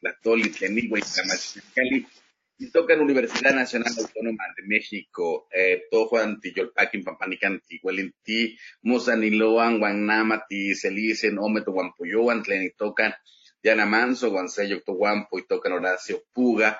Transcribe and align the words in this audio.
tlatoli 0.00 0.48
tlenigua 0.50 1.00
y 2.56 2.70
tocan 2.70 3.00
Universidad 3.00 3.52
Nacional 3.52 3.92
Autónoma 3.98 4.44
de 4.56 4.62
México, 4.66 5.48
eh, 5.52 5.82
Tojuan, 5.90 6.40
Tiyolpaquin, 6.40 7.02
Pampanican, 7.02 7.60
Tiguelinti, 7.66 8.56
Mosaniloan, 8.82 9.80
Guanamati, 9.80 10.74
Celicen, 10.74 11.38
Ometo, 11.38 11.72
Guampuyoan, 11.72 12.44
Diana 13.62 13.86
Manso, 13.86 14.30
Guanseyo, 14.30 14.82
Toguampo 14.82 15.38
y 15.38 15.46
tocan 15.46 15.72
Horacio 15.72 16.22
Puga, 16.32 16.78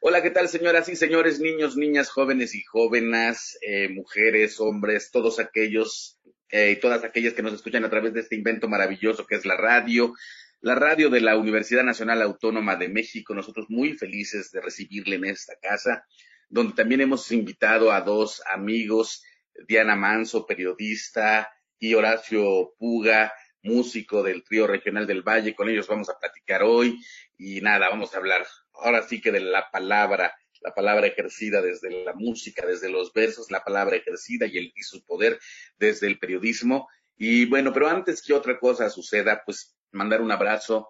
Hola, 0.00 0.22
¿qué 0.22 0.30
tal, 0.30 0.48
señoras 0.48 0.88
y 0.88 0.96
señores, 0.96 1.40
niños, 1.40 1.76
niñas, 1.76 2.10
jóvenes 2.10 2.54
y 2.54 2.62
jóvenes, 2.62 3.58
eh, 3.62 3.88
mujeres, 3.88 4.60
hombres, 4.60 5.10
todos 5.10 5.38
aquellos 5.38 6.20
eh, 6.50 6.72
y 6.72 6.76
todas 6.80 7.04
aquellas 7.04 7.34
que 7.34 7.42
nos 7.42 7.54
escuchan 7.54 7.84
a 7.84 7.90
través 7.90 8.12
de 8.12 8.20
este 8.20 8.36
invento 8.36 8.68
maravilloso 8.68 9.26
que 9.26 9.36
es 9.36 9.46
la 9.46 9.56
radio? 9.56 10.14
La 10.60 10.74
radio 10.74 11.08
de 11.08 11.20
la 11.20 11.38
Universidad 11.38 11.84
Nacional 11.84 12.20
Autónoma 12.20 12.76
de 12.76 12.88
México. 12.88 13.34
Nosotros 13.34 13.66
muy 13.70 13.94
felices 13.94 14.50
de 14.50 14.60
recibirle 14.60 15.16
en 15.16 15.24
esta 15.24 15.54
casa, 15.60 16.04
donde 16.48 16.74
también 16.74 17.00
hemos 17.00 17.32
invitado 17.32 17.92
a 17.92 18.02
dos 18.02 18.42
amigos, 18.52 19.22
Diana 19.66 19.96
Manso, 19.96 20.46
periodista, 20.46 21.48
y 21.80 21.94
Horacio 21.94 22.74
Puga, 22.78 23.32
músico 23.62 24.22
del 24.22 24.42
trío 24.42 24.66
regional 24.66 25.06
del 25.06 25.22
Valle. 25.22 25.54
Con 25.54 25.68
ellos 25.68 25.88
vamos 25.88 26.08
a 26.08 26.18
platicar 26.18 26.62
hoy 26.62 26.98
y 27.38 27.60
nada, 27.60 27.88
vamos 27.88 28.14
a 28.14 28.18
hablar 28.18 28.46
ahora 28.74 29.02
sí 29.02 29.20
que 29.20 29.32
de 29.32 29.40
la 29.40 29.70
palabra, 29.70 30.34
la 30.60 30.74
palabra 30.74 31.06
ejercida 31.06 31.62
desde 31.62 32.04
la 32.04 32.12
música, 32.14 32.66
desde 32.66 32.90
los 32.90 33.12
versos, 33.12 33.50
la 33.50 33.64
palabra 33.64 33.96
ejercida 33.96 34.46
y, 34.46 34.58
el, 34.58 34.72
y 34.74 34.82
su 34.82 35.04
poder 35.04 35.38
desde 35.78 36.06
el 36.06 36.18
periodismo. 36.18 36.88
Y 37.16 37.46
bueno, 37.46 37.72
pero 37.72 37.88
antes 37.88 38.22
que 38.22 38.32
otra 38.32 38.58
cosa 38.58 38.88
suceda, 38.90 39.42
pues 39.44 39.76
mandar 39.92 40.20
un 40.20 40.32
abrazo 40.32 40.88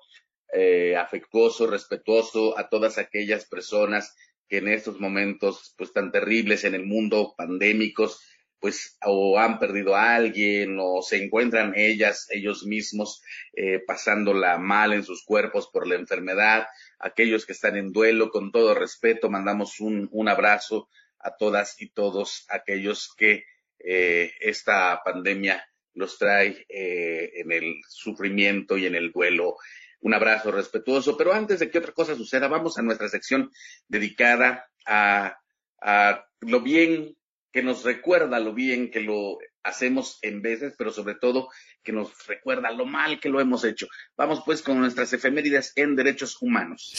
eh, 0.52 0.96
afectuoso, 0.96 1.66
respetuoso 1.66 2.58
a 2.58 2.68
todas 2.68 2.98
aquellas 2.98 3.46
personas 3.46 4.14
que 4.48 4.58
en 4.58 4.68
estos 4.68 4.98
momentos 4.98 5.74
pues 5.78 5.92
tan 5.92 6.10
terribles 6.10 6.64
en 6.64 6.74
el 6.74 6.84
mundo, 6.84 7.34
pandémicos, 7.36 8.20
pues 8.60 8.98
o 9.04 9.38
han 9.38 9.58
perdido 9.58 9.96
a 9.96 10.14
alguien 10.14 10.76
o 10.78 11.02
se 11.02 11.22
encuentran 11.22 11.72
ellas, 11.76 12.28
ellos 12.30 12.64
mismos 12.64 13.22
eh, 13.54 13.80
pasándola 13.86 14.58
mal 14.58 14.92
en 14.92 15.02
sus 15.02 15.24
cuerpos 15.24 15.68
por 15.72 15.86
la 15.86 15.94
enfermedad, 15.94 16.66
aquellos 16.98 17.46
que 17.46 17.52
están 17.52 17.76
en 17.76 17.92
duelo, 17.92 18.30
con 18.30 18.52
todo 18.52 18.74
respeto, 18.74 19.30
mandamos 19.30 19.80
un, 19.80 20.08
un 20.12 20.28
abrazo 20.28 20.88
a 21.18 21.36
todas 21.36 21.80
y 21.80 21.90
todos 21.90 22.46
aquellos 22.48 23.14
que 23.16 23.44
eh, 23.78 24.32
esta 24.40 25.00
pandemia 25.02 25.66
los 25.94 26.18
trae 26.18 26.66
eh, 26.68 27.30
en 27.36 27.52
el 27.52 27.74
sufrimiento 27.88 28.76
y 28.76 28.86
en 28.86 28.94
el 28.94 29.10
duelo. 29.10 29.56
Un 30.00 30.14
abrazo 30.14 30.50
respetuoso, 30.50 31.16
pero 31.16 31.32
antes 31.32 31.60
de 31.60 31.70
que 31.70 31.78
otra 31.78 31.92
cosa 31.92 32.14
suceda, 32.14 32.48
vamos 32.48 32.78
a 32.78 32.82
nuestra 32.82 33.08
sección 33.08 33.50
dedicada 33.88 34.70
a, 34.86 35.38
a 35.82 36.26
lo 36.40 36.60
bien 36.60 37.16
que 37.52 37.62
nos 37.62 37.84
recuerda 37.84 38.38
lo 38.38 38.54
bien 38.54 38.90
que 38.90 39.00
lo 39.00 39.38
hacemos 39.62 40.18
en 40.22 40.42
veces, 40.42 40.74
pero 40.78 40.92
sobre 40.92 41.14
todo 41.14 41.48
que 41.82 41.92
nos 41.92 42.26
recuerda 42.26 42.70
lo 42.70 42.86
mal 42.86 43.20
que 43.20 43.28
lo 43.28 43.40
hemos 43.40 43.64
hecho. 43.64 43.88
Vamos 44.16 44.42
pues 44.44 44.62
con 44.62 44.78
nuestras 44.78 45.12
efemérides 45.12 45.72
en 45.76 45.96
derechos 45.96 46.38
humanos. 46.40 46.92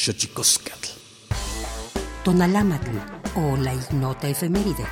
Tonalámatl 2.24 2.98
o 3.36 3.58
la 3.58 3.74
ignota 3.74 4.30
efeméride. 4.30 4.86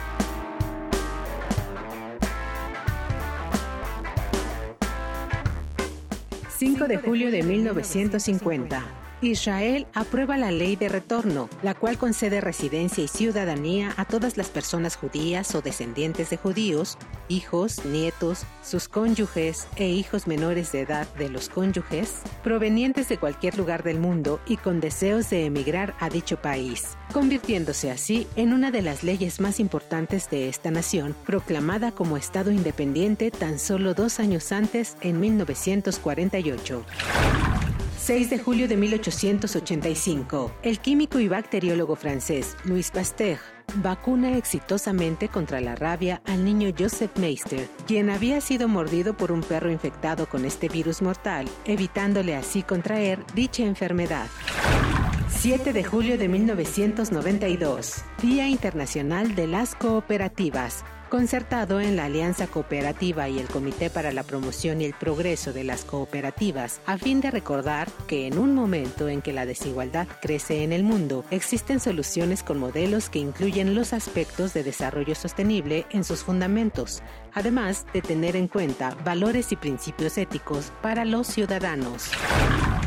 5 6.60 6.88
de 6.90 6.98
julio 6.98 7.32
de 7.32 7.42
1950. 7.42 9.09
Israel 9.22 9.86
aprueba 9.94 10.38
la 10.38 10.50
ley 10.50 10.78
de 10.78 10.88
retorno, 10.88 11.50
la 11.62 11.74
cual 11.74 11.98
concede 11.98 12.40
residencia 12.40 13.04
y 13.04 13.08
ciudadanía 13.10 13.94
a 13.98 14.06
todas 14.06 14.38
las 14.38 14.50
personas 14.50 14.96
judías 14.96 15.54
o 15.56 15.62
descendientes 15.62 16.30
de 16.30 16.38
judíos, 16.38 16.98
hijos, 17.28 17.84
nietos, 17.84 18.46
sus 18.64 18.88
cónyuges 18.88 19.68
e 19.76 19.90
hijos 19.90 20.26
menores 20.26 20.72
de 20.72 20.82
edad 20.82 21.08
de 21.16 21.28
los 21.30 21.50
cónyuges, 21.50 22.22
provenientes 22.44 23.10
de 23.10 23.18
cualquier 23.18 23.58
lugar 23.58 23.84
del 23.84 24.00
mundo 24.00 24.40
y 24.48 24.56
con 24.56 24.80
deseos 24.80 25.30
de 25.30 25.46
emigrar 25.46 25.96
a 26.00 26.10
dicho 26.10 26.42
país, 26.42 26.98
convirtiéndose 27.12 27.92
así 27.92 28.26
en 28.38 28.54
una 28.54 28.72
de 28.72 28.82
las 28.82 29.04
leyes 29.04 29.42
más 29.42 29.60
importantes 29.60 30.30
de 30.30 30.48
esta 30.48 30.72
nación, 30.72 31.14
proclamada 31.26 31.92
como 31.92 32.16
Estado 32.16 32.52
independiente 32.52 33.32
tan 33.32 33.60
solo 33.60 33.94
dos 33.94 34.20
años 34.20 34.54
antes, 34.54 34.96
en 35.02 35.20
1948. 35.20 36.86
6 38.00 38.30
de 38.30 38.40
julio 38.40 38.68
de 38.70 38.78
1885, 38.78 40.54
el 40.64 40.80
químico 40.80 41.20
y 41.20 41.28
bacteriólogo 41.28 41.98
francés 41.98 42.56
Louis 42.64 42.90
Pasteur 42.92 43.40
vacuna 43.76 44.38
exitosamente 44.38 45.28
contra 45.28 45.62
la 45.62 45.76
rabia 45.76 46.22
al 46.26 46.44
niño 46.44 46.74
Joseph 46.78 47.18
Meister, 47.18 47.68
quien 47.88 48.10
había 48.10 48.42
sido 48.42 48.68
mordido 48.68 49.16
por 49.16 49.32
un 49.32 49.42
perro 49.42 49.70
infectado 49.70 50.28
con 50.28 50.46
este 50.46 50.70
virus 50.70 51.02
mortal, 51.02 51.48
evitándole 51.66 52.36
así 52.36 52.64
contraer 52.64 53.20
dicha 53.36 53.64
enfermedad. 53.64 54.28
7 55.30 55.74
de 55.74 55.84
julio 55.84 56.18
de 56.18 56.28
1992, 56.28 58.04
Día 58.22 58.48
Internacional 58.48 59.36
de 59.36 59.48
las 59.48 59.76
Cooperativas, 59.76 60.84
concertado 61.10 61.82
en 61.82 61.96
la 61.96 62.06
Alianza 62.06 62.48
Cooperativa 62.48 63.28
y 63.28 63.40
el 63.40 63.48
Comité 63.48 63.90
para 63.90 64.12
la 64.12 64.24
Promoción 64.24 64.80
y 64.82 64.86
el 64.86 64.94
Progreso 64.94 65.52
de 65.52 65.64
las 65.64 65.84
Cooperativas, 65.84 66.80
a 66.86 66.98
fin 66.98 67.20
de 67.20 67.32
recordar 67.32 67.90
que 68.08 68.28
en 68.28 68.38
un 68.38 68.56
momento 68.56 69.10
en 69.10 69.22
que 69.22 69.34
la 69.34 69.46
desigualdad 69.46 70.08
crece 70.22 70.64
en 70.64 70.72
el 70.72 70.84
mundo, 70.84 71.26
existen 71.32 71.80
soluciones 71.80 72.44
con 72.44 72.60
modelos 72.60 73.10
que 73.10 73.20
incluyen 73.20 73.76
los 73.76 73.92
aspectos 73.92 74.54
de 74.54 74.64
desarrollo 74.64 75.16
sostenible 75.16 75.86
en 75.90 76.04
sus 76.04 76.24
fundamentos, 76.24 77.02
además 77.34 77.86
de 77.94 78.02
tener 78.02 78.36
en 78.36 78.48
cuenta 78.48 78.96
valores 79.04 79.52
y 79.52 79.56
principios 79.56 80.18
éticos 80.18 80.72
para 80.82 81.06
los 81.06 81.28
ciudadanos. 81.28 82.12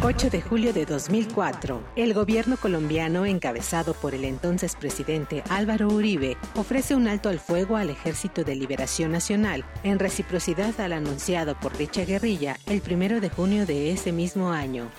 8 0.05 0.31
de 0.31 0.43
julio 0.43 0.73
de 0.73 0.85
2004, 0.85 1.81
el 1.95 2.13
gobierno 2.13 2.57
colombiano, 2.57 3.25
encabezado 3.25 3.95
por 3.95 4.15
el 4.15 4.25
entonces 4.25 4.75
presidente 4.75 5.45
Álvaro 5.49 5.89
Uribe, 5.89 6.37
ofrece 6.57 6.97
un 6.97 7.07
alto 7.07 7.29
al 7.29 7.39
fuego 7.39 7.77
al 7.77 7.89
Ejército 7.89 8.43
de 8.43 8.57
Liberación 8.57 9.13
Nacional, 9.13 9.65
en 9.85 10.01
reciprocidad 10.01 10.81
al 10.81 10.93
anunciado 10.93 11.59
por 11.61 11.77
dicha 11.77 12.05
guerrilla 12.05 12.57
el 12.67 12.83
1 12.85 13.21
de 13.21 13.31
junio 13.31 13.65
de 13.65 13.93
ese 13.93 14.11
mismo 14.11 14.51
año. 14.51 14.91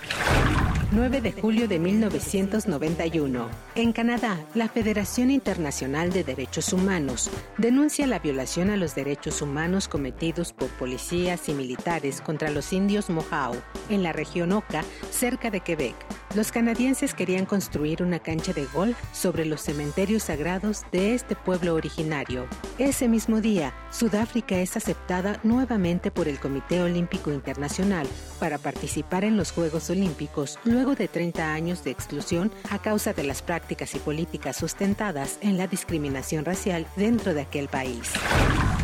9 0.96 1.22
de 1.22 1.32
julio 1.32 1.68
de 1.68 1.80
1991. 1.80 3.50
En 3.74 3.94
Canadá, 3.94 4.40
la 4.54 4.70
Federación 4.70 5.32
Internacional 5.32 6.14
de 6.14 6.24
Derechos 6.24 6.72
Humanos 6.72 7.32
denuncia 7.58 8.06
la 8.06 8.20
violación 8.20 8.70
a 8.70 8.78
los 8.78 8.94
derechos 8.94 9.42
humanos 9.42 9.88
cometidos 9.88 10.54
por 10.54 10.70
policías 10.70 11.50
y 11.50 11.56
militares 11.56 12.22
contra 12.22 12.52
los 12.52 12.72
indios 12.74 13.10
Mohawk 13.10 13.58
en 13.90 14.04
la 14.04 14.14
región 14.14 14.52
Oka, 14.52 14.84
cerca 15.10 15.50
de 15.50 15.62
Quebec. 15.62 15.96
Los 16.36 16.52
canadienses 16.52 17.16
querían 17.16 17.46
construir 17.46 18.04
una 18.04 18.20
cancha 18.20 18.54
de 18.54 18.66
golf 18.66 18.98
sobre 19.14 19.46
los 19.46 19.62
cementerios 19.62 20.24
sagrados 20.24 20.84
de 20.92 21.16
este 21.16 21.36
pueblo 21.36 21.74
originario. 21.74 22.46
Ese 22.78 23.08
mismo 23.08 23.42
día, 23.42 23.74
Sudáfrica 23.92 24.58
es 24.58 24.78
aceptada 24.78 25.40
nuevamente 25.44 26.12
por 26.12 26.28
el 26.28 26.40
Comité 26.40 26.82
Olímpico 26.82 27.32
Internacional 27.32 28.08
para 28.40 28.58
participar 28.60 29.24
en 29.24 29.38
los 29.38 29.52
Juegos 29.52 29.90
Olímpicos 29.90 30.60
luego 30.64 30.83
de 30.92 31.08
30 31.08 31.54
años 31.54 31.84
de 31.84 31.92
exclusión 31.92 32.52
a 32.70 32.80
causa 32.80 33.14
de 33.14 33.24
las 33.24 33.42
prácticas 33.42 33.96
y 33.96 34.00
políticas 34.00 34.58
sustentadas 34.58 35.40
en 35.42 35.58
la 35.58 35.68
discriminación 35.68 36.44
racial 36.44 36.86
dentro 36.98 37.34
de 37.34 37.42
aquel 37.42 37.70
país. 37.70 38.12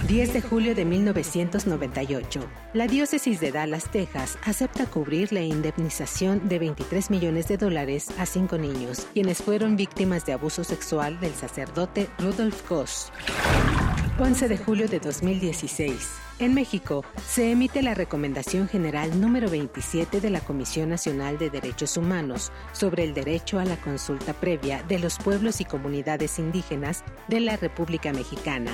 10 0.08 0.34
de 0.34 0.42
julio 0.42 0.74
de 0.74 0.86
1998. 0.86 2.40
La 2.74 2.88
diócesis 2.88 3.40
de 3.40 3.52
Dallas, 3.52 3.92
Texas, 3.92 4.40
acepta 4.44 4.86
cubrir 4.86 5.34
la 5.34 5.42
indemnización 5.42 6.48
de 6.48 6.60
23 6.60 7.12
millones 7.12 7.48
de 7.48 7.58
dólares 7.58 8.08
a 8.18 8.26
cinco 8.26 8.58
niños, 8.58 9.06
quienes 9.14 9.40
fueron 9.44 9.76
víctimas 9.76 10.26
de 10.26 10.34
abuso 10.34 10.64
sexual 10.64 11.20
del 11.20 11.34
sacerdote 11.36 12.10
Rudolf 12.18 12.68
Goss. 12.68 13.12
11 14.18 14.48
de 14.48 14.58
julio 14.58 14.88
de 14.88 15.00
2016. 15.00 16.29
En 16.40 16.54
México, 16.54 17.04
se 17.28 17.52
emite 17.52 17.82
la 17.82 17.94
Recomendación 17.94 18.70
General 18.70 19.20
número 19.20 19.50
27 19.50 20.22
de 20.22 20.30
la 20.30 20.40
Comisión 20.40 20.88
Nacional 20.88 21.38
de 21.38 21.50
Derechos 21.50 21.98
Humanos 21.98 22.54
sobre 22.72 23.04
el 23.04 23.14
derecho 23.14 23.60
a 23.60 23.66
la 23.66 23.76
consulta 23.76 24.32
previa 24.32 24.82
de 24.84 25.00
los 25.00 25.18
pueblos 25.18 25.60
y 25.60 25.66
comunidades 25.66 26.40
indígenas 26.40 27.04
de 27.28 27.42
la 27.42 27.58
República 27.58 28.14
Mexicana. 28.14 28.72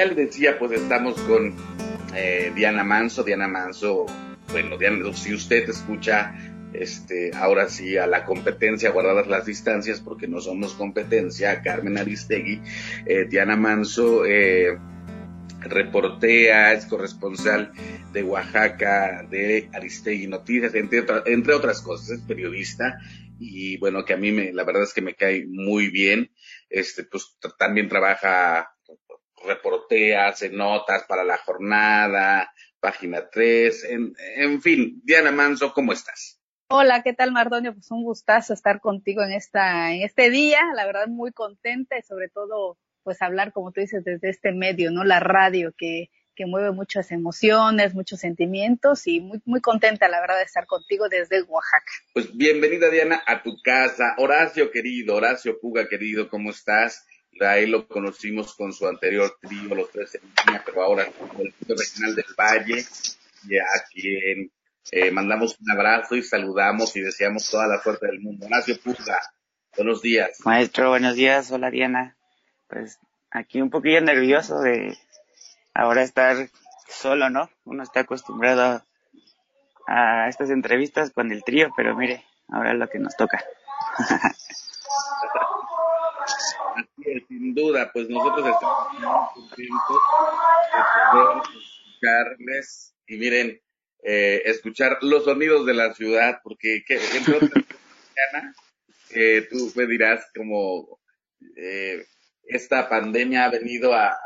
Ya 0.00 0.06
le 0.06 0.14
decía, 0.14 0.58
pues 0.58 0.72
estamos 0.72 1.20
con 1.22 1.54
eh, 2.16 2.52
Diana 2.54 2.82
Manso. 2.84 3.22
Diana 3.22 3.48
Manso, 3.48 4.06
bueno, 4.50 4.78
Diana, 4.78 5.12
si 5.12 5.34
usted 5.34 5.68
escucha, 5.68 6.34
este, 6.72 7.32
ahora 7.34 7.68
sí, 7.68 7.98
a 7.98 8.06
la 8.06 8.24
competencia, 8.24 8.92
guardadas 8.92 9.26
las 9.26 9.44
distancias, 9.44 10.00
porque 10.00 10.26
no 10.26 10.40
somos 10.40 10.72
competencia, 10.72 11.60
Carmen 11.60 11.98
Aristegui, 11.98 12.62
eh, 13.04 13.26
Diana 13.28 13.56
Manso, 13.56 14.24
eh, 14.24 14.78
reportea, 15.60 16.72
es 16.72 16.86
corresponsal 16.86 17.72
de 18.10 18.22
Oaxaca, 18.22 19.26
de 19.30 19.68
Aristegui 19.74 20.28
Noticias, 20.28 20.74
entre, 20.74 21.04
entre 21.26 21.52
otras 21.52 21.82
cosas, 21.82 22.10
es 22.10 22.20
periodista 22.22 22.98
y 23.38 23.78
bueno, 23.78 24.04
que 24.04 24.12
a 24.12 24.18
mí 24.18 24.32
me, 24.32 24.52
la 24.52 24.64
verdad 24.64 24.82
es 24.82 24.92
que 24.92 25.00
me 25.00 25.14
cae 25.14 25.46
muy 25.46 25.88
bien. 25.88 26.30
Este, 26.68 27.04
pues 27.04 27.36
también 27.58 27.88
trabaja 27.88 28.70
reportea, 29.44 30.28
hace 30.28 30.50
notas 30.50 31.04
para 31.08 31.24
la 31.24 31.38
jornada, 31.38 32.52
página 32.80 33.28
3, 33.30 33.84
en, 33.84 34.14
en 34.36 34.62
fin. 34.62 35.00
Diana 35.04 35.30
Manso, 35.30 35.72
¿cómo 35.72 35.92
estás? 35.92 36.40
Hola, 36.68 37.02
¿qué 37.02 37.12
tal 37.12 37.32
Mardonio? 37.32 37.74
Pues 37.74 37.90
un 37.90 38.04
gustazo 38.04 38.54
estar 38.54 38.80
contigo 38.80 39.22
en 39.22 39.32
esta, 39.32 39.92
en 39.92 40.02
este 40.02 40.30
día, 40.30 40.60
la 40.74 40.86
verdad 40.86 41.08
muy 41.08 41.32
contenta 41.32 41.98
y 41.98 42.02
sobre 42.02 42.28
todo 42.28 42.78
pues 43.02 43.22
hablar, 43.22 43.52
como 43.52 43.72
tú 43.72 43.80
dices, 43.80 44.04
desde 44.04 44.28
este 44.28 44.52
medio, 44.52 44.90
¿no? 44.90 45.04
La 45.04 45.20
radio, 45.20 45.72
que 45.76 46.10
que 46.40 46.46
mueve 46.46 46.70
muchas 46.70 47.12
emociones, 47.12 47.94
muchos 47.94 48.20
sentimientos 48.20 49.06
y 49.06 49.20
muy, 49.20 49.42
muy 49.44 49.60
contenta, 49.60 50.08
la 50.08 50.22
verdad, 50.22 50.38
de 50.38 50.44
estar 50.44 50.64
contigo 50.64 51.06
desde 51.10 51.42
Oaxaca. 51.42 51.92
Pues 52.14 52.34
bienvenida, 52.34 52.88
Diana, 52.88 53.22
a 53.26 53.42
tu 53.42 53.60
casa. 53.62 54.14
Horacio, 54.16 54.70
querido, 54.70 55.16
Horacio 55.16 55.60
Puga, 55.60 55.86
querido, 55.86 56.30
¿cómo 56.30 56.48
estás? 56.48 57.06
Ahí 57.40 57.66
lo 57.66 57.86
conocimos 57.88 58.54
con 58.54 58.72
su 58.72 58.86
anterior 58.86 59.36
trío, 59.40 59.74
los 59.74 59.90
tres 59.90 60.16
en 60.16 60.22
línea, 60.46 60.62
pero 60.64 60.82
ahora 60.82 61.06
con 61.06 61.40
el 61.40 61.54
trío 61.54 61.76
regional 61.76 62.14
del 62.14 62.26
Valle, 62.38 62.84
y 63.48 63.56
a 63.56 63.84
quien 63.90 64.52
eh, 64.90 65.10
mandamos 65.10 65.56
un 65.58 65.70
abrazo 65.70 66.16
y 66.16 66.22
saludamos 66.22 66.94
y 66.96 67.00
deseamos 67.00 67.48
toda 67.50 67.66
la 67.66 67.80
suerte 67.80 68.06
del 68.06 68.20
mundo. 68.20 68.46
Horacio 68.46 68.76
Puga, 68.82 69.20
buenos 69.76 70.02
días. 70.02 70.40
Maestro, 70.44 70.90
buenos 70.90 71.14
días. 71.14 71.50
Hola, 71.50 71.70
Diana. 71.70 72.16
Pues 72.68 72.98
aquí 73.30 73.62
un 73.62 73.70
poquillo 73.70 74.00
nervioso 74.00 74.60
de 74.60 74.96
ahora 75.74 76.02
estar 76.02 76.50
solo, 76.88 77.30
¿no? 77.30 77.48
Uno 77.64 77.82
está 77.82 78.00
acostumbrado 78.00 78.84
a 79.86 80.28
estas 80.28 80.50
entrevistas 80.50 81.10
con 81.10 81.32
el 81.32 81.42
trío, 81.42 81.70
pero 81.76 81.96
mire, 81.96 82.24
ahora 82.48 82.72
es 82.72 82.78
lo 82.78 82.88
que 82.88 82.98
nos 82.98 83.16
toca. 83.16 83.42
Así 86.80 87.10
es, 87.10 87.22
sin 87.28 87.54
duda, 87.54 87.90
pues 87.92 88.08
nosotros 88.08 88.46
estamos 88.46 88.92
muy 88.94 89.02
contentos 89.34 89.98
de 90.72 90.80
poder 91.12 91.42
escucharles 91.42 92.94
y 93.06 93.16
miren, 93.16 93.60
eh, 94.02 94.42
escuchar 94.46 94.98
los 95.02 95.24
sonidos 95.24 95.66
de 95.66 95.74
la 95.74 95.92
ciudad, 95.94 96.40
porque 96.42 96.82
que, 96.86 96.94
entre 96.94 97.36
otras 97.36 97.64
Ana, 98.32 98.54
eh, 99.10 99.46
tú 99.50 99.72
me 99.74 99.86
dirás 99.86 100.24
como 100.34 101.00
eh, 101.56 102.06
esta 102.44 102.88
pandemia 102.88 103.44
ha 103.44 103.50
venido 103.50 103.92
a, 103.92 104.08
a 104.08 104.16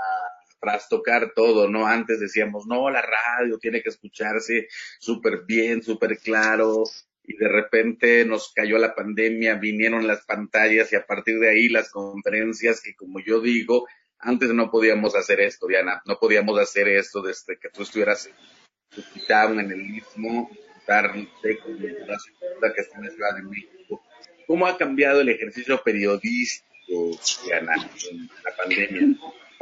trastocar 0.60 1.32
todo, 1.34 1.68
¿no? 1.68 1.86
Antes 1.86 2.20
decíamos, 2.20 2.66
no, 2.66 2.88
la 2.88 3.02
radio 3.02 3.58
tiene 3.58 3.82
que 3.82 3.88
escucharse 3.90 4.68
súper 4.98 5.44
bien, 5.44 5.82
súper 5.82 6.18
claro, 6.18 6.84
y 7.26 7.36
de 7.36 7.48
repente 7.48 8.24
nos 8.24 8.52
cayó 8.52 8.78
la 8.78 8.94
pandemia, 8.94 9.54
vinieron 9.54 10.06
las 10.06 10.24
pantallas 10.24 10.92
y 10.92 10.96
a 10.96 11.06
partir 11.06 11.38
de 11.38 11.50
ahí 11.50 11.68
las 11.68 11.90
conferencias 11.90 12.82
que 12.82 12.94
como 12.94 13.20
yo 13.20 13.40
digo, 13.40 13.86
antes 14.18 14.50
no 14.50 14.70
podíamos 14.70 15.16
hacer 15.16 15.40
esto, 15.40 15.66
Diana, 15.66 16.02
no 16.06 16.18
podíamos 16.18 16.58
hacer 16.58 16.88
esto 16.88 17.22
desde 17.22 17.58
que 17.58 17.68
tú 17.70 17.82
estuvieras 17.82 18.30
en 18.96 19.70
el 19.70 19.84
mismo, 19.84 20.50
estar 20.78 21.10
con 21.10 21.28
la 22.60 22.74
que 22.74 22.80
está 22.80 22.98
en 22.98 23.04
la 23.04 23.10
Ciudad 23.10 23.36
de 23.36 23.42
México. 23.42 24.02
¿Cómo 24.46 24.66
ha 24.66 24.76
cambiado 24.76 25.20
el 25.20 25.28
ejercicio 25.30 25.82
periodístico, 25.82 27.18
Diana, 27.44 27.74
en 28.10 28.28
la 28.44 28.56
pandemia? 28.56 29.18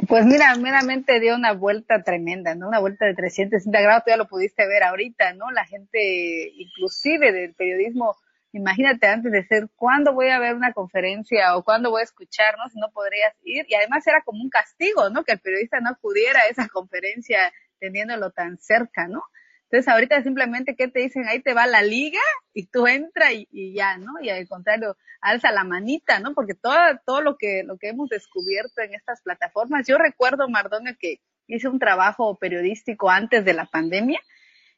Pues 0.07 0.25
mira, 0.25 0.55
meramente 0.55 1.19
dio 1.19 1.35
una 1.35 1.53
vuelta 1.53 2.03
tremenda, 2.03 2.55
¿no? 2.55 2.67
Una 2.67 2.79
vuelta 2.79 3.05
de 3.05 3.13
360 3.13 3.81
grados, 3.81 4.03
tú 4.03 4.09
ya 4.09 4.17
lo 4.17 4.27
pudiste 4.27 4.67
ver 4.67 4.83
ahorita, 4.83 5.33
¿no? 5.33 5.51
La 5.51 5.65
gente, 5.65 6.51
inclusive 6.55 7.31
del 7.31 7.53
periodismo, 7.53 8.15
imagínate 8.53 9.07
antes 9.07 9.31
de 9.31 9.43
ser, 9.45 9.69
¿cuándo 9.75 10.13
voy 10.13 10.29
a 10.29 10.39
ver 10.39 10.55
una 10.55 10.73
conferencia 10.73 11.55
o 11.55 11.63
cuándo 11.63 11.91
voy 11.91 12.01
a 12.01 12.05
escuchar, 12.05 12.55
¿no? 12.57 12.69
Si 12.69 12.79
no 12.79 12.89
podrías 12.91 13.33
ir. 13.43 13.65
Y 13.69 13.75
además 13.75 14.05
era 14.07 14.21
como 14.23 14.41
un 14.41 14.49
castigo, 14.49 15.09
¿no? 15.09 15.23
Que 15.23 15.33
el 15.33 15.39
periodista 15.39 15.79
no 15.79 15.89
acudiera 15.91 16.39
a 16.39 16.49
esa 16.49 16.67
conferencia 16.69 17.53
teniéndolo 17.79 18.31
tan 18.31 18.57
cerca, 18.57 19.07
¿no? 19.07 19.23
Entonces 19.73 19.91
ahorita 19.91 20.21
simplemente, 20.21 20.75
¿qué 20.75 20.87
te 20.87 20.99
dicen? 20.99 21.27
Ahí 21.27 21.41
te 21.41 21.55
va 21.55 21.65
la 21.65 21.81
liga 21.81 22.21
y 22.53 22.67
tú 22.67 22.85
entra 22.85 23.33
y, 23.33 23.73
ya, 23.73 23.97
¿no? 23.97 24.21
Y 24.21 24.29
al 24.29 24.47
contrario, 24.47 24.95
alza 25.19 25.51
la 25.51 25.63
manita, 25.63 26.19
¿no? 26.19 26.35
Porque 26.35 26.53
todo, 26.53 26.75
todo 27.07 27.21
lo 27.21 27.37
que, 27.37 27.63
lo 27.63 27.79
que 27.79 27.89
hemos 27.89 28.07
descubierto 28.07 28.83
en 28.83 28.93
estas 28.93 29.23
plataformas, 29.23 29.87
yo 29.87 29.97
recuerdo, 29.97 30.47
Mardonio, 30.47 30.95
que 30.99 31.21
hice 31.47 31.69
un 31.69 31.79
trabajo 31.79 32.37
periodístico 32.37 33.09
antes 33.09 33.45
de 33.45 33.55
la 33.55 33.65
pandemia 33.65 34.19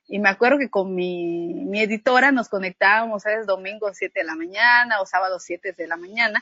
y 0.07 0.19
me 0.19 0.29
acuerdo 0.29 0.59
que 0.59 0.69
con 0.69 0.95
mi, 0.95 1.53
mi 1.65 1.81
editora 1.81 2.31
nos 2.31 2.47
conectábamos, 2.47 3.23
¿sabes? 3.23 3.45
Domingo 3.45 3.93
7 3.93 4.17
de 4.17 4.25
la 4.25 4.35
mañana 4.35 5.01
o 5.01 5.05
sábado 5.05 5.39
7 5.41 5.73
de 5.73 5.87
la 5.87 5.97
mañana. 5.97 6.41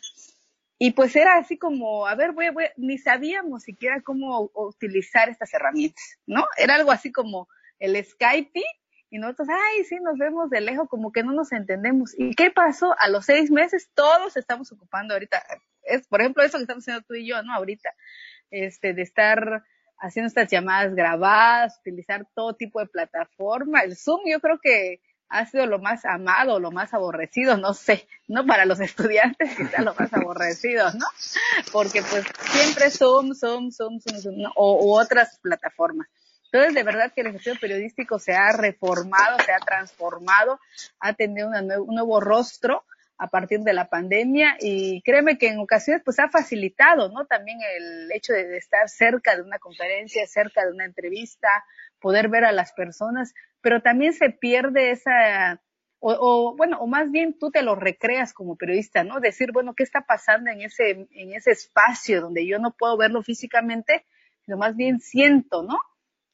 Y 0.77 0.91
pues 0.91 1.15
era 1.15 1.37
así 1.37 1.57
como, 1.57 2.05
a 2.05 2.13
ver, 2.13 2.33
voy, 2.33 2.51
voy, 2.51 2.65
ni 2.77 2.99
sabíamos 2.99 3.63
siquiera 3.63 4.01
cómo 4.01 4.51
utilizar 4.53 5.27
estas 5.29 5.51
herramientas, 5.55 6.19
¿no? 6.27 6.45
Era 6.55 6.75
algo 6.75 6.91
así 6.91 7.11
como, 7.11 7.47
el 7.83 8.03
Skype 8.03 8.63
y 9.09 9.19
nosotros, 9.19 9.49
ay, 9.51 9.83
sí, 9.83 9.97
nos 10.01 10.17
vemos 10.17 10.49
de 10.49 10.61
lejos, 10.61 10.87
como 10.89 11.11
que 11.11 11.21
no 11.21 11.33
nos 11.33 11.51
entendemos. 11.51 12.17
¿Y 12.17 12.33
qué 12.33 12.49
pasó? 12.49 12.95
A 12.97 13.09
los 13.09 13.25
seis 13.25 13.51
meses 13.51 13.89
todos 13.93 14.37
estamos 14.37 14.71
ocupando 14.71 15.13
ahorita, 15.13 15.43
es 15.83 16.07
por 16.07 16.21
ejemplo 16.21 16.43
eso 16.43 16.57
que 16.57 16.63
estamos 16.63 16.83
haciendo 16.83 17.03
tú 17.03 17.13
y 17.13 17.27
yo, 17.27 17.43
¿no? 17.43 17.53
Ahorita, 17.53 17.89
este, 18.49 18.93
de 18.93 19.01
estar 19.01 19.63
haciendo 19.99 20.27
estas 20.27 20.49
llamadas 20.49 20.95
grabadas, 20.95 21.77
utilizar 21.81 22.25
todo 22.33 22.55
tipo 22.55 22.79
de 22.79 22.87
plataforma. 22.87 23.81
El 23.81 23.97
Zoom 23.97 24.21
yo 24.25 24.39
creo 24.39 24.59
que 24.61 25.01
ha 25.27 25.45
sido 25.45 25.65
lo 25.65 25.79
más 25.79 26.05
amado, 26.05 26.59
lo 26.59 26.71
más 26.71 26.93
aborrecido, 26.93 27.57
no 27.57 27.73
sé, 27.73 28.07
no 28.27 28.45
para 28.45 28.65
los 28.65 28.79
estudiantes 28.79 29.55
quizá 29.57 29.81
lo 29.81 29.93
más 29.93 30.13
aborrecido, 30.13 30.85
¿no? 30.93 31.05
Porque 31.73 32.01
pues 32.01 32.23
siempre 32.51 32.89
Zoom, 32.89 33.33
Zoom, 33.35 33.71
Zoom, 33.71 33.99
Zoom, 33.99 34.21
Zoom 34.21 34.51
o 34.55 34.85
u 34.85 34.97
otras 34.97 35.37
plataformas. 35.39 36.07
Entonces, 36.53 36.75
de 36.75 36.83
verdad 36.83 37.11
que 37.11 37.21
el 37.21 37.27
ejercicio 37.27 37.59
periodístico 37.59 38.19
se 38.19 38.35
ha 38.35 38.51
reformado, 38.55 39.39
se 39.43 39.51
ha 39.51 39.57
transformado, 39.57 40.59
ha 40.99 41.13
tenido 41.13 41.49
un 41.49 41.95
nuevo 41.95 42.19
rostro 42.19 42.83
a 43.17 43.27
partir 43.27 43.61
de 43.61 43.73
la 43.73 43.89
pandemia 43.89 44.57
y 44.59 45.01
créeme 45.01 45.39
que 45.39 45.47
en 45.47 45.57
ocasiones 45.57 46.03
pues 46.05 46.19
ha 46.19 46.29
facilitado, 46.29 47.09
¿no? 47.09 47.25
También 47.25 47.57
el 47.75 48.11
hecho 48.11 48.33
de, 48.33 48.55
estar 48.55 48.87
cerca 48.87 49.35
de 49.35 49.41
una 49.41 49.57
conferencia, 49.57 50.27
cerca 50.27 50.63
de 50.63 50.71
una 50.71 50.85
entrevista, 50.85 51.47
poder 51.99 52.29
ver 52.29 52.45
a 52.45 52.51
las 52.51 52.71
personas, 52.73 53.33
pero 53.61 53.81
también 53.81 54.13
se 54.13 54.29
pierde 54.29 54.91
esa, 54.91 55.59
o, 55.97 56.13
o, 56.13 56.55
bueno, 56.55 56.77
o 56.81 56.85
más 56.85 57.09
bien 57.09 57.35
tú 57.39 57.49
te 57.49 57.63
lo 57.63 57.73
recreas 57.73 58.31
como 58.31 58.57
periodista, 58.57 59.03
¿no? 59.03 59.19
Decir, 59.19 59.51
bueno, 59.51 59.73
¿qué 59.73 59.81
está 59.81 60.01
pasando 60.01 60.51
en 60.51 60.61
ese, 60.61 61.07
en 61.09 61.33
ese 61.33 61.49
espacio 61.49 62.21
donde 62.21 62.45
yo 62.45 62.59
no 62.59 62.75
puedo 62.77 62.95
verlo 62.95 63.23
físicamente, 63.23 64.05
sino 64.45 64.57
más 64.57 64.75
bien 64.75 64.99
siento, 64.99 65.63
¿no? 65.63 65.79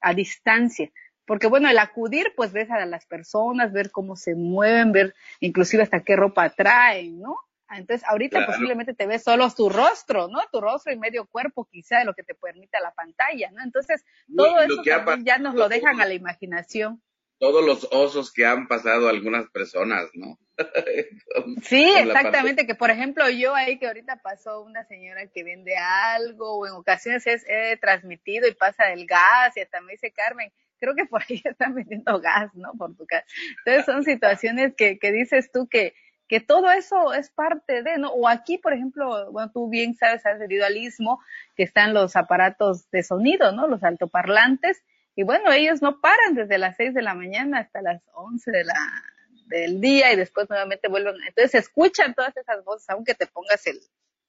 A 0.01 0.13
distancia. 0.13 0.91
Porque 1.25 1.48
bueno, 1.48 1.70
el 1.70 1.77
acudir, 1.77 2.34
pues 2.36 2.51
ves 2.51 2.72
a 2.72 2.86
las 2.86 3.06
personas, 3.06 3.72
ver 3.72 3.91
cómo 3.91 4.15
se 4.15 4.36
mueven, 4.36 4.91
ver 4.91 5.13
inclusive 5.39 5.84
hasta 5.84 6.03
qué 6.03 6.15
ropa 6.15 6.50
traen, 6.50 7.20
¿no? 7.20 7.38
Entonces, 7.72 8.08
ahorita 8.10 8.48
posiblemente 8.48 8.96
te 8.96 9.06
ves 9.06 9.24
solo 9.24 9.48
tu 9.51 9.70
rostro, 9.70 10.27
¿no? 10.27 10.39
Tu 10.51 10.60
rostro 10.60 10.91
y 10.91 10.98
medio 10.98 11.27
cuerpo 11.27 11.65
quizá 11.65 12.00
de 12.00 12.06
lo 12.06 12.15
que 12.15 12.24
te 12.24 12.34
permite 12.34 12.79
la 12.82 12.91
pantalla, 12.91 13.51
¿no? 13.51 13.63
Entonces, 13.63 14.03
todo 14.36 14.60
eso 14.60 14.82
ya 15.24 15.38
nos 15.38 15.53
lo 15.53 15.70
dejan 15.70 16.01
a 16.01 16.06
la 16.06 16.15
imaginación. 16.15 17.01
Todos 17.39 17.65
los 17.65 17.88
osos 17.91 18.31
que 18.31 18.46
han 18.46 18.67
pasado 18.67 19.10
algunas 19.10 19.50
personas, 19.50 20.10
¿no? 20.13 20.38
sí, 21.63 21.89
exactamente, 21.98 22.67
que 22.67 22.75
por 22.75 22.89
ejemplo 22.89 23.29
yo 23.29 23.55
ahí 23.55 23.79
que 23.79 23.88
ahorita 23.88 24.17
pasó 24.22 24.62
una 24.62 24.84
señora 24.86 25.25
que 25.27 25.43
vende 25.43 25.75
algo 25.77 26.58
o 26.58 26.67
en 26.67 26.74
ocasiones 26.74 27.25
es, 27.27 27.46
he 27.48 27.77
transmitido 27.77 28.48
y 28.48 28.53
pasa 28.53 28.91
el 28.91 29.05
gas 29.05 29.55
y 29.55 29.62
hasta 29.62 29.79
me 29.79 29.93
dice 29.93 30.12
Carmen, 30.12 30.51
creo 30.79 30.96
que 30.96 31.05
por 31.05 31.22
ahí 31.22 31.41
están 31.46 31.75
vendiendo 31.75 32.19
gas, 32.19 32.53
¿no? 32.55 32.74
Por 32.74 32.96
tu 32.96 33.05
casa. 33.05 33.25
Entonces 33.60 33.86
son 33.86 34.03
situaciones 34.03 34.74
que, 34.75 35.00
que 35.00 35.12
dices 35.12 35.51
tú 35.51 35.67
que, 35.67 35.93
que 36.27 36.39
todo 36.39 36.72
eso 36.72 37.13
es 37.13 37.31
parte 37.31 37.84
de, 37.84 37.98
¿no? 37.98 38.12
O 38.12 38.27
aquí, 38.27 38.58
por 38.58 38.74
ejemplo, 38.74 39.31
bueno, 39.31 39.51
tú 39.51 39.69
bien 39.69 39.96
sabes, 39.96 40.25
has 40.25 40.39
de 40.39 40.48
dualismo, 40.48 41.19
que 41.55 41.63
están 41.63 41.93
los 41.93 42.15
aparatos 42.15 42.89
de 42.91 43.03
sonido, 43.03 43.51
¿no? 43.51 43.67
Los 43.67 43.84
altoparlantes. 43.84 44.81
Y 45.19 45.23
bueno, 45.23 45.51
ellos 45.51 45.81
no 45.81 45.99
paran 45.99 46.33
desde 46.33 46.57
las 46.57 46.77
6 46.77 46.93
de 46.93 47.01
la 47.01 47.13
mañana 47.13 47.59
hasta 47.59 47.81
las 47.81 48.01
11 48.13 48.51
de 48.51 48.63
la, 48.63 49.03
del 49.47 49.81
día 49.81 50.13
y 50.13 50.15
después 50.15 50.49
nuevamente 50.49 50.88
vuelven. 50.88 51.15
Entonces 51.27 51.55
escuchan 51.55 52.13
todas 52.13 52.38
esas 52.38 52.63
voces, 52.63 52.89
aunque 52.89 53.15
te 53.15 53.27
pongas 53.27 53.67
el, 53.67 53.81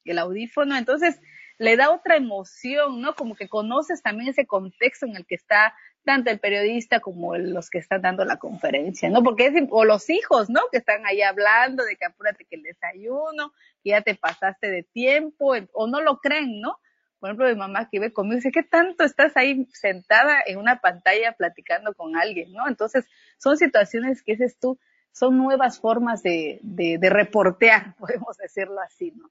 el 0.05 0.19
audífono. 0.19 0.77
Entonces 0.77 1.21
le 1.59 1.77
da 1.77 1.93
otra 1.93 2.17
emoción, 2.17 3.01
¿no? 3.01 3.15
Como 3.15 3.37
que 3.37 3.49
conoces 3.49 4.03
también 4.03 4.31
ese 4.31 4.49
contexto 4.49 5.07
en 5.07 5.15
el 5.15 5.27
que 5.27 5.37
está 5.37 5.77
tanto 6.05 6.33
el 6.33 6.41
periodista 6.41 6.99
como 6.99 7.37
los 7.37 7.71
que 7.71 7.79
están 7.79 8.03
dando 8.03 8.25
la 8.25 8.39
conferencia, 8.39 9.11
¿no? 9.11 9.23
Porque 9.23 9.47
es, 9.47 9.55
o 9.71 9.85
los 9.85 10.11
hijos, 10.11 10.51
¿no? 10.51 10.63
Que 10.73 10.79
están 10.79 11.07
ahí 11.07 11.23
hablando 11.23 11.85
de 11.85 11.95
que 11.95 12.07
apúrate 12.07 12.47
que 12.47 12.57
el 12.57 12.65
desayuno, 12.65 13.53
que 13.85 13.91
ya 13.91 14.01
te 14.01 14.17
pasaste 14.17 14.69
de 14.69 14.83
tiempo, 14.83 15.55
o 15.73 15.87
no 15.87 16.01
lo 16.01 16.19
creen, 16.19 16.61
¿no? 16.61 16.81
Por 17.21 17.29
ejemplo, 17.29 17.49
mi 17.49 17.55
mamá 17.55 17.89
que 17.91 18.01
ve 18.01 18.13
conmigo 18.13 18.37
dice, 18.37 18.51
¿qué 18.51 18.63
tanto 18.63 19.05
estás 19.05 19.37
ahí 19.37 19.69
sentada 19.73 20.39
en 20.47 20.59
una 20.59 20.81
pantalla 20.81 21.33
platicando 21.33 21.93
con 21.95 22.17
alguien, 22.17 22.53
¿no? 22.53 22.67
Entonces, 22.67 23.07
son 23.39 23.59
situaciones 23.59 24.23
que 24.23 24.33
dices 24.33 24.59
tú, 24.59 24.79
son 25.13 25.37
nuevas 25.37 25.81
formas 25.81 26.23
de, 26.23 26.61
de, 26.63 27.11
reportear, 27.11 27.95
podemos 27.99 28.39
decirlo 28.39 28.81
así, 28.81 29.13
¿no? 29.13 29.31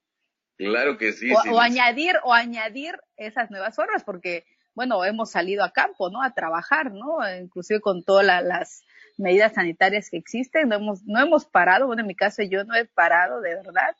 Claro 0.58 0.98
que 0.98 1.14
sí. 1.14 1.32
O, 1.52 1.60
añadir, 1.60 2.16
o 2.24 2.34
añadir 2.34 3.00
esas 3.18 3.50
nuevas 3.50 3.76
formas, 3.76 4.04
porque, 4.04 4.46
bueno, 4.76 5.04
hemos 5.04 5.32
salido 5.32 5.64
a 5.64 5.72
campo, 5.72 6.12
¿no? 6.12 6.22
A 6.22 6.34
trabajar, 6.34 6.92
¿no? 6.92 7.18
Inclusive 7.42 7.80
con 7.80 8.04
todas 8.04 8.44
las 8.44 8.84
medidas 9.18 9.54
sanitarias 9.54 10.10
que 10.12 10.18
existen, 10.18 10.70
no 10.70 10.76
hemos, 10.76 11.04
no 11.06 11.20
hemos 11.20 11.46
parado, 11.46 11.88
bueno, 11.88 12.02
en 12.02 12.08
mi 12.08 12.16
caso 12.16 12.44
yo 12.44 12.66
no 12.66 12.76
he 12.76 12.86
parado, 12.86 13.42
de 13.42 13.56
verdad. 13.56 13.96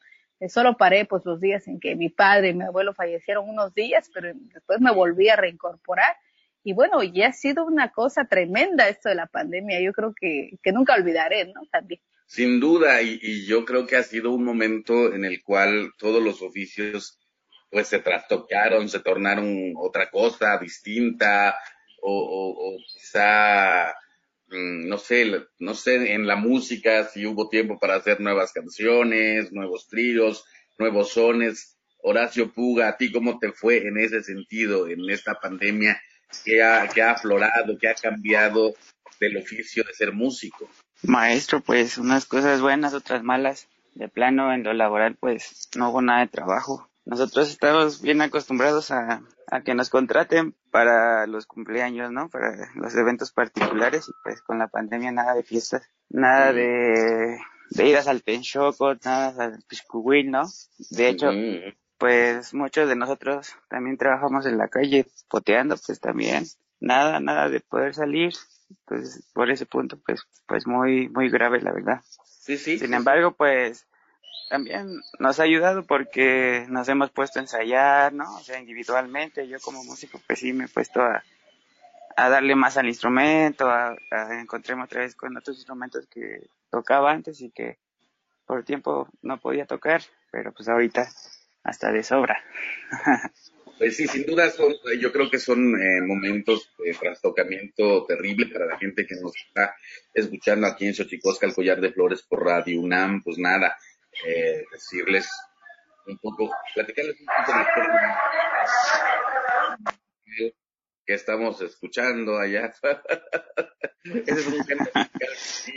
Solo 0.48 0.78
paré 0.78 1.06
pues 1.06 1.26
los 1.26 1.42
días 1.42 1.68
en 1.68 1.80
que 1.80 1.96
mi 1.96 2.10
padre 2.10 2.50
y 2.50 2.54
mi 2.54 2.64
abuelo 2.64 2.94
fallecieron 2.94 3.50
unos 3.50 3.74
días, 3.74 4.10
pero 4.14 4.32
después 4.34 4.80
me 4.80 4.92
volví 4.92 5.28
a 5.28 5.36
reincorporar 5.36 6.16
y 6.64 6.74
bueno, 6.74 7.02
ya 7.04 7.28
ha 7.28 7.34
sido 7.34 7.66
una 7.66 7.92
cosa 7.92 8.26
tremenda 8.26 8.90
esto 8.90 9.10
de 9.10 9.16
la 9.16 9.28
pandemia, 9.28 9.82
yo 9.82 9.94
creo 9.94 10.14
que, 10.20 10.52
que 10.62 10.72
nunca 10.72 10.96
olvidaré, 10.96 11.46
¿no? 11.46 11.62
También. 11.72 12.02
Sin 12.26 12.60
duda, 12.60 13.02
y, 13.02 13.20
y, 13.22 13.46
yo 13.48 13.66
creo 13.66 13.88
que 13.88 13.96
ha 13.96 14.04
sido 14.04 14.32
un 14.32 14.44
momento 14.44 15.14
en 15.14 15.26
el 15.26 15.42
cual 15.42 15.94
todos 15.98 16.22
los 16.22 16.42
oficios 16.42 17.18
pues 17.72 17.88
se 17.88 18.00
trastocaron, 18.00 18.90
se 18.90 19.00
tornaron 19.00 19.74
otra 19.78 20.10
cosa 20.10 20.58
distinta, 20.58 21.58
o, 22.02 22.14
o, 22.14 22.78
quizá, 22.88 23.94
no 24.52 24.98
sé, 24.98 25.32
no 25.60 25.76
sé, 25.76 26.14
en 26.14 26.28
la 26.28 26.36
música 26.36 27.06
si 27.06 27.26
hubo 27.26 27.50
tiempo 27.50 27.80
para 27.80 27.96
hacer 27.96 28.20
nuevas 28.20 28.52
canciones, 28.52 29.52
nuevos 29.52 29.88
tríos, 29.88 30.46
nuevos 30.78 31.14
sones. 31.14 31.78
Horacio 32.02 32.52
Puga, 32.54 32.90
¿a 32.90 32.98
ti 32.98 33.12
cómo 33.12 33.40
te 33.40 33.52
fue 33.52 33.86
en 33.86 33.98
ese 33.98 34.24
sentido, 34.24 34.88
en 34.88 35.10
esta 35.10 35.36
pandemia 35.36 36.02
que 36.46 36.64
ha, 36.64 36.88
que 36.88 37.02
ha 37.02 37.12
aflorado, 37.12 37.78
que 37.78 37.90
ha 37.90 37.94
cambiado 37.96 38.74
del 39.20 39.38
oficio 39.38 39.84
de 39.84 39.94
ser 39.94 40.14
músico? 40.14 40.70
Maestro, 41.04 41.62
pues 41.62 41.98
unas 41.98 42.26
cosas 42.26 42.62
buenas, 42.62 42.94
otras 42.94 43.24
malas. 43.24 43.68
De 43.96 44.08
plano, 44.08 44.54
en 44.54 44.64
lo 44.64 44.74
laboral, 44.74 45.16
pues 45.20 45.68
no 45.76 45.90
hubo 45.90 46.02
nada 46.02 46.22
de 46.22 46.28
trabajo. 46.28 46.89
Nosotros 47.10 47.50
estamos 47.50 48.04
bien 48.04 48.22
acostumbrados 48.22 48.92
a, 48.92 49.24
a 49.48 49.62
que 49.62 49.74
nos 49.74 49.90
contraten 49.90 50.56
para 50.70 51.26
los 51.26 51.48
cumpleaños, 51.48 52.12
¿no? 52.12 52.30
Para 52.30 52.70
los 52.76 52.94
eventos 52.96 53.32
particulares 53.32 54.08
y 54.08 54.12
pues 54.24 54.44
con 54.44 54.60
la 54.60 54.68
pandemia 54.68 55.12
nada 55.12 55.34
de 55.34 55.42
fiestas, 55.42 55.90
nada 56.08 56.54
de, 56.54 57.40
de 57.72 57.88
ir 57.88 57.98
a 57.98 58.04
Saltenchoco, 58.04 58.94
nada 59.04 59.46
al 59.46 59.64
Piscuhuil, 59.68 60.30
¿no? 60.30 60.44
De 60.92 61.10
hecho, 61.10 61.32
pues 61.98 62.54
muchos 62.54 62.88
de 62.88 62.96
nosotros 62.96 63.56
también 63.70 63.98
trabajamos 63.98 64.46
en 64.46 64.60
la 64.60 64.68
calle 64.68 65.08
poteando, 65.30 65.78
pues 65.84 66.00
también 66.00 66.46
nada, 66.80 67.20
nada 67.20 67.50
de 67.50 67.60
poder 67.60 67.96
salir. 67.96 68.34
Entonces, 68.70 69.28
por 69.34 69.50
ese 69.50 69.66
punto, 69.66 70.00
pues, 70.06 70.28
pues 70.48 70.68
muy, 70.68 71.10
muy 71.10 71.32
grave, 71.32 71.60
la 71.60 71.74
verdad. 71.74 72.02
Sí, 72.24 72.56
sí. 72.56 72.78
Sin 72.78 72.94
embargo, 72.94 73.32
pues 73.32 73.88
también 74.50 75.02
nos 75.20 75.40
ha 75.40 75.44
ayudado 75.44 75.84
porque 75.84 76.66
nos 76.70 76.90
hemos 76.90 77.12
puesto 77.12 77.40
a 77.40 77.44
ensayar, 77.44 78.14
¿no? 78.14 78.36
O 78.36 78.40
sea, 78.40 78.60
individualmente, 78.60 79.48
yo 79.48 79.60
como 79.60 79.84
músico, 79.84 80.20
pues 80.28 80.40
sí 80.40 80.54
me 80.54 80.66
he 80.66 80.68
puesto 80.68 81.02
a, 81.02 81.24
a 82.16 82.30
darle 82.30 82.56
más 82.56 82.78
al 82.78 82.88
instrumento, 82.88 83.70
a, 83.70 83.96
encontrarme 84.42 84.84
otra 84.84 85.02
vez 85.02 85.16
con 85.16 85.38
otros 85.38 85.58
instrumentos 85.58 86.06
que 86.08 86.48
tocaba 86.70 87.12
antes 87.12 87.40
y 87.42 87.52
que 87.52 87.78
por 88.46 88.64
tiempo 88.64 89.08
no 89.22 89.40
podía 89.40 89.66
tocar, 89.66 90.02
pero 90.32 90.52
pues 90.52 90.68
ahorita 90.68 91.08
hasta 91.64 91.92
de 91.92 92.04
sobra. 92.04 92.44
Pues 93.78 93.96
sí, 93.96 94.10
sin 94.10 94.26
duda 94.26 94.50
son, 94.50 94.74
yo 95.00 95.10
creo 95.14 95.30
que 95.32 95.40
son 95.40 95.82
eh, 95.82 96.02
momentos 96.02 96.70
de 96.84 96.94
trastocamiento 96.96 98.06
terrible 98.06 98.48
para 98.48 98.66
la 98.66 98.78
gente 98.78 99.08
que 99.08 99.16
nos 99.16 99.32
está 99.34 99.74
escuchando 100.14 100.68
aquí 100.68 100.86
en 100.86 100.94
Xochicosca, 100.94 101.48
el 101.48 101.54
collar 101.54 101.80
de 101.80 101.94
flores 101.94 102.22
por 102.24 102.44
Radio 102.44 102.82
UNAM, 102.82 103.24
pues 103.24 103.38
nada, 103.38 103.78
eh, 104.26 104.64
decirles 104.72 105.30
un 106.06 106.18
poco, 106.18 106.50
platicarles 106.74 107.20
un 107.20 107.26
poco 107.26 107.52
de 110.26 110.56
que 111.10 111.16
estamos 111.16 111.60
escuchando 111.62 112.38
allá. 112.38 112.72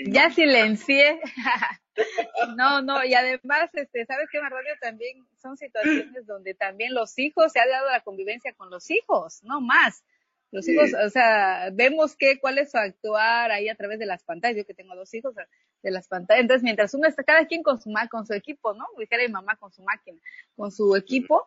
Ya 0.07 0.31
silencié. 0.31 1.21
no, 2.57 2.83
no, 2.83 3.05
y 3.05 3.15
además, 3.15 3.69
este, 3.73 4.07
¿sabes 4.07 4.29
qué, 4.31 4.41
Radio 4.41 4.75
También 4.81 5.27
son 5.41 5.57
situaciones 5.57 6.27
donde 6.27 6.55
también 6.55 6.95
los 6.95 7.19
hijos, 7.19 7.53
se 7.53 7.61
ha 7.61 7.67
dado 7.67 7.91
la 7.91 8.01
convivencia 8.01 8.55
con 8.55 8.71
los 8.71 8.91
hijos, 8.91 9.43
no 9.43 9.61
más. 9.61 10.05
Los 10.53 10.69
hijos, 10.69 10.91
sí. 10.91 10.95
o 10.95 11.11
sea, 11.11 11.71
vemos 11.73 12.15
que 12.15 12.39
cuál 12.39 12.59
es 12.59 12.71
su 12.71 12.79
actuar 12.79 13.51
ahí 13.51 13.69
a 13.69 13.75
través 13.75 13.99
de 13.99 14.07
las 14.07 14.23
pantallas. 14.23 14.59
Yo 14.59 14.67
que 14.67 14.75
tengo 14.75 14.95
dos 14.95 15.13
hijos, 15.15 15.35
de 15.83 15.91
las 15.91 16.09
pantallas. 16.09 16.43
Entonces, 16.43 16.63
mientras 16.63 16.95
uno 16.95 17.09
está, 17.09 17.25
cada 17.25 17.47
quien 17.47 17.63
con 17.63 17.81
su, 17.81 17.93
con 18.11 18.27
su 18.27 18.35
equipo, 18.35 18.75
¿no? 18.75 18.87
Dijera 18.99 19.25
mi 19.25 19.33
mamá 19.33 19.57
con 19.57 19.73
su 19.73 19.83
máquina, 19.83 20.19
con 20.55 20.71
su 20.71 20.95
equipo. 20.95 21.47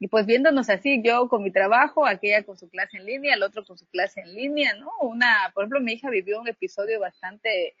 Y 0.00 0.08
pues 0.08 0.26
viéndonos 0.26 0.68
así, 0.70 1.02
yo 1.02 1.28
con 1.28 1.42
mi 1.42 1.52
trabajo, 1.52 2.04
aquella 2.06 2.42
con 2.42 2.56
su 2.56 2.68
clase 2.68 2.98
en 2.98 3.06
línea, 3.06 3.34
el 3.34 3.42
otro 3.42 3.64
con 3.64 3.78
su 3.78 3.86
clase 3.86 4.20
en 4.20 4.34
línea, 4.34 4.74
¿no? 4.74 4.90
Una, 5.00 5.50
por 5.54 5.64
ejemplo, 5.64 5.80
mi 5.80 5.92
hija 5.92 6.10
vivió 6.10 6.40
un 6.40 6.48
episodio 6.48 6.98
bastante, 7.00 7.74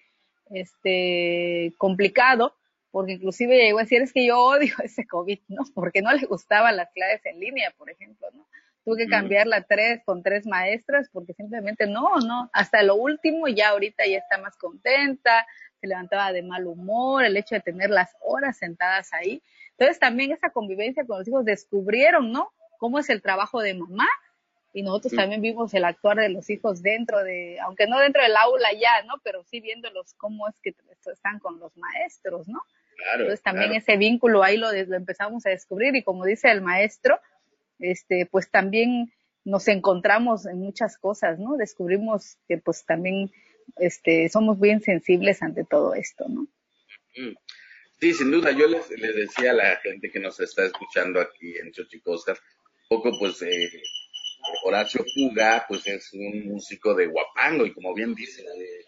este, 0.50 1.72
complicado, 1.76 2.56
porque 2.90 3.12
inclusive 3.14 3.58
llegó 3.58 3.78
a 3.78 3.82
decir, 3.82 4.00
es 4.00 4.12
que 4.12 4.26
yo 4.26 4.40
odio 4.40 4.74
ese 4.84 5.06
COVID, 5.06 5.40
¿no? 5.48 5.64
Porque 5.74 6.02
no 6.02 6.12
le 6.12 6.26
gustaban 6.26 6.76
las 6.76 6.90
clases 6.92 7.24
en 7.26 7.40
línea, 7.40 7.72
por 7.76 7.90
ejemplo, 7.90 8.28
¿no? 8.32 8.46
Tuve 8.84 9.04
que 9.04 9.08
cambiarla 9.08 9.62
tres 9.62 10.02
con 10.04 10.22
tres 10.22 10.46
maestras 10.46 11.08
porque 11.10 11.32
simplemente 11.32 11.86
no, 11.86 12.16
no, 12.18 12.50
hasta 12.52 12.82
lo 12.82 12.96
último 12.96 13.48
ya 13.48 13.70
ahorita 13.70 14.04
ya 14.06 14.18
está 14.18 14.38
más 14.38 14.56
contenta, 14.56 15.46
se 15.80 15.86
levantaba 15.86 16.32
de 16.32 16.42
mal 16.42 16.66
humor, 16.66 17.24
el 17.24 17.36
hecho 17.36 17.54
de 17.54 17.62
tener 17.62 17.90
las 17.90 18.14
horas 18.20 18.58
sentadas 18.58 19.12
ahí. 19.14 19.42
Entonces 19.70 19.98
también 19.98 20.32
esa 20.32 20.50
convivencia 20.50 21.06
con 21.06 21.18
los 21.18 21.28
hijos 21.28 21.44
descubrieron, 21.44 22.30
¿no? 22.30 22.52
Cómo 22.78 22.98
es 22.98 23.08
el 23.08 23.22
trabajo 23.22 23.60
de 23.60 23.74
mamá 23.74 24.06
y 24.74 24.82
nosotros 24.82 25.12
sí. 25.12 25.16
también 25.16 25.40
vimos 25.40 25.72
el 25.72 25.84
actuar 25.84 26.18
de 26.18 26.28
los 26.28 26.50
hijos 26.50 26.82
dentro 26.82 27.22
de, 27.22 27.58
aunque 27.60 27.86
no 27.86 27.98
dentro 28.00 28.22
del 28.22 28.36
aula 28.36 28.68
ya, 28.72 29.02
¿no? 29.06 29.14
Pero 29.22 29.44
sí 29.44 29.60
viéndolos 29.60 30.14
cómo 30.14 30.48
es 30.48 30.58
que 30.60 30.74
están 31.10 31.38
con 31.38 31.60
los 31.60 31.76
maestros, 31.76 32.48
¿no? 32.48 32.60
Claro, 32.96 33.22
Entonces 33.22 33.42
también 33.42 33.70
claro. 33.70 33.82
ese 33.82 33.96
vínculo 33.96 34.42
ahí 34.42 34.56
lo, 34.56 34.70
lo 34.72 34.96
empezamos 34.96 35.46
a 35.46 35.50
descubrir 35.50 35.94
y 35.96 36.02
como 36.02 36.24
dice 36.24 36.50
el 36.50 36.60
maestro, 36.60 37.20
este, 37.78 38.26
pues 38.26 38.50
también 38.50 39.12
nos 39.44 39.68
encontramos 39.68 40.46
en 40.46 40.58
muchas 40.58 40.96
cosas, 40.98 41.38
¿no? 41.38 41.56
Descubrimos 41.56 42.38
que 42.48 42.58
pues 42.58 42.84
también 42.84 43.30
este, 43.76 44.28
somos 44.28 44.58
bien 44.58 44.80
sensibles 44.80 45.42
ante 45.42 45.64
todo 45.64 45.94
esto, 45.94 46.26
¿no? 46.28 46.46
Sí, 48.00 48.12
sin 48.12 48.30
duda, 48.30 48.50
yo 48.52 48.66
les, 48.66 48.90
les 48.90 49.14
decía 49.14 49.52
a 49.52 49.54
la 49.54 49.76
gente 49.76 50.10
que 50.10 50.18
nos 50.18 50.40
está 50.40 50.64
escuchando 50.64 51.20
aquí 51.20 51.56
en 51.56 51.72
Xochicosca, 51.72 52.36
poco 52.88 53.16
pues 53.18 53.40
eh, 53.42 53.82
Horacio 54.64 55.04
Puga 55.14 55.64
pues 55.68 55.86
es 55.86 56.12
un 56.12 56.46
músico 56.46 56.94
de 56.94 57.06
guapango 57.06 57.66
y 57.66 57.72
como 57.72 57.94
bien 57.94 58.14
dice, 58.14 58.42
de, 58.42 58.84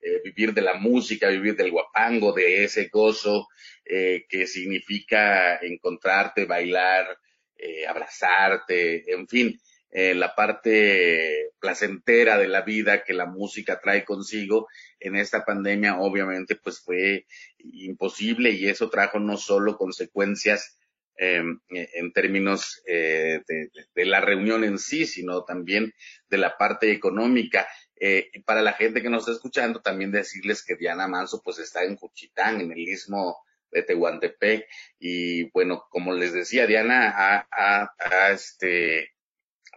eh, 0.00 0.20
vivir 0.24 0.54
de 0.54 0.62
la 0.62 0.74
música, 0.74 1.28
vivir 1.28 1.56
del 1.56 1.70
guapango, 1.70 2.32
de 2.32 2.64
ese 2.64 2.88
gozo 2.88 3.48
eh, 3.84 4.26
que 4.28 4.46
significa 4.46 5.56
encontrarte, 5.56 6.44
bailar, 6.44 7.18
eh, 7.58 7.86
abrazarte, 7.86 9.12
en 9.12 9.28
fin, 9.28 9.60
eh, 9.90 10.14
la 10.14 10.34
parte 10.34 11.50
placentera 11.58 12.38
de 12.38 12.48
la 12.48 12.62
vida 12.62 13.04
que 13.04 13.14
la 13.14 13.26
música 13.26 13.80
trae 13.80 14.04
consigo 14.04 14.68
en 15.00 15.16
esta 15.16 15.44
pandemia 15.44 15.98
obviamente 15.98 16.56
pues 16.56 16.80
fue 16.80 17.26
imposible 17.58 18.50
y 18.50 18.68
eso 18.68 18.90
trajo 18.90 19.18
no 19.18 19.38
solo 19.38 19.78
consecuencias 19.78 20.78
eh, 21.20 21.42
en 21.68 22.12
términos 22.12 22.80
eh, 22.86 23.40
de, 23.48 24.04
la 24.04 24.20
reunión 24.20 24.62
en 24.62 24.78
sí, 24.78 25.04
sino 25.04 25.42
también 25.42 25.92
de 26.28 26.38
la 26.38 26.56
parte 26.56 26.92
económica. 26.92 27.66
Eh, 28.00 28.30
para 28.46 28.62
la 28.62 28.74
gente 28.74 29.02
que 29.02 29.10
nos 29.10 29.22
está 29.22 29.32
escuchando, 29.32 29.80
también 29.80 30.12
decirles 30.12 30.64
que 30.64 30.76
Diana 30.76 31.08
Manso 31.08 31.42
pues 31.42 31.58
está 31.58 31.82
en 31.82 31.96
Cuchitán, 31.96 32.60
en 32.60 32.70
el 32.70 32.78
istmo 32.78 33.36
de 33.70 33.82
Tehuantepec. 33.82 34.66
Y 34.98 35.50
bueno, 35.50 35.84
como 35.90 36.12
les 36.12 36.32
decía, 36.32 36.66
Diana 36.66 37.12
ha, 37.16 37.48
ha 37.50 38.30
este, 38.32 39.12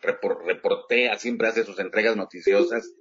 repor, 0.02 0.46
reportea, 0.46 1.18
siempre 1.18 1.48
hace 1.48 1.64
sus 1.64 1.80
entregas 1.80 2.16
noticiosas 2.16 2.92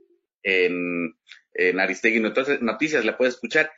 en, 0.42 1.16
en 1.55 1.81
Aristegui 1.81 2.18
entonces, 2.18 2.62
Noticias, 2.62 3.05
la 3.05 3.16
puede 3.16 3.31
escuchar. 3.31 3.70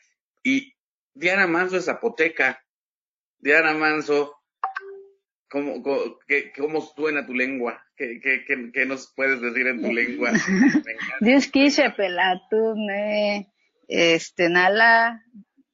Y 0.42 0.74
Diana 1.14 1.46
Manso 1.46 1.76
es 1.76 1.86
zapoteca. 1.86 2.62
Diana 3.38 3.74
Manso, 3.74 4.36
¿cómo, 5.48 5.82
cómo, 5.82 6.18
qué, 6.26 6.52
cómo 6.56 6.80
suena 6.80 7.26
tu 7.26 7.34
lengua? 7.34 7.84
¿Qué, 7.96 8.20
qué, 8.22 8.44
qué, 8.46 8.70
qué 8.72 8.86
nos 8.86 9.12
puedes 9.14 9.40
decir 9.40 9.66
en 9.66 9.82
tu 9.82 9.92
lengua? 9.92 10.32
Dios 11.20 11.48
quise 11.48 11.90
pelatune, 11.90 13.52
este, 13.88 14.48
nala, 14.48 15.24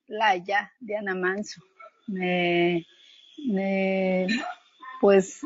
Laya, 0.08 0.72
Diana 0.80 1.14
Manso. 1.14 1.62
Me, 2.06 2.86
me, 3.46 4.26
pues, 5.00 5.42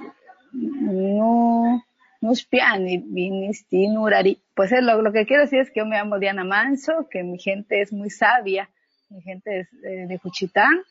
no, 0.53 1.85
no 2.21 2.33
es 2.33 2.45
piani, 2.45 2.99
vinisti, 2.99 3.89
nurari. 3.89 4.41
Pues 4.55 4.73
es 4.73 4.83
lo, 4.83 5.03
lo, 5.03 5.13
que 5.13 5.27
quiero 5.27 5.43
decir 5.43 5.61
es 5.61 5.71
que 5.71 5.81
yo 5.81 5.87
me 5.87 5.97
llamo 5.97 6.19
Diana 6.19 6.45
Manso, 6.45 7.09
que 7.11 7.23
mi 7.23 7.39
gente 7.39 7.81
es 7.81 7.93
muy 7.93 8.11
sabia, 8.11 8.71
mi 9.11 9.21
gente 9.23 9.61
es 9.61 9.69
eh, 9.85 10.07
de 10.07 10.19
Juchitán, 10.19 10.83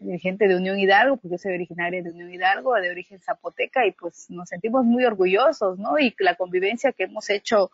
mi 0.00 0.18
gente 0.18 0.48
de 0.48 0.56
Unión 0.56 0.78
Hidalgo, 0.78 1.16
porque 1.16 1.34
yo 1.34 1.38
soy 1.38 1.54
originaria 1.54 2.02
de 2.02 2.10
Unión 2.10 2.32
Hidalgo, 2.32 2.74
de 2.74 2.90
origen 2.90 3.20
zapoteca, 3.20 3.86
y 3.86 3.92
pues 3.92 4.30
nos 4.30 4.48
sentimos 4.48 4.84
muy 4.84 5.04
orgullosos, 5.04 5.78
¿no? 5.78 5.98
Y 5.98 6.14
la 6.20 6.36
convivencia 6.36 6.92
que 6.92 7.04
hemos 7.04 7.28
hecho 7.30 7.70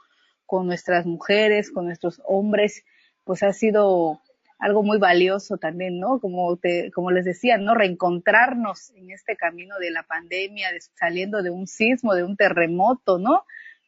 con 0.47 0.67
nuestras 0.67 1.07
mujeres, 1.07 1.71
con 1.71 1.87
nuestros 1.87 2.21
hombres, 2.27 2.85
pues 3.25 3.43
ha 3.43 3.53
sido 3.53 4.21
algo 4.59 4.83
muy 4.83 4.99
valioso 4.99 5.57
también, 5.57 5.99
¿no? 6.01 6.21
Como 6.21 6.57
te, 6.57 6.91
como 6.93 7.11
les 7.11 7.25
decía, 7.25 7.59
¿no? 7.59 7.75
Reencontrarnos 7.75 8.91
en 8.97 9.11
este 9.11 9.37
camino 9.37 9.79
de 9.79 9.91
la 9.91 10.03
pandemia, 10.05 10.73
de, 10.73 10.81
saliendo 10.81 11.43
de 11.43 11.51
un 11.51 11.67
sismo, 11.67 12.15
de 12.15 12.25
un 12.25 12.37
terremoto, 12.37 13.19
¿no? 13.19 13.45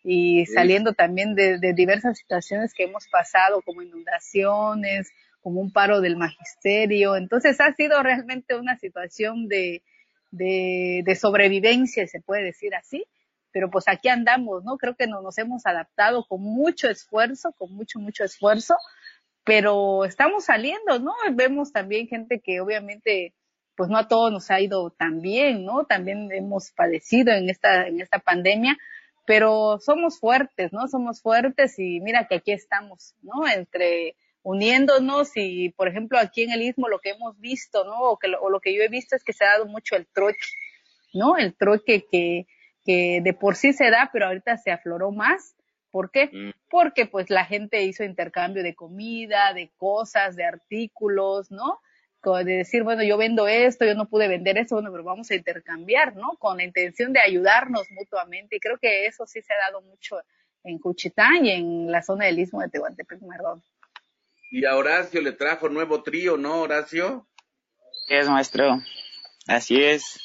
y 0.09 0.46
saliendo 0.46 0.92
también 0.92 1.35
de, 1.35 1.59
diversas 1.74 2.18
situaciones 2.18 2.72
que 2.72 2.85
hemos 2.85 3.09
pasado, 3.09 3.61
como 3.62 3.83
inundaciones, 3.83 5.11
como 5.40 5.61
un 5.61 5.72
paro 5.72 6.00
del 6.00 6.16
magisterio. 6.16 7.16
Entonces 7.16 7.61
ha 7.61 7.72
sido 7.74 8.00
realmente 8.05 8.55
una 8.55 8.79
situación 8.79 9.48
de, 9.48 9.83
de, 10.31 11.18
sobrevivencia, 11.20 12.07
se 12.07 12.20
puede 12.20 12.44
decir 12.44 12.76
así, 12.76 13.05
pero 13.50 13.68
pues 13.68 13.88
aquí 13.88 14.09
andamos, 14.09 14.62
¿no? 14.62 14.76
Creo 14.76 14.94
que 14.94 15.09
nos 15.09 15.37
hemos 15.38 15.66
adaptado 15.66 16.24
con 16.29 16.40
mucho 16.40 16.88
esfuerzo, 16.88 17.52
con 17.59 17.74
mucho, 17.74 17.98
mucho 17.98 18.22
esfuerzo, 18.22 18.76
pero 19.47 20.05
estamos 20.05 20.47
saliendo, 20.47 20.99
¿no? 20.99 21.15
Vemos 21.33 21.73
también 21.73 22.09
gente 22.09 22.41
que 22.41 22.61
obviamente 22.61 23.33
pues 23.77 23.89
no 23.89 23.97
a 23.97 24.09
todos 24.09 24.33
nos 24.33 24.51
ha 24.51 24.61
ido 24.61 24.91
tan 24.91 25.21
bien, 25.21 25.65
¿no? 25.65 25.85
También 25.85 26.33
hemos 26.33 26.73
padecido 26.73 27.33
en 27.33 27.49
esta, 27.49 27.87
en 27.87 28.01
esta 28.01 28.19
pandemia, 28.19 28.77
pero 29.25 29.79
somos 29.79 30.19
fuertes, 30.19 30.73
¿no? 30.73 30.89
Somos 30.89 31.23
fuertes 31.23 31.79
y 31.79 32.01
mira 32.01 32.27
que 32.27 32.37
aquí 32.37 32.51
estamos, 32.51 33.15
¿no? 33.23 33.47
Entre 33.47 34.17
uniéndonos 34.43 35.31
y, 35.37 35.69
por 35.71 35.87
ejemplo, 35.87 36.19
aquí 36.19 36.43
en 36.43 36.51
el 36.51 36.63
Istmo 36.63 36.89
lo 36.89 36.99
que 36.99 37.11
hemos 37.11 37.39
visto, 37.39 37.85
¿no? 37.85 38.01
O, 38.01 38.19
que 38.19 38.29
lo, 38.29 38.61
que 38.61 38.75
yo 38.75 38.83
he 38.83 38.89
visto 38.89 39.15
es 39.15 39.23
que 39.23 39.33
se 39.33 39.45
ha 39.45 39.51
dado 39.51 39.67
mucho 39.67 39.95
el 39.95 40.09
troque, 40.09 40.39
¿no? 41.13 41.37
El 41.37 41.55
troque 41.55 42.05
que, 42.11 42.47
que 42.85 43.21
de 43.23 43.33
por 43.33 43.55
sí 43.55 43.73
se 43.73 43.91
da, 43.91 44.11
pero 44.13 44.27
ahorita 44.27 44.57
se 44.57 44.73
afloró 44.73 45.13
más. 45.13 45.56
¿Por 45.97 46.11
qué? 46.11 46.29
Mm. 46.31 46.51
Porque 46.69 47.07
pues 47.07 47.31
la 47.31 47.47
gente 47.47 47.83
hizo 47.83 48.05
intercambio 48.05 48.63
de 48.63 48.75
comida, 48.75 49.55
de 49.55 49.71
cosas, 49.79 50.37
de 50.37 50.45
artículos, 50.45 51.51
¿no? 51.51 51.81
de 52.35 52.57
decir, 52.57 52.83
bueno, 52.83 53.03
yo 53.03 53.17
vendo 53.17 53.47
esto, 53.47 53.87
yo 53.87 53.95
no 53.95 54.09
pude 54.09 54.29
vender 54.29 54.59
eso, 54.59 54.75
bueno, 54.75 54.91
pero 54.91 55.05
vamos 55.05 55.31
a 55.31 55.37
intercambiar, 55.37 56.17
¿no? 56.17 56.37
Con 56.39 56.57
la 56.57 56.65
intención 56.65 57.13
de 57.13 57.21
ayudarnos 57.21 57.91
mutuamente. 57.93 58.57
Y 58.57 58.61
creo 58.61 58.79
que 58.79 59.07
eso 59.07 59.27
sí 59.27 59.41
se 59.43 59.55
ha 59.55 59.71
dado 59.71 59.81
mucho 59.81 60.17
en 60.65 60.79
Cuchitán 60.79 61.47
y 61.47 61.53
en 61.53 61.91
la 61.91 62.03
zona 62.03 62.27
del 62.27 62.41
Istmo 62.41 62.61
de 62.61 62.69
Tehuantepec, 62.69 63.23
Mardón. 63.23 63.63
Y 64.51 64.65
a 64.65 64.77
Horacio 64.77 65.23
le 65.23 65.33
trajo 65.33 65.69
nuevo 65.69 66.03
trío, 66.03 66.37
¿no, 66.37 66.63
Horacio? 66.63 67.27
Es 68.09 68.29
maestro. 68.29 68.83
Así 69.47 69.83
es. 69.83 70.21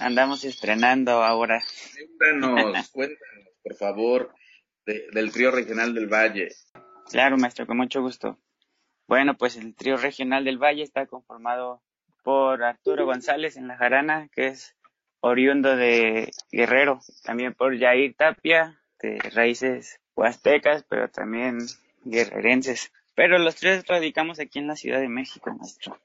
Andamos 0.00 0.44
estrenando 0.44 1.22
ahora. 1.22 1.62
Cuéntanos, 1.94 2.88
cuéntanos, 2.90 3.48
por 3.62 3.76
favor, 3.76 4.34
del 4.86 5.32
trío 5.32 5.50
regional 5.50 5.94
del 5.94 6.06
Valle. 6.06 6.48
Claro, 7.10 7.36
maestro, 7.36 7.66
con 7.66 7.76
mucho 7.76 8.00
gusto. 8.02 8.38
Bueno, 9.06 9.36
pues 9.36 9.56
el 9.56 9.74
trío 9.74 9.96
regional 9.96 10.44
del 10.44 10.58
Valle 10.58 10.82
está 10.82 11.06
conformado 11.06 11.82
por 12.22 12.62
Arturo 12.62 13.04
González 13.04 13.56
en 13.56 13.68
la 13.68 13.76
jarana, 13.76 14.28
que 14.34 14.48
es 14.48 14.76
oriundo 15.20 15.76
de 15.76 16.30
Guerrero, 16.50 17.00
también 17.22 17.54
por 17.54 17.78
Jair 17.78 18.14
Tapia, 18.14 18.80
de 19.00 19.18
raíces 19.34 20.00
huastecas, 20.16 20.84
pero 20.88 21.08
también 21.10 21.58
guerrerenses. 22.04 22.92
Pero 23.14 23.38
los 23.38 23.56
tres 23.56 23.86
radicamos 23.86 24.40
aquí 24.40 24.58
en 24.58 24.66
la 24.66 24.76
Ciudad 24.76 25.00
de 25.00 25.08
México, 25.08 25.54
maestro. 25.54 25.98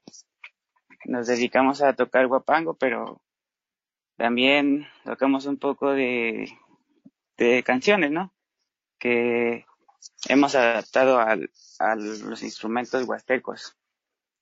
Nos 1.06 1.26
dedicamos 1.26 1.82
a 1.82 1.94
tocar 1.94 2.26
guapango, 2.26 2.74
pero 2.74 3.20
también 4.16 4.86
tocamos 5.04 5.46
un 5.46 5.56
poco 5.56 5.92
de, 5.92 6.52
de 7.38 7.62
canciones, 7.62 8.10
¿no? 8.10 8.32
Que 9.00 9.66
hemos 10.28 10.54
adaptado 10.54 11.18
al, 11.18 11.50
a 11.80 11.96
los 11.96 12.42
instrumentos 12.42 13.04
huastecos. 13.08 13.76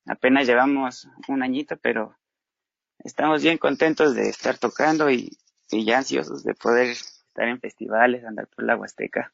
Apenas 0.07 0.47
llevamos 0.47 1.09
un 1.29 1.42
añito, 1.42 1.77
pero 1.77 2.16
estamos 3.05 3.42
bien 3.42 3.59
contentos 3.59 4.14
de 4.14 4.29
estar 4.29 4.59
tocando 4.59 5.11
y, 5.11 5.37
ya 5.71 5.99
ansiosos 5.99 6.44
de 6.44 6.55
poder 6.55 6.88
estar 6.88 7.47
en 7.47 7.61
festivales, 7.61 8.25
andar 8.25 8.49
por 8.49 8.64
la 8.64 8.77
Huasteca. 8.77 9.33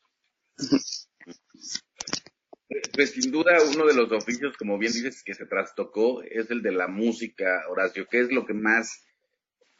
Pues 2.92 3.12
sin 3.12 3.30
duda 3.30 3.56
uno 3.72 3.86
de 3.86 3.94
los 3.94 4.10
oficios, 4.10 4.56
como 4.56 4.78
bien 4.78 4.92
dices, 4.92 5.22
que 5.22 5.34
se 5.34 5.46
trastocó 5.46 6.22
es 6.22 6.50
el 6.50 6.62
de 6.62 6.72
la 6.72 6.88
música, 6.88 7.62
Horacio. 7.68 8.08
¿Qué 8.08 8.20
es 8.20 8.32
lo 8.32 8.44
que 8.44 8.54
más, 8.54 9.04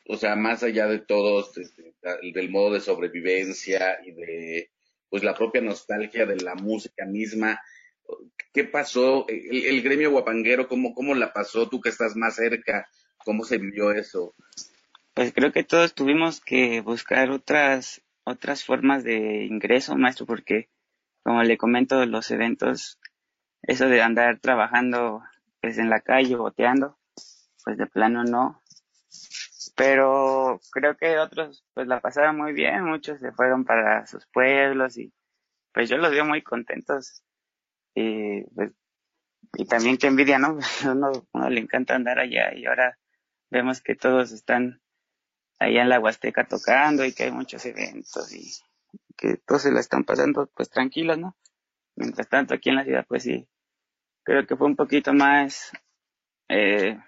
o 0.07 0.16
sea, 0.16 0.37
más 0.37 0.62
allá 0.62 0.87
de 0.87 1.00
todos, 1.00 1.59
este, 1.59 1.94
del 2.33 2.50
modo 2.50 2.74
de 2.74 2.80
sobrevivencia 2.80 3.98
y 4.04 4.12
de, 4.12 4.70
pues 5.14 5.22
la 5.22 5.33
propia 5.33 5.61
nostalgia 5.61 6.27
de 6.27 6.35
la 6.38 6.57
música 6.57 7.07
misma, 7.07 7.61
¿Qué 8.53 8.64
pasó? 8.64 9.27
El, 9.29 9.81
gremio 9.81 10.11
guapanguero, 10.11 10.66
¿cómo, 10.66 10.92
¿cómo 10.92 11.14
la 11.14 11.33
pasó? 11.33 11.68
Tú 11.68 11.81
que 11.81 11.90
estás 11.90 12.16
más 12.16 12.35
cerca, 12.35 12.88
¿cómo 13.18 13.44
se 13.44 13.59
vivió 13.59 13.92
eso? 13.92 14.35
Pues 15.14 15.33
creo 15.33 15.53
que 15.53 15.62
todos 15.62 15.94
tuvimos 15.94 16.40
que 16.40 16.81
buscar 16.81 17.31
otras, 17.31 18.03
otras 18.24 18.64
formas 18.64 19.05
de 19.05 19.44
ingreso, 19.44 19.96
maestro, 19.96 20.27
porque 20.27 20.68
como 21.22 21.44
le 21.44 21.59
comento, 21.59 22.05
los 22.07 22.33
eventos, 22.33 22.98
eso 23.62 23.87
de 23.87 24.03
andar 24.03 24.40
trabajando 24.40 25.22
pues 25.61 25.79
en 25.79 25.90
la 25.90 26.00
calle, 26.00 26.35
boteando, 26.35 26.98
pues 27.62 27.79
de 27.79 27.87
plano 27.87 28.24
no. 28.24 28.61
Pero 29.76 30.60
creo 30.70 30.96
que 30.96 31.18
otros 31.18 31.64
pues 31.74 31.87
la 31.87 32.00
pasaron 32.00 32.37
muy 32.37 32.52
bien, 32.52 32.84
muchos 32.84 33.20
se 33.20 33.32
fueron 33.32 33.64
para 33.64 34.06
sus 34.06 34.26
pueblos 34.26 34.96
y 34.98 35.12
pues 35.72 35.88
yo 35.88 35.96
los 35.96 36.12
veo 36.12 36.24
muy 36.24 36.42
contentos 36.42 37.24
y, 37.94 38.42
pues, 38.54 38.72
y 39.56 39.66
también 39.66 39.96
que 39.96 40.06
envidia, 40.06 40.38
¿no? 40.38 40.58
Uno, 40.84 41.12
uno 41.32 41.50
le 41.50 41.60
encanta 41.60 41.94
andar 41.94 42.18
allá 42.18 42.54
y 42.54 42.66
ahora 42.66 42.98
vemos 43.50 43.80
que 43.80 43.94
todos 43.94 44.32
están 44.32 44.80
allá 45.58 45.82
en 45.82 45.88
la 45.88 46.00
Huasteca 46.00 46.46
tocando 46.46 47.04
y 47.04 47.12
que 47.12 47.24
hay 47.24 47.30
muchos 47.32 47.64
eventos 47.66 48.32
y 48.32 48.52
que 49.16 49.37
todos 49.38 49.62
se 49.62 49.72
la 49.72 49.80
están 49.80 50.04
pasando 50.04 50.46
pues 50.54 50.70
tranquilos, 50.70 51.18
¿no? 51.18 51.37
Mientras 51.96 52.28
tanto 52.28 52.54
aquí 52.54 52.70
en 52.70 52.76
la 52.76 52.84
ciudad 52.84 53.06
pues 53.08 53.24
sí, 53.24 53.48
creo 54.24 54.46
que 54.46 54.56
fue 54.56 54.66
un 54.66 54.76
poquito 54.76 55.12
más, 55.12 55.72
eh, 56.48 56.98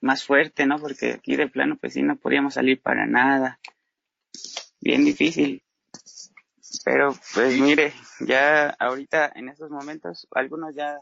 más 0.00 0.24
fuerte, 0.24 0.66
¿no? 0.66 0.78
Porque 0.78 1.12
aquí 1.12 1.36
de 1.36 1.48
plano 1.48 1.76
pues 1.80 1.94
sí 1.94 2.02
no 2.02 2.16
podíamos 2.16 2.54
salir 2.54 2.80
para 2.80 3.06
nada. 3.06 3.60
Bien 4.80 5.04
difícil. 5.04 5.62
Pero 6.84 7.14
pues 7.34 7.58
mire, 7.58 7.92
ya 8.20 8.70
ahorita 8.70 9.32
en 9.34 9.48
estos 9.48 9.70
momentos 9.70 10.26
algunos 10.30 10.74
ya 10.74 11.00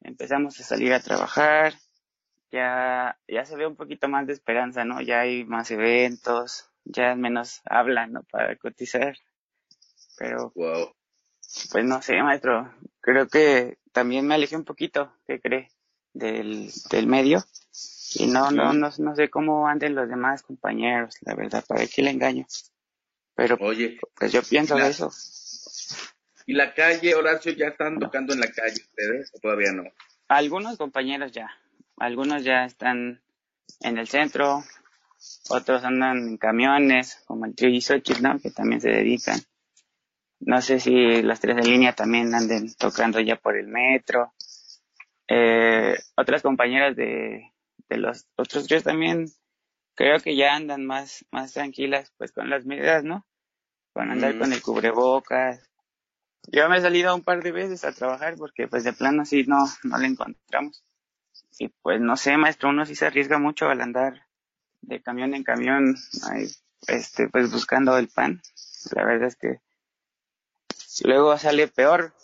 empezamos 0.00 0.58
a 0.60 0.64
salir 0.64 0.92
a 0.92 1.00
trabajar, 1.00 1.74
ya, 2.50 3.18
ya 3.28 3.44
se 3.44 3.56
ve 3.56 3.66
un 3.66 3.76
poquito 3.76 4.08
más 4.08 4.26
de 4.26 4.32
esperanza, 4.32 4.84
¿no? 4.84 5.00
Ya 5.00 5.20
hay 5.20 5.44
más 5.44 5.70
eventos, 5.70 6.70
ya 6.84 7.14
menos 7.14 7.60
hablan, 7.64 8.12
¿no? 8.12 8.22
Para 8.24 8.56
cotizar. 8.56 9.16
Pero, 10.18 10.52
wow. 10.54 10.92
pues 11.70 11.84
no 11.84 12.00
sé, 12.02 12.22
maestro, 12.22 12.72
creo 13.00 13.28
que 13.28 13.78
también 13.92 14.26
me 14.26 14.34
alejé 14.34 14.56
un 14.56 14.64
poquito, 14.64 15.12
¿qué 15.26 15.40
cree? 15.40 15.68
Del, 16.12 16.70
del 16.90 17.06
medio. 17.06 17.44
Y 18.18 18.26
no, 18.26 18.50
no, 18.50 18.72
no, 18.72 18.90
no 18.96 19.14
sé 19.14 19.28
cómo 19.28 19.68
anden 19.68 19.94
los 19.94 20.08
demás 20.08 20.42
compañeros, 20.42 21.16
la 21.20 21.34
verdad, 21.34 21.64
para 21.66 21.86
qué 21.86 22.02
le 22.02 22.10
engaño. 22.10 22.46
Pero, 23.34 23.56
Oye, 23.60 23.98
pues 24.14 24.32
yo 24.32 24.42
pienso 24.42 24.76
de 24.76 24.88
eso. 24.88 25.10
¿Y 26.46 26.54
la 26.54 26.72
calle, 26.72 27.14
Horacio, 27.14 27.52
ya 27.52 27.66
están 27.66 27.98
tocando 27.98 28.32
en 28.32 28.40
la 28.40 28.50
calle 28.50 28.80
ustedes 28.80 29.32
o 29.34 29.40
todavía 29.40 29.72
no? 29.72 29.84
Algunos 30.28 30.78
compañeros 30.78 31.32
ya. 31.32 31.50
Algunos 31.98 32.44
ya 32.44 32.64
están 32.64 33.20
en 33.80 33.98
el 33.98 34.08
centro, 34.08 34.64
otros 35.50 35.84
andan 35.84 36.18
en 36.18 36.36
camiones, 36.38 37.22
como 37.26 37.44
el 37.44 37.54
Trio 37.54 37.78
¿no? 38.22 38.38
Que 38.38 38.50
también 38.50 38.80
se 38.80 38.90
dedican. 38.90 39.40
No 40.40 40.62
sé 40.62 40.80
si 40.80 41.22
las 41.22 41.40
tres 41.40 41.56
de 41.56 41.62
línea 41.62 41.94
también 41.94 42.34
anden 42.34 42.74
tocando 42.76 43.20
ya 43.20 43.36
por 43.36 43.56
el 43.56 43.66
metro. 43.66 44.32
Eh, 45.28 45.96
otras 46.16 46.42
compañeras 46.42 46.94
de, 46.94 47.52
de 47.88 47.98
los 47.98 48.26
otros 48.36 48.66
tres 48.66 48.84
también 48.84 49.26
creo 49.94 50.20
que 50.20 50.36
ya 50.36 50.54
andan 50.54 50.84
más, 50.84 51.24
más 51.30 51.52
tranquilas 51.52 52.12
pues 52.16 52.32
con 52.32 52.50
las 52.50 52.64
medidas, 52.64 53.02
¿no? 53.02 53.26
Con 53.92 54.10
andar 54.10 54.34
mm. 54.34 54.38
con 54.38 54.52
el 54.52 54.62
cubrebocas. 54.62 55.70
Yo 56.48 56.68
me 56.68 56.78
he 56.78 56.80
salido 56.80 57.14
un 57.14 57.24
par 57.24 57.42
de 57.42 57.50
veces 57.50 57.84
a 57.84 57.92
trabajar 57.92 58.36
porque 58.36 58.68
pues 58.68 58.84
de 58.84 58.92
plano 58.92 59.24
sí 59.24 59.44
no, 59.46 59.64
no 59.82 59.98
le 59.98 60.06
encontramos. 60.06 60.84
Y 61.58 61.68
pues 61.68 62.00
no 62.00 62.16
sé, 62.16 62.36
maestro, 62.36 62.68
uno 62.68 62.84
sí 62.86 62.94
se 62.94 63.06
arriesga 63.06 63.38
mucho 63.38 63.68
al 63.68 63.80
andar 63.80 64.26
de 64.82 65.02
camión 65.02 65.34
en 65.34 65.42
camión, 65.42 65.96
ahí, 66.30 66.46
este, 66.86 67.28
pues 67.28 67.50
buscando 67.50 67.96
el 67.98 68.08
pan. 68.08 68.40
La 68.94 69.04
verdad 69.04 69.28
es 69.28 69.36
que 69.36 69.60
luego 71.04 71.36
sale 71.38 71.68
peor 71.68 72.14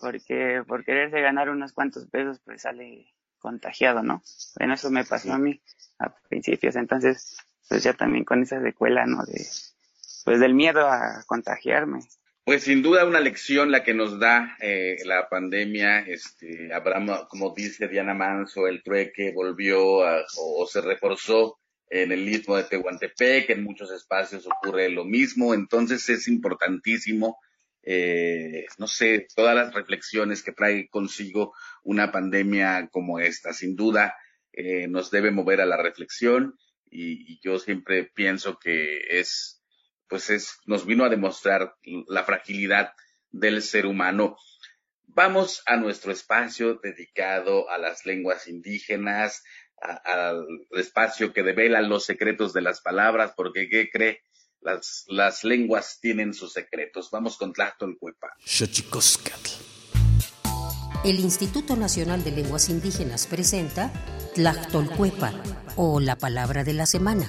porque 0.00 0.62
por 0.66 0.84
quererse 0.84 1.20
ganar 1.20 1.50
unos 1.50 1.72
cuantos 1.72 2.06
pesos 2.06 2.40
pues 2.44 2.62
sale 2.62 3.11
contagiado, 3.42 4.02
¿no? 4.02 4.22
Bueno, 4.56 4.74
eso 4.74 4.90
me 4.90 5.04
pasó 5.04 5.34
a 5.34 5.38
mí 5.38 5.60
a 5.98 6.14
principios, 6.28 6.76
entonces 6.76 7.36
pues 7.68 7.82
ya 7.82 7.92
también 7.92 8.24
con 8.24 8.42
esa 8.42 8.62
secuela, 8.62 9.04
¿no? 9.06 9.24
De, 9.24 9.44
pues 10.24 10.40
del 10.40 10.54
miedo 10.54 10.88
a 10.88 11.22
contagiarme. 11.26 12.00
Pues 12.44 12.64
sin 12.64 12.82
duda 12.82 13.04
una 13.04 13.20
lección 13.20 13.70
la 13.70 13.84
que 13.84 13.94
nos 13.94 14.18
da 14.18 14.56
eh, 14.60 14.96
la 15.04 15.28
pandemia, 15.28 16.00
este, 16.00 16.70
como 17.28 17.54
dice 17.54 17.86
Diana 17.86 18.14
Manso, 18.14 18.66
el 18.66 18.82
trueque 18.82 19.32
volvió 19.32 19.80
o, 19.80 20.66
se 20.66 20.80
reforzó 20.80 21.58
en 21.88 22.10
el 22.10 22.28
istmo 22.28 22.56
de 22.56 22.64
Tehuantepec, 22.64 23.50
en 23.50 23.62
muchos 23.62 23.92
espacios 23.92 24.46
ocurre 24.46 24.88
lo 24.88 25.04
mismo, 25.04 25.54
entonces 25.54 26.08
es 26.08 26.26
importantísimo, 26.26 27.38
eh, 27.82 28.66
no 28.78 28.86
sé, 28.86 29.26
todas 29.34 29.54
las 29.56 29.74
reflexiones 29.74 30.42
que 30.42 30.52
trae 30.52 30.88
consigo 30.88 31.54
una 31.82 32.12
pandemia 32.12 32.88
como 32.92 33.18
esta, 33.18 33.52
sin 33.52 33.74
duda 33.74 34.14
eh, 34.52 34.86
nos 34.86 35.10
debe 35.10 35.30
mover 35.30 35.60
a 35.60 35.66
la 35.66 35.76
reflexión 35.76 36.58
y, 36.90 37.40
yo 37.40 37.58
siempre 37.58 38.04
pienso 38.04 38.58
que 38.58 39.18
es, 39.18 39.62
pues 40.08 40.30
es, 40.30 40.58
nos 40.66 40.86
vino 40.86 41.04
a 41.04 41.08
demostrar 41.08 41.74
la 42.06 42.22
fragilidad 42.22 42.92
del 43.30 43.62
ser 43.62 43.86
humano. 43.86 44.36
Vamos 45.06 45.62
a 45.66 45.76
nuestro 45.76 46.12
espacio 46.12 46.74
dedicado 46.82 47.70
a 47.70 47.78
las 47.78 48.04
lenguas 48.04 48.46
indígenas, 48.46 49.42
al 49.80 50.46
espacio 50.72 51.32
que 51.32 51.42
devela 51.42 51.80
los 51.80 52.04
secretos 52.04 52.52
de 52.52 52.60
las 52.60 52.80
palabras, 52.82 53.32
porque 53.36 53.68
¿qué 53.68 53.90
cree? 53.90 54.22
Las, 54.62 55.04
las 55.08 55.42
lenguas 55.42 55.98
tienen 56.00 56.32
sus 56.32 56.52
secretos. 56.52 57.10
Vamos 57.10 57.36
con 57.36 57.52
Tlachtolcuepa. 57.52 58.34
El 61.04 61.18
Instituto 61.18 61.74
Nacional 61.74 62.22
de 62.22 62.30
Lenguas 62.30 62.68
Indígenas 62.68 63.26
presenta 63.26 63.92
Tlachtolcuepa 64.34 65.32
o 65.74 65.98
la 65.98 66.16
palabra 66.16 66.62
de 66.62 66.74
la 66.74 66.86
semana. 66.86 67.28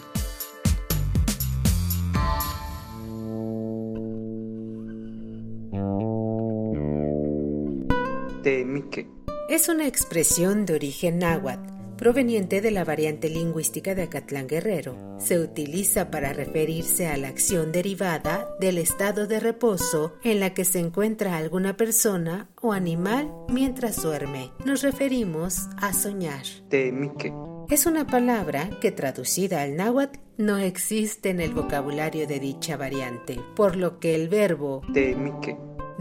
Es 9.50 9.70
una 9.70 9.88
expresión 9.88 10.66
de 10.66 10.76
origen 10.76 11.20
náhuatl 11.20 11.73
proveniente 12.04 12.60
de 12.60 12.70
la 12.70 12.84
variante 12.84 13.30
lingüística 13.30 13.96
de 13.96 14.02
Acatlán 14.02 14.46
Guerrero. 14.46 14.98
Se 15.20 15.40
utiliza 15.40 16.12
para 16.12 16.34
referirse 16.34 17.08
a 17.08 17.16
la 17.16 17.30
acción 17.30 17.72
derivada 17.72 18.50
del 18.60 18.78
estado 18.78 19.26
de 19.26 19.40
reposo 19.40 20.14
en 20.22 20.42
la 20.42 20.54
que 20.54 20.66
se 20.66 20.80
encuentra 20.80 21.38
alguna 21.38 21.78
persona 21.78 22.50
o 22.62 22.74
animal 22.74 23.32
mientras 23.48 24.04
duerme. 24.04 24.52
Nos 24.66 24.82
referimos 24.82 25.70
a 25.78 25.94
soñar. 25.94 26.44
Es 27.70 27.86
una 27.86 28.06
palabra 28.06 28.70
que 28.82 28.92
traducida 28.92 29.62
al 29.62 29.78
náhuatl 29.78 30.20
no 30.38 30.58
existe 30.58 31.30
en 31.30 31.40
el 31.40 31.54
vocabulario 31.54 32.28
de 32.28 32.42
dicha 32.42 32.76
variante, 32.76 33.40
por 33.56 33.78
lo 33.78 34.02
que 34.02 34.14
el 34.16 34.28
verbo 34.28 34.82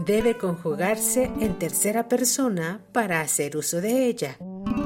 debe 0.05 0.37
conjugarse 0.37 1.31
en 1.39 1.57
tercera 1.57 2.09
persona 2.09 2.81
para 2.91 3.21
hacer 3.21 3.55
uso 3.55 3.79
de 3.79 4.07
ella 4.07 4.37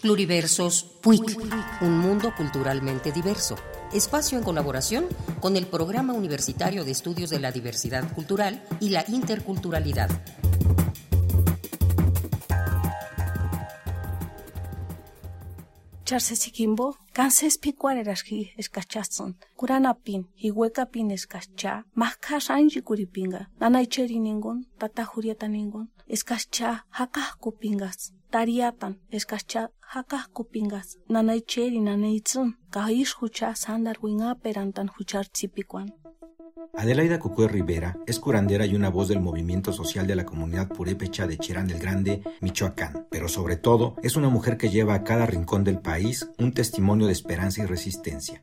Pluriversos 0.00 0.84
PUIC, 1.00 1.38
un 1.82 1.98
mundo 1.98 2.32
culturalmente 2.36 3.12
diverso. 3.12 3.56
Espacio 3.94 4.38
en 4.38 4.44
colaboración 4.44 5.06
con 5.40 5.54
el 5.56 5.66
Programa 5.66 6.14
Universitario 6.14 6.84
de 6.84 6.92
Estudios 6.92 7.28
de 7.28 7.38
la 7.38 7.52
Diversidad 7.52 8.10
Cultural 8.14 8.62
y 8.80 8.88
la 8.88 9.04
Interculturalidad. 9.06 10.08
Charsesikimbo, 16.04 16.96
kanses 17.12 17.58
pikuarerashki 17.58 18.54
eskachazon, 18.56 19.36
kuranapin, 19.56 20.26
hihuekapin 20.36 21.10
escacha, 21.10 21.84
masca 21.94 22.40
shanji 22.40 22.80
kuripinga, 22.82 23.50
nanaicheri 23.60 24.18
ningun, 24.20 24.66
tata 24.78 25.04
jurieta 25.04 25.48
ningun, 25.48 25.90
escacha 26.06 26.86
hakajkupingas, 26.90 28.14
tariatan 28.32 28.98
escacha 29.10 29.70
hucha 33.20 33.54
sandar. 33.54 33.98
Adelaida 36.74 37.18
Cucué 37.18 37.46
Rivera 37.46 37.98
es 38.06 38.18
curandera 38.18 38.64
y 38.64 38.74
una 38.74 38.88
voz 38.88 39.08
del 39.08 39.20
movimiento 39.20 39.74
social 39.74 40.06
de 40.06 40.16
la 40.16 40.24
comunidad 40.24 40.68
purépecha 40.68 41.26
de 41.26 41.36
Cherán 41.36 41.66
del 41.66 41.78
Grande, 41.78 42.22
Michoacán, 42.40 43.06
pero 43.10 43.28
sobre 43.28 43.56
todo 43.56 43.96
es 44.02 44.16
una 44.16 44.30
mujer 44.30 44.56
que 44.56 44.70
lleva 44.70 44.94
a 44.94 45.04
cada 45.04 45.26
rincón 45.26 45.62
del 45.62 45.80
país 45.80 46.30
un 46.38 46.54
testimonio 46.54 47.08
de 47.08 47.12
esperanza 47.12 47.62
y 47.62 47.66
resistencia 47.66 48.42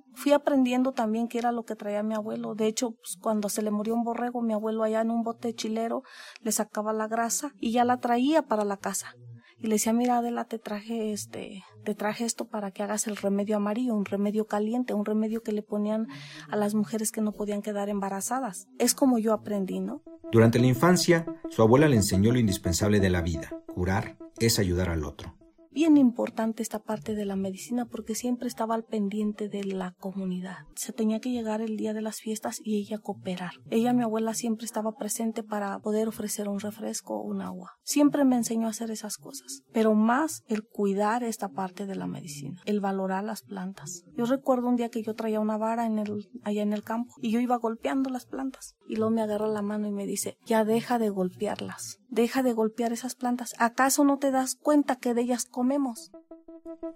fui 0.13 0.31
aprendiendo 0.31 0.91
también 0.91 1.27
qué 1.27 1.37
era 1.37 1.51
lo 1.51 1.63
que 1.63 1.75
traía 1.75 2.03
mi 2.03 2.13
abuelo. 2.13 2.55
De 2.55 2.67
hecho, 2.67 2.91
pues, 2.91 3.17
cuando 3.19 3.49
se 3.49 3.61
le 3.61 3.71
murió 3.71 3.95
un 3.95 4.03
borrego, 4.03 4.41
mi 4.41 4.53
abuelo 4.53 4.83
allá 4.83 5.01
en 5.01 5.11
un 5.11 5.23
bote 5.23 5.53
chilero 5.53 6.03
le 6.41 6.51
sacaba 6.51 6.93
la 6.93 7.07
grasa 7.07 7.53
y 7.59 7.71
ya 7.71 7.85
la 7.85 7.97
traía 7.97 8.43
para 8.43 8.65
la 8.65 8.77
casa. 8.77 9.15
Y 9.59 9.67
le 9.67 9.75
decía, 9.75 9.93
mira 9.93 10.17
Adela, 10.17 10.45
te 10.45 10.57
traje 10.57 11.13
este, 11.13 11.63
te 11.83 11.93
traje 11.93 12.25
esto 12.25 12.45
para 12.45 12.71
que 12.71 12.81
hagas 12.81 13.05
el 13.05 13.15
remedio 13.15 13.57
amarillo, 13.57 13.93
un 13.93 14.05
remedio 14.05 14.47
caliente, 14.47 14.95
un 14.95 15.05
remedio 15.05 15.43
que 15.43 15.51
le 15.51 15.61
ponían 15.61 16.07
a 16.49 16.55
las 16.55 16.73
mujeres 16.73 17.11
que 17.11 17.21
no 17.21 17.31
podían 17.31 17.61
quedar 17.61 17.87
embarazadas. 17.87 18.67
Es 18.79 18.95
como 18.95 19.19
yo 19.19 19.33
aprendí, 19.33 19.79
¿no? 19.79 20.01
Durante 20.31 20.57
la 20.57 20.65
infancia, 20.65 21.25
su 21.49 21.61
abuela 21.61 21.87
le 21.87 21.97
enseñó 21.97 22.31
lo 22.31 22.39
indispensable 22.39 22.99
de 22.99 23.09
la 23.11 23.21
vida. 23.21 23.51
Curar 23.67 24.17
es 24.39 24.57
ayudar 24.57 24.89
al 24.89 25.03
otro. 25.03 25.40
Bien 25.71 25.97
importante 25.97 26.61
esta 26.61 26.79
parte 26.79 27.15
de 27.15 27.25
la 27.25 27.35
medicina 27.35 27.85
porque 27.85 28.15
siempre 28.15 28.47
estaba 28.47 28.75
al 28.75 28.83
pendiente 28.83 29.49
de 29.49 29.63
la 29.63 29.91
comunidad. 29.99 30.57
Se 30.75 30.93
tenía 30.93 31.19
que 31.19 31.31
llegar 31.31 31.61
el 31.61 31.77
día 31.77 31.93
de 31.93 32.01
las 32.01 32.19
fiestas 32.19 32.59
y 32.63 32.77
ella 32.77 32.99
cooperar. 32.99 33.53
Ella, 33.69 33.93
mi 33.93 34.03
abuela, 34.03 34.33
siempre 34.33 34.65
estaba 34.65 34.93
presente 34.93 35.43
para 35.43 35.79
poder 35.79 36.07
ofrecer 36.07 36.49
un 36.49 36.59
refresco 36.59 37.15
o 37.15 37.23
un 37.23 37.41
agua. 37.41 37.71
Siempre 37.83 38.25
me 38.25 38.35
enseñó 38.35 38.67
a 38.67 38.71
hacer 38.71 38.91
esas 38.91 39.17
cosas, 39.17 39.63
pero 39.71 39.93
más 39.93 40.43
el 40.47 40.63
cuidar 40.63 41.23
esta 41.23 41.49
parte 41.49 41.85
de 41.85 41.95
la 41.95 42.07
medicina, 42.07 42.61
el 42.65 42.79
valorar 42.79 43.23
las 43.23 43.41
plantas. 43.41 44.03
Yo 44.15 44.25
recuerdo 44.25 44.67
un 44.67 44.75
día 44.75 44.89
que 44.89 45.03
yo 45.03 45.15
traía 45.15 45.39
una 45.39 45.57
vara 45.57 45.89
allá 46.43 46.61
en 46.61 46.73
el 46.73 46.83
campo 46.83 47.13
y 47.21 47.31
yo 47.31 47.39
iba 47.39 47.57
golpeando 47.57 48.09
las 48.09 48.25
plantas 48.25 48.75
y 48.87 48.95
luego 48.95 49.11
me 49.11 49.21
agarra 49.21 49.47
la 49.47 49.61
mano 49.61 49.87
y 49.87 49.91
me 49.91 50.05
dice, 50.05 50.37
ya 50.45 50.65
deja 50.65 50.99
de 50.99 51.09
golpearlas, 51.09 51.99
deja 52.09 52.43
de 52.43 52.53
golpear 52.53 52.93
esas 52.93 53.15
plantas. 53.15 53.53
¿Acaso 53.57 54.03
no 54.03 54.17
te 54.17 54.31
das 54.31 54.55
cuenta 54.55 54.97
que 54.97 55.13
de 55.13 55.21
ellas 55.21 55.45
comemos? 55.61 56.11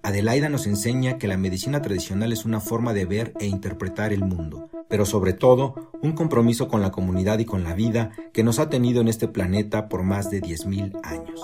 Adelaida 0.01 0.49
nos 0.49 0.65
enseña 0.65 1.19
que 1.19 1.27
la 1.27 1.37
medicina 1.37 1.83
tradicional 1.83 2.33
es 2.33 2.45
una 2.45 2.59
forma 2.59 2.93
de 2.93 3.05
ver 3.05 3.31
e 3.39 3.45
interpretar 3.45 4.11
el 4.11 4.23
mundo, 4.23 4.71
pero 4.89 5.05
sobre 5.05 5.33
todo 5.33 5.91
un 6.01 6.13
compromiso 6.13 6.67
con 6.67 6.81
la 6.81 6.91
comunidad 6.91 7.37
y 7.37 7.45
con 7.45 7.63
la 7.63 7.75
vida 7.75 8.09
que 8.33 8.43
nos 8.43 8.57
ha 8.57 8.67
tenido 8.67 9.01
en 9.01 9.07
este 9.07 9.27
planeta 9.27 9.87
por 9.87 10.01
más 10.01 10.31
de 10.31 10.41
10.000 10.41 10.99
años. 11.03 11.41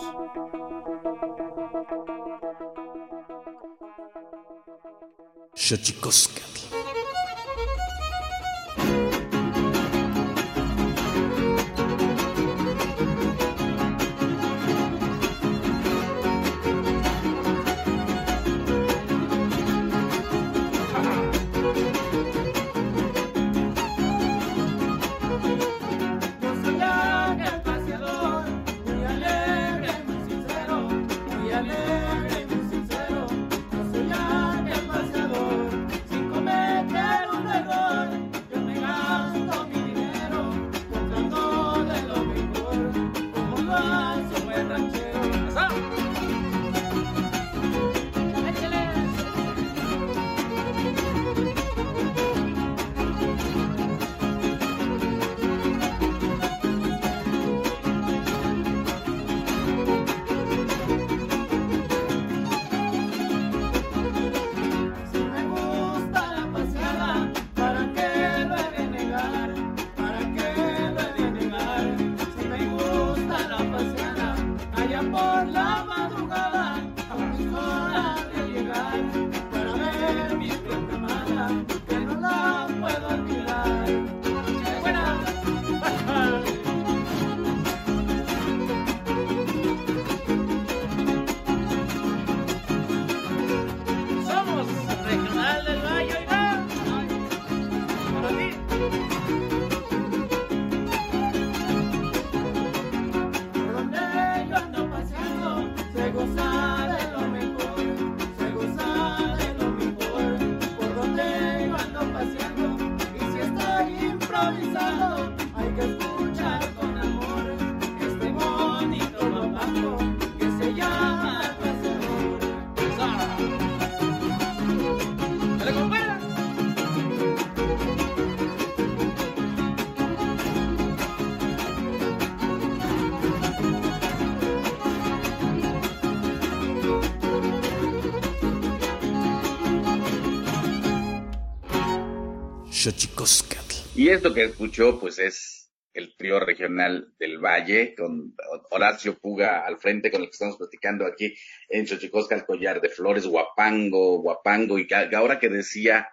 Y 143.93 144.10
esto 144.10 144.34
que 144.34 144.45
escuchó, 144.45 144.99
pues 144.99 145.19
es 145.19 145.71
el 145.93 146.15
trío 146.15 146.39
regional 146.39 147.13
del 147.19 147.39
Valle, 147.39 147.93
con 147.95 148.34
Horacio 148.69 149.17
Puga 149.19 149.65
al 149.65 149.77
frente, 149.77 150.10
con 150.10 150.21
el 150.21 150.27
que 150.27 150.34
estamos 150.34 150.58
platicando 150.58 151.06
aquí 151.06 151.36
en 151.67 151.86
Xochicosca, 151.86 152.36
el 152.36 152.45
collar 152.45 152.80
de 152.80 152.89
flores, 152.89 153.25
guapango, 153.25 154.21
guapango, 154.21 154.80
y 154.80 154.88
ahora 155.13 155.39
que 155.39 155.49
decía 155.49 156.08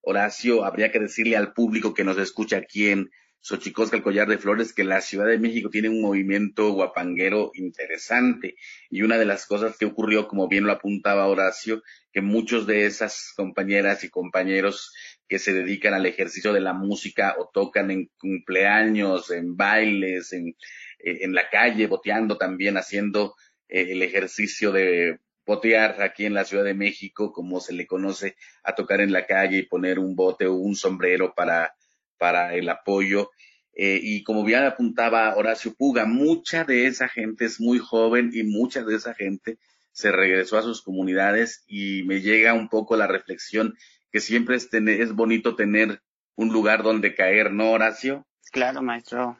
Horacio, 0.00 0.64
habría 0.64 0.90
que 0.90 0.98
decirle 0.98 1.36
al 1.36 1.52
público 1.52 1.94
que 1.94 2.04
nos 2.04 2.18
escucha 2.18 2.56
aquí 2.56 2.88
en 2.88 3.10
Xochicosca, 3.42 3.96
el 3.96 4.02
collar 4.02 4.28
de 4.28 4.38
flores, 4.38 4.72
que 4.72 4.84
la 4.84 5.00
Ciudad 5.00 5.26
de 5.26 5.38
México 5.38 5.70
tiene 5.70 5.88
un 5.88 6.02
movimiento 6.02 6.72
guapanguero 6.72 7.50
interesante. 7.54 8.56
Y 8.90 9.02
una 9.02 9.18
de 9.18 9.24
las 9.24 9.46
cosas 9.46 9.78
que 9.78 9.86
ocurrió, 9.86 10.28
como 10.28 10.48
bien 10.48 10.64
lo 10.64 10.72
apuntaba 10.72 11.26
Horacio, 11.26 11.82
que 12.12 12.20
muchos 12.20 12.66
de 12.66 12.86
esas 12.86 13.32
compañeras 13.36 14.04
y 14.04 14.10
compañeros 14.10 14.92
que 15.28 15.38
se 15.38 15.52
dedican 15.52 15.94
al 15.94 16.06
ejercicio 16.06 16.52
de 16.52 16.60
la 16.60 16.74
música 16.74 17.36
o 17.38 17.50
tocan 17.52 17.90
en 17.90 18.10
cumpleaños, 18.18 19.30
en 19.30 19.56
bailes, 19.56 20.32
en, 20.32 20.54
en 20.98 21.34
la 21.34 21.48
calle, 21.48 21.86
boteando 21.86 22.36
también, 22.36 22.76
haciendo 22.76 23.34
eh, 23.68 23.92
el 23.92 24.02
ejercicio 24.02 24.72
de 24.72 25.18
botear 25.46 26.02
aquí 26.02 26.26
en 26.26 26.34
la 26.34 26.44
Ciudad 26.44 26.64
de 26.64 26.74
México, 26.74 27.32
como 27.32 27.60
se 27.60 27.72
le 27.72 27.86
conoce 27.86 28.36
a 28.62 28.74
tocar 28.74 29.00
en 29.00 29.12
la 29.12 29.26
calle 29.26 29.58
y 29.58 29.66
poner 29.66 29.98
un 29.98 30.14
bote 30.14 30.46
o 30.46 30.54
un 30.54 30.76
sombrero 30.76 31.34
para, 31.34 31.74
para 32.20 32.54
el 32.54 32.68
apoyo. 32.68 33.30
Eh, 33.74 33.98
y 34.02 34.22
como 34.22 34.44
bien 34.44 34.62
apuntaba 34.62 35.34
Horacio 35.36 35.74
Puga, 35.74 36.04
mucha 36.04 36.64
de 36.64 36.86
esa 36.86 37.08
gente 37.08 37.46
es 37.46 37.60
muy 37.60 37.78
joven 37.78 38.30
y 38.34 38.44
mucha 38.44 38.84
de 38.84 38.94
esa 38.94 39.14
gente 39.14 39.58
se 39.92 40.12
regresó 40.12 40.58
a 40.58 40.62
sus 40.62 40.82
comunidades 40.82 41.64
y 41.66 42.02
me 42.04 42.20
llega 42.20 42.52
un 42.52 42.68
poco 42.68 42.96
la 42.96 43.06
reflexión 43.06 43.76
que 44.12 44.20
siempre 44.20 44.56
es, 44.56 44.68
tener, 44.68 45.00
es 45.00 45.12
bonito 45.14 45.56
tener 45.56 46.02
un 46.36 46.52
lugar 46.52 46.82
donde 46.82 47.14
caer, 47.14 47.52
¿no, 47.52 47.70
Horacio? 47.70 48.26
Claro, 48.52 48.82
maestro. 48.82 49.38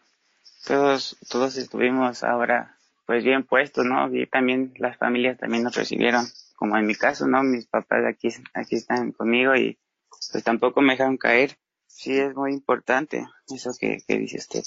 Todos, 0.67 1.17
todos 1.29 1.57
estuvimos 1.57 2.25
ahora 2.25 2.77
pues 3.07 3.25
bien 3.25 3.43
puestos, 3.45 3.85
¿no? 3.85 4.09
Y 4.15 4.27
también 4.27 4.73
las 4.79 4.97
familias 4.97 5.37
también 5.37 5.65
nos 5.65 5.75
recibieron, 5.75 6.25
como 6.55 6.79
en 6.79 6.87
mi 6.87 6.95
caso, 6.95 7.27
¿no? 7.27 7.43
Mis 7.43 7.67
papás 7.67 8.05
aquí, 8.07 8.29
aquí 8.55 8.77
están 8.77 9.13
conmigo 9.13 9.55
y 9.57 9.79
pues 10.31 10.45
tampoco 10.45 10.81
me 10.81 10.93
dejaron 10.93 11.17
caer. 11.17 11.57
Sí, 11.93 12.19
es 12.19 12.35
muy 12.35 12.53
importante 12.53 13.27
eso 13.55 13.73
que, 13.79 13.99
que 14.07 14.19
dice 14.19 14.39
usted 14.39 14.63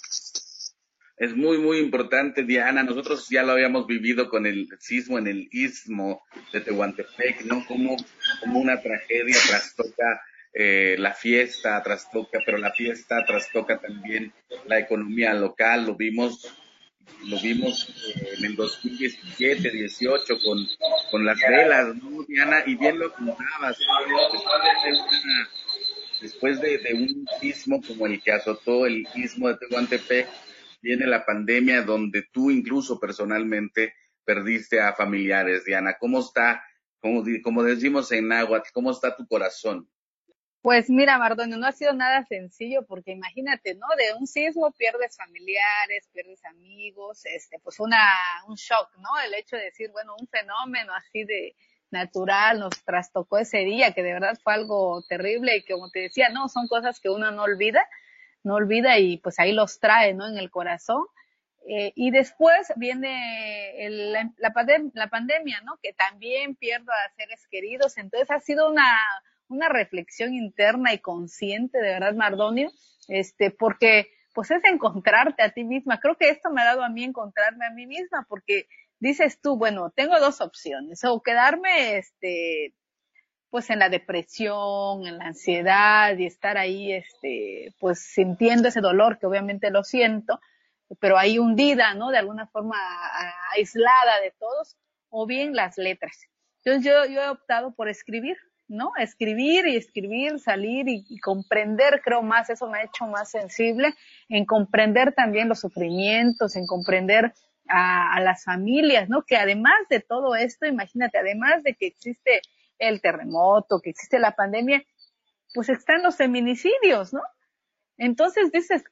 es 1.23 1.35
muy, 1.35 1.57
muy 1.57 1.79
importante, 1.79 2.43
Diana. 2.43 2.83
Nosotros 2.83 3.27
ya 3.29 3.43
lo 3.43 3.53
habíamos 3.53 3.87
vivido 3.87 4.29
con 4.29 4.45
el 4.45 4.67
sismo 4.79 5.17
en 5.17 5.27
el 5.27 5.47
istmo 5.51 6.23
de 6.51 6.61
Tehuantepec, 6.61 7.45
¿no? 7.45 7.65
Como, 7.65 7.95
como 8.41 8.59
una 8.59 8.81
tragedia 8.81 9.37
trastoca 9.47 10.21
eh, 10.53 10.95
la 10.99 11.13
fiesta, 11.13 11.81
trastoca, 11.81 12.39
pero 12.45 12.57
la 12.57 12.71
fiesta 12.71 13.23
trastoca 13.25 13.79
también 13.79 14.33
la 14.65 14.79
economía 14.79 15.33
local. 15.33 15.85
Lo 15.85 15.95
vimos, 15.95 16.53
lo 17.25 17.39
vimos 17.39 17.89
eh, 18.15 18.33
en 18.37 18.45
el 18.45 18.55
2017, 18.55 19.69
18 19.69 20.39
con, 20.43 20.67
con 21.11 21.25
las 21.25 21.39
velas, 21.39 21.95
¿no, 21.95 22.23
Diana? 22.23 22.63
Y 22.65 22.75
bien 22.75 22.99
lo 22.99 23.13
contabas, 23.13 23.77
después 26.23 26.61
de, 26.61 26.79
un 26.93 27.27
sismo 27.39 27.81
como 27.85 28.07
el 28.07 28.21
que 28.23 28.31
azotó 28.31 28.85
el 28.85 29.05
istmo 29.13 29.49
de 29.49 29.57
Tehuantepec, 29.57 30.27
viene 30.81 31.05
la 31.05 31.25
pandemia 31.25 31.81
donde 31.81 32.23
tú 32.31 32.49
incluso 32.49 32.99
personalmente 32.99 33.93
perdiste 34.23 34.79
a 34.79 34.93
familiares, 34.93 35.65
Diana. 35.65 35.97
¿Cómo 35.99 36.21
está, 36.21 36.63
como, 36.99 37.23
como 37.43 37.61
decimos 37.61 38.11
en 38.13 38.29
náhuatl, 38.29 38.69
cómo 38.73 38.91
está 38.91 39.15
tu 39.15 39.27
corazón? 39.27 39.87
Pues 40.61 40.89
mira, 40.89 41.17
Mardonio, 41.17 41.57
no 41.57 41.67
ha 41.67 41.73
sido 41.73 41.91
nada 41.91 42.23
sencillo 42.25 42.85
porque 42.87 43.11
imagínate, 43.11 43.75
¿no? 43.75 43.85
De 43.97 44.17
un 44.17 44.25
sismo 44.25 44.71
pierdes 44.71 45.17
familiares, 45.17 46.07
pierdes 46.13 46.43
amigos, 46.45 47.25
este, 47.25 47.59
pues 47.59 47.81
una, 47.81 48.01
un 48.47 48.55
shock, 48.55 48.95
¿no? 48.97 49.09
El 49.25 49.33
hecho 49.33 49.57
de 49.57 49.65
decir, 49.65 49.91
bueno, 49.91 50.15
un 50.17 50.25
fenómeno 50.29 50.93
así 50.95 51.25
de 51.25 51.53
natural 51.93 52.59
nos 52.59 52.83
trastocó 52.83 53.37
ese 53.37 53.59
día, 53.59 53.93
que 53.93 54.03
de 54.03 54.11
verdad 54.11 54.37
fue 54.43 54.53
algo 54.53 55.01
terrible 55.07 55.55
y 55.55 55.63
como 55.63 55.89
te 55.89 56.01
decía, 56.01 56.27
no, 56.29 56.49
son 56.49 56.67
cosas 56.67 56.99
que 56.99 57.09
uno 57.09 57.31
no 57.31 57.43
olvida, 57.43 57.87
no 58.43 58.55
olvida 58.55 58.99
y 58.99 59.17
pues 59.17 59.39
ahí 59.39 59.53
los 59.53 59.79
trae, 59.79 60.13
¿no? 60.13 60.27
En 60.27 60.37
el 60.37 60.51
corazón. 60.51 61.05
Eh, 61.65 61.93
y 61.95 62.11
después 62.11 62.73
viene 62.75 63.73
la, 63.89 64.29
la 64.93 65.09
pandemia, 65.09 65.61
¿no? 65.61 65.79
Que 65.81 65.93
también 65.93 66.55
pierdo 66.55 66.91
a 66.91 67.15
seres 67.15 67.47
queridos, 67.49 67.97
entonces 67.97 68.29
ha 68.31 68.41
sido 68.41 68.69
una 68.69 68.99
una 69.53 69.69
reflexión 69.69 70.33
interna 70.33 70.93
y 70.93 70.99
consciente, 70.99 71.77
de 71.77 71.89
verdad, 71.89 72.13
Mardonio, 72.13 72.71
este, 73.07 73.51
porque 73.51 74.07
pues 74.33 74.49
es 74.49 74.63
encontrarte 74.65 75.43
a 75.43 75.51
ti 75.51 75.63
misma. 75.63 75.99
Creo 75.99 76.17
que 76.17 76.29
esto 76.29 76.49
me 76.49 76.61
ha 76.61 76.65
dado 76.65 76.83
a 76.83 76.89
mí 76.89 77.03
encontrarme 77.03 77.65
a 77.65 77.69
mí 77.69 77.85
misma, 77.85 78.25
porque 78.27 78.67
dices 79.03 79.39
tú, 79.41 79.57
bueno, 79.57 79.91
tengo 79.93 80.17
dos 80.19 80.39
opciones, 80.39 81.03
o 81.03 81.21
quedarme, 81.21 81.97
este, 81.97 82.73
pues 83.49 83.69
en 83.69 83.79
la 83.79 83.89
depresión, 83.89 85.05
en 85.05 85.17
la 85.17 85.25
ansiedad 85.25 86.17
y 86.17 86.25
estar 86.25 86.57
ahí, 86.57 86.93
este, 86.93 87.75
pues 87.79 87.99
sintiendo 87.99 88.69
ese 88.69 88.79
dolor 88.79 89.19
que 89.19 89.25
obviamente 89.25 89.71
lo 89.71 89.83
siento, 89.83 90.39
pero 90.99 91.17
ahí 91.17 91.37
hundida, 91.37 91.93
¿no? 91.95 92.11
De 92.11 92.17
alguna 92.17 92.47
forma 92.47 92.77
aislada 93.51 94.21
de 94.21 94.31
todos, 94.39 94.77
o 95.09 95.27
bien 95.27 95.53
las 95.53 95.77
letras. 95.77 96.17
Entonces 96.63 96.89
yo, 96.89 97.05
yo 97.13 97.21
he 97.21 97.29
optado 97.29 97.75
por 97.75 97.89
escribir, 97.89 98.37
¿no? 98.69 98.93
Escribir 98.97 99.67
y 99.67 99.75
escribir, 99.75 100.39
salir 100.39 100.85
y, 100.87 101.19
comprender, 101.19 102.01
creo 102.03 102.21
más, 102.21 102.49
eso 102.49 102.69
me 102.69 102.79
ha 102.79 102.83
hecho 102.83 103.05
más 103.05 103.29
sensible, 103.31 103.93
en 104.29 104.45
comprender 104.45 105.13
también 105.13 105.49
los 105.49 105.59
sufrimientos, 105.59 106.55
en 106.55 106.65
comprender 106.65 107.33
a, 107.67 108.19
las 108.21 108.43
familias, 108.43 109.09
¿no? 109.09 109.23
Que 109.23 109.35
además 109.35 109.75
de 109.89 109.99
todo 109.99 110.35
esto, 110.35 110.65
imagínate, 110.65 111.17
además 111.17 111.63
de 111.63 111.75
que 111.75 111.87
existe 111.87 112.41
el 112.79 113.01
terremoto, 113.01 113.79
que 113.79 113.91
existe 113.91 114.19
la 114.19 114.35
pandemia, 114.35 114.83
pues 115.53 115.69
están 115.69 116.03
los 116.03 116.17
feminicidios, 116.17 117.13
¿no? 117.13 117.21
Entonces 117.97 118.51
dices, 118.51 118.83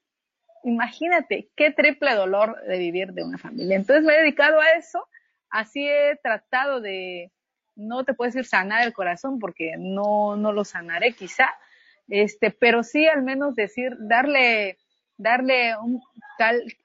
imagínate 0.63 1.49
qué 1.55 1.71
triple 1.71 2.13
dolor 2.15 2.61
de 2.63 2.77
vivir 2.77 3.13
de 3.13 3.23
una 3.23 3.37
familia. 3.37 3.75
Entonces 3.75 4.05
me 4.05 4.13
he 4.13 4.19
dedicado 4.19 4.59
a 4.59 4.69
eso, 4.71 5.07
así 5.49 5.87
he 5.87 6.17
tratado 6.21 6.81
de, 6.81 7.31
no 7.75 8.03
te 8.03 8.13
puedes 8.13 8.33
decir 8.33 8.47
sanar 8.47 8.85
el 8.85 8.93
corazón 8.93 9.39
porque 9.39 9.75
no, 9.77 10.35
no 10.35 10.51
lo 10.53 10.63
sanaré 10.63 11.13
quizá, 11.13 11.49
este, 12.07 12.51
pero 12.51 12.83
sí 12.83 13.07
al 13.07 13.23
menos 13.23 13.55
decir, 13.55 13.95
darle, 13.99 14.77
darle 15.21 15.77
un 15.77 16.01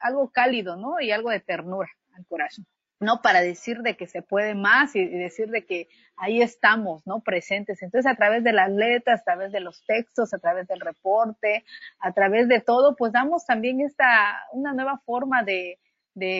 algo 0.01 0.31
cálido, 0.31 0.77
¿no? 0.77 1.01
Y 1.01 1.11
algo 1.11 1.31
de 1.31 1.41
ternura 1.41 1.89
al 2.15 2.27
corazón. 2.27 2.67
¿no? 2.99 3.21
Para 3.21 3.43
decir 3.43 3.83
de 3.83 3.97
que 3.97 4.07
se 4.07 4.23
puede 4.23 4.55
más 4.55 4.97
y, 4.97 5.05
decir 5.07 5.51
de 5.51 5.67
que 5.67 5.89
ahí 6.17 6.41
estamos, 6.41 7.07
¿no? 7.07 7.21
Presentes. 7.21 7.83
Entonces, 7.83 8.11
a 8.11 8.17
través 8.17 8.43
de 8.43 8.53
las 8.53 8.71
letras, 8.71 9.21
a 9.21 9.25
través 9.25 9.53
de 9.53 9.61
los 9.61 9.85
textos, 9.85 10.33
a 10.33 10.39
través 10.39 10.67
del 10.67 10.81
reporte, 10.81 11.65
a 12.01 12.13
través 12.13 12.49
de 12.49 12.61
todo, 12.61 12.97
pues 12.97 13.13
damos 13.13 13.45
también 13.45 13.81
esta, 13.83 14.41
una 14.53 14.73
nueva 14.73 14.99
forma 15.05 15.43
de, 15.43 15.79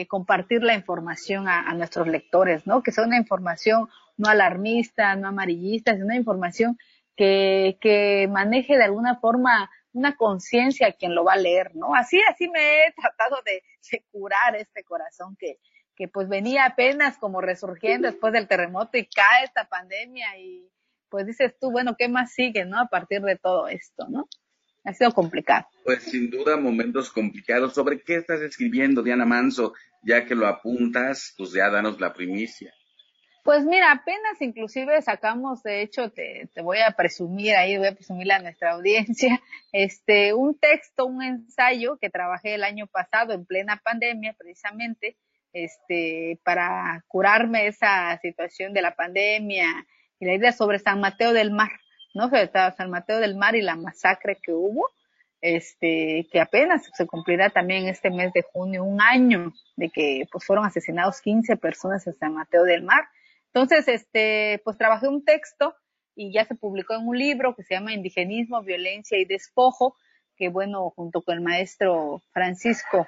compartir 0.07 0.63
la 0.63 0.73
información 0.73 1.47
a, 1.47 1.71
nuestros 1.75 2.07
lectores, 2.07 2.65
¿no? 2.65 2.81
Que 2.81 2.91
sea 2.91 3.05
una 3.05 3.17
información 3.17 3.87
no 4.17 4.27
alarmista, 4.27 5.15
no 5.15 5.27
amarillista, 5.27 5.91
es 5.91 6.01
una 6.01 6.15
información 6.15 6.79
que 7.15 8.27
maneje 8.31 8.75
de 8.75 8.85
alguna 8.85 9.17
forma 9.19 9.69
una 9.97 10.15
conciencia 10.15 10.87
a 10.87 10.91
quien 10.91 11.15
lo 11.15 11.23
va 11.23 11.33
a 11.33 11.37
leer, 11.37 11.75
¿no? 11.75 11.95
Así, 11.95 12.19
así 12.29 12.47
me 12.49 12.85
he 12.85 12.91
tratado 12.95 13.41
de, 13.45 13.63
de, 13.91 14.05
curar 14.11 14.55
este 14.55 14.83
corazón 14.83 15.35
que, 15.39 15.59
que 15.95 16.07
pues 16.07 16.29
venía 16.29 16.65
apenas 16.65 17.17
como 17.17 17.41
resurgiendo 17.41 18.07
después 18.07 18.31
del 18.31 18.47
terremoto 18.47 18.97
y 18.97 19.07
cae 19.07 19.45
esta 19.45 19.67
pandemia 19.67 20.37
y 20.37 20.69
pues 21.09 21.25
dices 21.25 21.55
tú, 21.59 21.71
bueno, 21.71 21.95
¿qué 21.97 22.09
más 22.09 22.33
sigue, 22.33 22.65
no? 22.65 22.79
A 22.79 22.87
partir 22.87 23.21
de 23.21 23.37
todo 23.37 23.67
esto, 23.67 24.05
¿no? 24.09 24.27
Ha 24.83 24.93
sido 24.93 25.11
complicado. 25.11 25.67
Pues 25.83 26.03
sin 26.03 26.29
duda 26.29 26.57
momentos 26.57 27.09
complicados. 27.11 27.73
¿Sobre 27.73 28.01
qué 28.01 28.15
estás 28.15 28.41
escribiendo, 28.41 29.01
Diana 29.01 29.25
Manso? 29.25 29.73
Ya 30.01 30.25
que 30.25 30.35
lo 30.35 30.47
apuntas, 30.47 31.33
pues 31.37 31.51
ya 31.51 31.69
danos 31.69 31.99
la 31.99 32.13
primicia. 32.13 32.73
Pues 33.47 33.63
mira, 33.63 33.93
apenas 33.93 34.41
inclusive 34.41 35.01
sacamos, 35.01 35.63
de 35.63 35.81
hecho, 35.81 36.11
te, 36.11 36.49
voy 36.61 36.79
a 36.79 36.91
presumir 36.91 37.55
ahí, 37.55 37.77
voy 37.77 37.87
a 37.87 37.95
presumir 37.95 38.29
a 38.33 38.39
nuestra 38.39 38.71
audiencia, 38.71 39.41
este, 39.71 40.33
un 40.33 40.59
texto, 40.59 41.05
un 41.05 41.23
ensayo 41.23 41.95
que 41.95 42.09
trabajé 42.09 42.55
el 42.55 42.65
año 42.65 42.87
pasado 42.87 43.31
en 43.31 43.45
plena 43.45 43.79
pandemia, 43.81 44.35
precisamente, 44.37 45.15
este, 45.53 46.41
para 46.43 47.05
curarme 47.07 47.67
esa 47.67 48.19
situación 48.21 48.73
de 48.73 48.81
la 48.81 48.95
pandemia 48.95 49.69
y 50.19 50.25
la 50.25 50.33
idea 50.33 50.51
sobre 50.51 50.79
San 50.79 50.99
Mateo 50.99 51.31
del 51.31 51.51
Mar, 51.51 51.71
¿no? 52.13 52.25
Sobre 52.25 52.51
San 52.51 52.89
Mateo 52.89 53.21
del 53.21 53.37
Mar 53.37 53.55
y 53.55 53.61
la 53.61 53.77
masacre 53.77 54.39
que 54.43 54.51
hubo, 54.51 54.89
este, 55.39 56.27
que 56.33 56.41
apenas 56.41 56.89
se 56.91 57.07
cumplirá 57.07 57.49
también 57.49 57.87
este 57.87 58.09
mes 58.09 58.33
de 58.33 58.41
junio, 58.41 58.83
un 58.83 59.01
año 59.01 59.53
de 59.77 59.87
que 59.87 60.27
pues 60.29 60.43
fueron 60.43 60.65
asesinados 60.65 61.21
15 61.21 61.55
personas 61.55 62.05
en 62.07 62.13
San 62.15 62.33
Mateo 62.33 62.65
del 62.65 62.83
Mar 62.83 63.07
entonces, 63.57 63.87
este, 63.87 64.61
pues 64.63 64.77
trabajé 64.77 65.07
un 65.07 65.25
texto 65.25 65.75
y 66.13 66.31
ya 66.31 66.45
se 66.45 66.53
publicó 66.53 66.93
en 66.93 67.07
un 67.07 67.17
libro 67.17 67.55
que 67.55 67.63
se 67.63 67.73
llama 67.73 67.91
Indigenismo, 67.91 68.61
Violencia 68.61 69.17
y 69.17 69.25
Despojo, 69.25 69.95
que 70.35 70.49
bueno, 70.49 70.91
junto 70.91 71.23
con 71.23 71.33
el 71.33 71.41
maestro 71.41 72.21
Francisco 72.33 73.07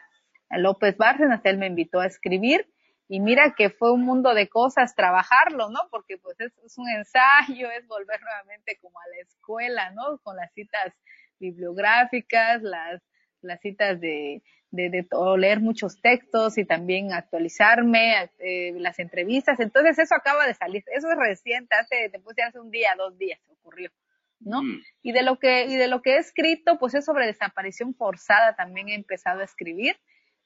López 0.49 0.97
Bárcenas, 0.97 1.41
él 1.43 1.59
me 1.59 1.67
invitó 1.67 1.99
a 1.99 2.07
escribir 2.07 2.67
y 3.07 3.19
mira 3.19 3.53
que 3.55 3.69
fue 3.69 3.91
un 3.91 4.01
mundo 4.01 4.33
de 4.33 4.49
cosas 4.49 4.95
trabajarlo, 4.95 5.69
¿no? 5.69 5.81
Porque 5.91 6.17
pues 6.17 6.39
es, 6.39 6.51
es, 6.65 6.79
un 6.79 6.89
ensayo, 6.89 7.69
es 7.69 7.85
volver 7.85 8.19
nuevamente 8.19 8.79
como 8.81 8.97
a 8.99 9.07
la 9.15 9.21
escuela, 9.21 9.91
¿no? 9.91 10.17
Con 10.23 10.35
las 10.35 10.51
citas 10.53 10.95
bibliográficas, 11.39 12.63
las, 12.63 13.03
las 13.41 13.61
citas 13.61 14.01
de, 14.01 14.41
de, 14.71 14.89
de 14.89 15.07
leer 15.37 15.59
muchos 15.59 16.01
textos 16.01 16.57
y 16.57 16.65
también 16.65 17.11
actualizarme, 17.13 18.29
eh, 18.39 18.73
las 18.77 18.99
entrevistas. 18.99 19.59
Entonces 19.59 19.97
eso 19.99 20.15
acaba 20.15 20.45
de 20.45 20.53
salir, 20.53 20.83
eso 20.95 21.09
es 21.11 21.17
reciente, 21.17 21.75
hace, 21.75 22.09
te 22.09 22.19
puse 22.19 22.43
hace 22.43 22.59
un 22.59 22.71
día, 22.71 22.89
dos 22.97 23.17
días 23.17 23.39
ocurrió, 23.49 23.91
¿no? 24.39 24.61
Mm. 24.61 24.81
Y 25.01 25.11
de 25.11 25.23
lo 25.23 25.39
que, 25.39 25.65
y 25.65 25.75
de 25.75 25.87
lo 25.87 26.01
que 26.01 26.15
he 26.15 26.17
escrito, 26.17 26.77
pues 26.79 26.93
es 26.93 27.05
sobre 27.05 27.25
desaparición 27.25 27.95
forzada 27.95 28.55
también 28.55 28.89
he 28.89 28.95
empezado 28.95 29.41
a 29.41 29.45
escribir, 29.45 29.95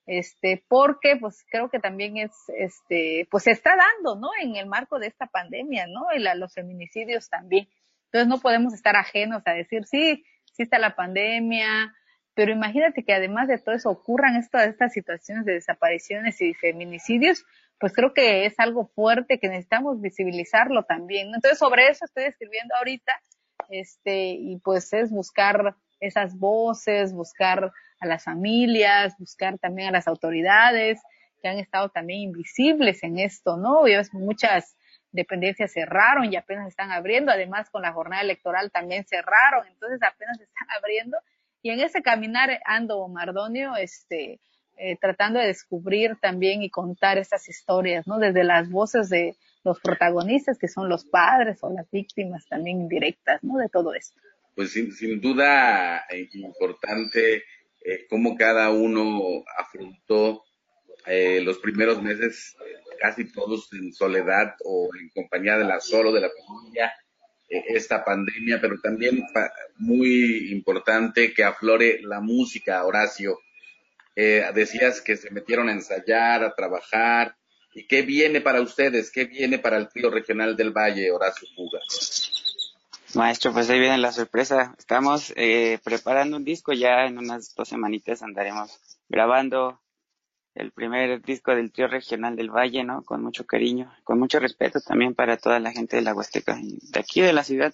este, 0.06 0.64
porque 0.68 1.16
pues 1.18 1.46
creo 1.50 1.70
que 1.70 1.80
también 1.80 2.18
es, 2.18 2.32
este, 2.58 3.28
pues 3.30 3.44
se 3.44 3.52
está 3.52 3.72
dando, 3.76 4.20
¿no? 4.20 4.30
En 4.42 4.56
el 4.56 4.68
marco 4.68 5.00
de 5.00 5.08
esta 5.08 5.28
pandemia, 5.28 5.88
¿no? 5.88 6.08
Y 6.16 6.20
la, 6.20 6.36
los 6.36 6.54
feminicidios 6.54 7.30
también. 7.30 7.68
Entonces 8.06 8.28
no 8.28 8.40
podemos 8.40 8.74
estar 8.74 8.96
ajenos 8.96 9.42
a 9.46 9.54
decir, 9.54 9.86
sí, 9.86 10.24
sí 10.52 10.64
está 10.64 10.78
la 10.78 10.96
pandemia, 10.96 11.94
pero 12.36 12.52
imagínate 12.52 13.04
que 13.04 13.14
además 13.14 13.48
de 13.48 13.58
todo 13.58 13.76
eso 13.76 13.90
ocurran 13.90 14.36
estas, 14.36 14.68
estas 14.68 14.94
situaciones 14.94 15.46
de 15.46 15.54
desapariciones 15.54 16.42
y 16.42 16.54
feminicidios, 16.54 17.46
pues 17.80 17.94
creo 17.94 18.14
que 18.14 18.46
es 18.46 18.60
algo 18.60 18.88
fuerte 18.96 19.40
que 19.40 19.50
necesitamos 19.50 20.02
visibilizarlo 20.02 20.84
también. 20.84 21.28
Entonces 21.34 21.60
sobre 21.60 21.90
eso 21.90 22.06
estoy 22.06 22.26
escribiendo 22.26 22.76
ahorita, 22.76 23.12
este, 23.70 24.32
y 24.32 24.58
pues 24.64 24.92
es 24.94 25.12
buscar 25.12 25.76
esas 26.00 26.38
voces, 26.38 27.14
buscar 27.14 27.72
a 28.00 28.06
las 28.06 28.24
familias, 28.24 29.16
buscar 29.18 29.58
también 29.60 29.90
a 29.90 29.92
las 29.92 30.08
autoridades 30.08 31.02
que 31.42 31.50
han 31.50 31.60
estado 31.60 31.90
también 31.90 32.22
invisibles 32.22 33.04
en 33.04 33.20
esto, 33.20 33.58
¿no? 33.58 33.88
Y 33.88 33.94
muchas 34.14 34.76
dependencias 35.12 35.74
cerraron 35.74 36.32
y 36.32 36.36
apenas 36.36 36.68
están 36.68 36.92
abriendo, 36.92 37.32
además 37.32 37.70
con 37.70 37.82
la 37.84 37.94
jornada 37.94 38.24
electoral 38.24 38.72
también 38.72 39.06
cerraron, 39.06 39.68
entonces 39.68 40.00
apenas 40.02 40.40
están 40.40 40.68
abriendo 40.78 41.18
y 41.64 41.70
en 41.70 41.80
ese 41.80 42.04
caminar 42.04 42.60
ando, 42.66 43.08
Mardonio, 43.08 43.76
este, 43.78 44.42
eh, 44.78 44.98
tratando 45.00 45.40
de 45.40 45.48
descubrir 45.48 46.18
también 46.22 46.62
y 46.62 46.70
contar 46.70 47.18
estas 47.18 47.48
historias, 47.48 48.06
¿no? 48.06 48.20
Desde 48.20 48.44
las 48.44 48.70
voces 48.70 49.10
de 49.10 49.38
los 49.64 49.80
protagonistas, 49.80 50.60
que 50.60 50.68
son 50.68 50.90
los 50.90 51.06
padres 51.06 51.60
o 51.62 51.72
las 51.72 51.90
víctimas 51.90 52.46
también 52.48 52.82
indirectas, 52.82 53.42
¿no? 53.44 53.58
De 53.58 53.70
todo 53.70 53.96
esto. 53.96 54.20
Pues 54.56 54.74
sin, 54.74 54.92
sin 54.92 55.22
duda 55.22 56.06
eh, 56.12 56.28
importante 56.34 57.44
eh, 57.86 58.06
cómo 58.10 58.36
cada 58.36 58.70
uno 58.70 59.44
afrontó 59.58 60.44
los 61.06 61.58
primeros 61.58 62.02
meses, 62.02 62.56
casi 62.98 63.30
todos 63.30 63.68
en 63.74 63.92
soledad 63.92 64.56
o 64.64 64.88
en 64.98 65.10
compañía 65.10 65.58
de 65.58 65.66
la 65.66 65.82
solo 65.82 66.14
de 66.14 66.22
la 66.22 66.30
familia, 66.30 66.94
esta 67.68 68.04
pandemia, 68.04 68.60
pero 68.62 68.80
también 68.80 69.24
muy 69.78 70.52
importante 70.52 71.34
que 71.34 71.44
aflore 71.44 72.02
la 72.02 72.20
música, 72.20 72.84
Horacio. 72.86 73.40
Eh, 74.16 74.46
decías 74.54 75.02
que 75.02 75.18
se 75.18 75.32
metieron 75.32 75.70
a 75.70 75.74
ensayar, 75.74 76.44
a 76.44 76.54
trabajar, 76.56 77.36
¿Y 77.76 77.88
qué 77.88 78.04
viene 78.04 78.42
para 78.42 78.62
ustedes? 78.62 79.12
¿Qué 79.12 79.26
viene 79.26 79.58
para 79.58 79.78
el 79.78 79.90
trío 79.90 80.10
regional 80.10 80.56
del 80.56 80.72
Valle, 80.72 81.12
Horacio 81.12 81.48
Puga? 81.56 81.80
Maestro, 83.16 83.52
pues 83.52 83.70
ahí 83.70 83.80
viene 83.80 83.98
la 83.98 84.12
sorpresa. 84.12 84.76
Estamos 84.78 85.34
eh, 85.36 85.80
preparando 85.84 86.38
un 86.38 86.44
disco, 86.44 86.74
ya 86.74 87.06
en 87.06 87.18
unas 87.18 87.54
dos 87.56 87.70
semanitas 87.70 88.22
andaremos 88.22 88.80
grabando 89.10 89.80
el 90.56 90.72
primer 90.72 91.22
disco 91.22 91.56
del 91.56 91.72
trío 91.72 91.88
regional 91.88 92.36
del 92.36 92.50
Valle, 92.50 92.84
¿no? 92.84 93.04
Con 93.04 93.24
mucho 93.24 93.46
cariño, 93.46 93.92
con 94.04 94.20
mucho 94.20 94.40
respeto 94.40 94.80
también 94.82 95.16
para 95.16 95.38
toda 95.38 95.60
la 95.60 95.72
gente 95.72 95.96
de 95.96 96.04
la 96.04 96.14
Huasteca 96.14 96.60
y 96.62 96.80
de 96.92 97.00
aquí 97.00 97.22
de 97.22 97.34
la 97.34 97.44
ciudad. 97.44 97.74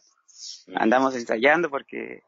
Andamos 0.75 1.15
ensayando 1.15 1.69
porque 1.69 2.23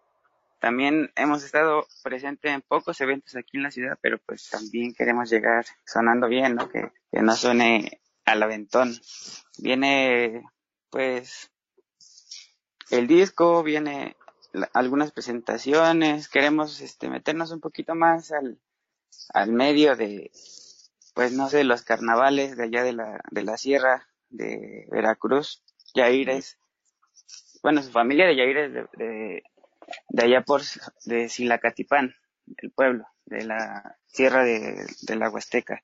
también 0.59 1.11
hemos 1.15 1.43
estado 1.43 1.87
presentes 2.03 2.51
en 2.51 2.61
pocos 2.61 2.99
eventos 3.01 3.35
aquí 3.35 3.57
en 3.57 3.63
la 3.63 3.71
ciudad, 3.71 3.97
pero 4.01 4.19
pues 4.19 4.49
también 4.49 4.93
queremos 4.93 5.29
llegar 5.29 5.65
sonando 5.85 6.27
bien, 6.27 6.55
¿no? 6.55 6.69
Que, 6.69 6.91
que 7.11 7.21
no 7.21 7.35
suene 7.35 8.01
al 8.25 8.43
aventón. 8.43 8.93
Viene, 9.57 10.43
pues, 10.89 11.51
el 12.89 13.07
disco, 13.07 13.63
viene 13.63 14.17
algunas 14.73 15.11
presentaciones, 15.11 16.27
queremos 16.27 16.81
este, 16.81 17.09
meternos 17.09 17.51
un 17.51 17.61
poquito 17.61 17.95
más 17.95 18.31
al, 18.31 18.59
al 19.33 19.51
medio 19.51 19.95
de, 19.95 20.31
pues 21.13 21.31
no 21.33 21.49
sé, 21.49 21.63
los 21.63 21.83
carnavales 21.83 22.57
de 22.57 22.63
allá 22.63 22.83
de 22.83 22.93
la, 22.93 23.21
de 23.31 23.43
la 23.43 23.57
sierra 23.57 24.07
de 24.29 24.87
Veracruz, 24.89 25.63
Yaires, 25.93 26.57
bueno, 27.61 27.81
su 27.83 27.91
familia 27.91 28.25
de 28.25 28.35
Yaires 28.35 28.73
de, 28.73 28.87
de, 28.93 29.43
de 30.09 30.23
allá 30.23 30.41
por, 30.41 30.61
de 31.05 31.29
Silacatipán, 31.29 32.15
el 32.57 32.71
pueblo, 32.71 33.05
de 33.25 33.45
la 33.45 33.97
sierra 34.07 34.43
de, 34.43 34.85
de 35.01 35.15
la 35.15 35.29
Huasteca. 35.29 35.83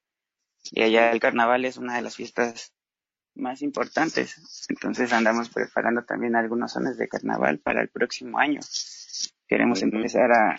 Y 0.72 0.84
allá 0.84 1.12
el 1.12 1.20
carnaval 1.20 1.66
es 1.66 1.78
una 1.78 1.96
de 1.96 2.02
las 2.02 2.16
fiestas 2.16 2.74
más 3.36 3.62
importantes. 3.62 4.66
Entonces 4.70 5.14
andamos 5.14 5.50
preparando 5.50 6.04
también 6.04 6.36
algunos 6.36 6.74
zonas 6.74 6.98
de 6.98 7.08
carnaval 7.08 7.60
para 7.60 7.82
el 7.82 7.90
próximo 7.90 8.40
año. 8.40 8.60
Queremos 9.48 9.82
empezar 9.82 10.32
a, 10.32 10.58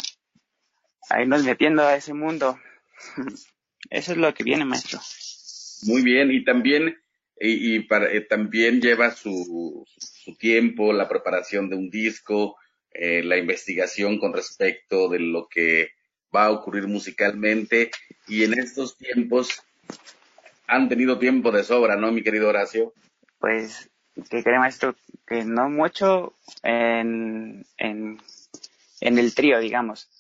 a 1.09 1.23
irnos 1.23 1.45
metiendo 1.45 1.83
a 1.83 1.97
ese 1.97 2.15
mundo. 2.15 2.59
Eso 3.91 4.13
es 4.13 4.19
lo 4.19 4.33
que 4.35 4.45
viene, 4.45 4.65
maestro. 4.65 5.01
Muy 5.83 6.03
bien, 6.03 6.31
y 6.33 6.45
también, 6.45 6.99
y, 7.41 7.77
y 7.77 7.81
para, 7.81 8.13
eh, 8.13 8.23
también 8.23 8.81
lleva 8.81 9.13
su, 9.13 9.85
su 9.99 10.37
tiempo 10.37 10.93
la 10.93 11.09
preparación 11.09 11.71
de 11.71 11.77
un 11.77 11.89
disco, 11.89 12.57
eh, 12.93 13.23
la 13.23 13.37
investigación 13.37 14.19
con 14.19 14.33
respecto 14.33 15.09
de 15.09 15.21
lo 15.21 15.47
que 15.49 15.91
va 16.35 16.47
a 16.47 16.51
ocurrir 16.51 16.89
musicalmente, 16.89 17.91
y 18.27 18.45
en 18.45 18.59
estos 18.59 18.97
tiempos 18.99 19.63
han 20.67 20.89
tenido 20.89 21.19
tiempo 21.19 21.51
de 21.51 21.65
sobra, 21.65 21.97
¿no, 21.97 22.13
mi 22.13 22.23
querido 22.23 22.49
Horacio? 22.49 22.93
Pues, 23.39 23.91
que 24.29 24.43
cree 24.43 24.59
maestro, 24.59 24.95
que 25.27 25.45
no 25.45 25.71
mucho 25.71 26.35
en, 26.63 27.65
en, 27.79 28.19
en 29.01 29.19
el 29.19 29.35
trío, 29.35 29.61
digamos. 29.61 30.11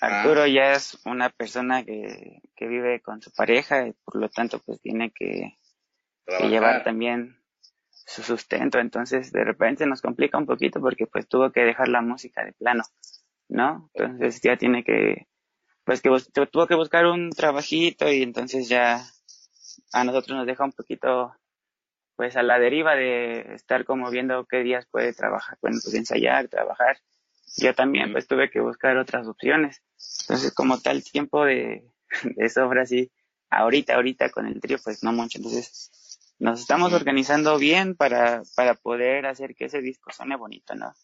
Arturo 0.00 0.46
ya 0.46 0.72
es 0.72 0.98
una 1.04 1.30
persona 1.30 1.84
que, 1.84 2.40
que 2.56 2.66
vive 2.66 3.00
con 3.00 3.20
su 3.20 3.30
pareja 3.32 3.86
y 3.86 3.92
por 4.04 4.16
lo 4.16 4.28
tanto 4.28 4.58
pues 4.58 4.80
tiene 4.80 5.10
que, 5.10 5.58
que 6.26 6.48
llevar 6.48 6.84
también 6.84 7.36
su 7.90 8.22
sustento. 8.22 8.78
Entonces 8.78 9.32
de 9.32 9.44
repente 9.44 9.86
nos 9.86 10.00
complica 10.00 10.38
un 10.38 10.46
poquito 10.46 10.80
porque 10.80 11.06
pues 11.06 11.28
tuvo 11.28 11.52
que 11.52 11.60
dejar 11.60 11.88
la 11.88 12.00
música 12.00 12.44
de 12.44 12.52
plano, 12.52 12.84
¿no? 13.48 13.90
Entonces 13.94 14.40
ya 14.42 14.56
tiene 14.56 14.84
que, 14.84 15.26
pues 15.84 16.00
que 16.00 16.10
tuvo 16.50 16.66
que 16.66 16.74
buscar 16.74 17.06
un 17.06 17.30
trabajito 17.30 18.10
y 18.10 18.22
entonces 18.22 18.68
ya 18.68 19.02
a 19.92 20.04
nosotros 20.04 20.36
nos 20.36 20.46
deja 20.46 20.64
un 20.64 20.72
poquito 20.72 21.34
pues 22.16 22.36
a 22.36 22.42
la 22.42 22.58
deriva 22.58 22.96
de 22.96 23.54
estar 23.54 23.86
como 23.86 24.10
viendo 24.10 24.44
qué 24.44 24.58
días 24.62 24.86
puede 24.90 25.14
trabajar, 25.14 25.56
bueno, 25.62 25.78
pues 25.82 25.94
ensayar, 25.94 26.48
trabajar. 26.48 26.98
Yo 27.56 27.74
también 27.74 28.12
pues 28.12 28.26
tuve 28.26 28.50
que 28.50 28.60
buscar 28.60 28.96
otras 28.96 29.26
opciones. 29.26 29.82
Entonces 30.22 30.52
como 30.52 30.80
tal 30.80 31.02
tiempo 31.04 31.44
de, 31.44 31.84
de 32.36 32.48
sobra 32.48 32.82
así, 32.82 33.10
ahorita, 33.50 33.94
ahorita 33.94 34.30
con 34.30 34.46
el 34.46 34.60
trío 34.60 34.78
pues 34.82 35.02
no 35.02 35.12
mucho. 35.12 35.38
Entonces 35.38 35.90
nos 36.38 36.60
estamos 36.60 36.92
organizando 36.92 37.58
bien 37.58 37.94
para, 37.94 38.42
para 38.56 38.74
poder 38.74 39.26
hacer 39.26 39.54
que 39.54 39.66
ese 39.66 39.82
disco 39.82 40.10
suene 40.12 40.36
bonito, 40.36 40.74
¿no? 40.74 40.94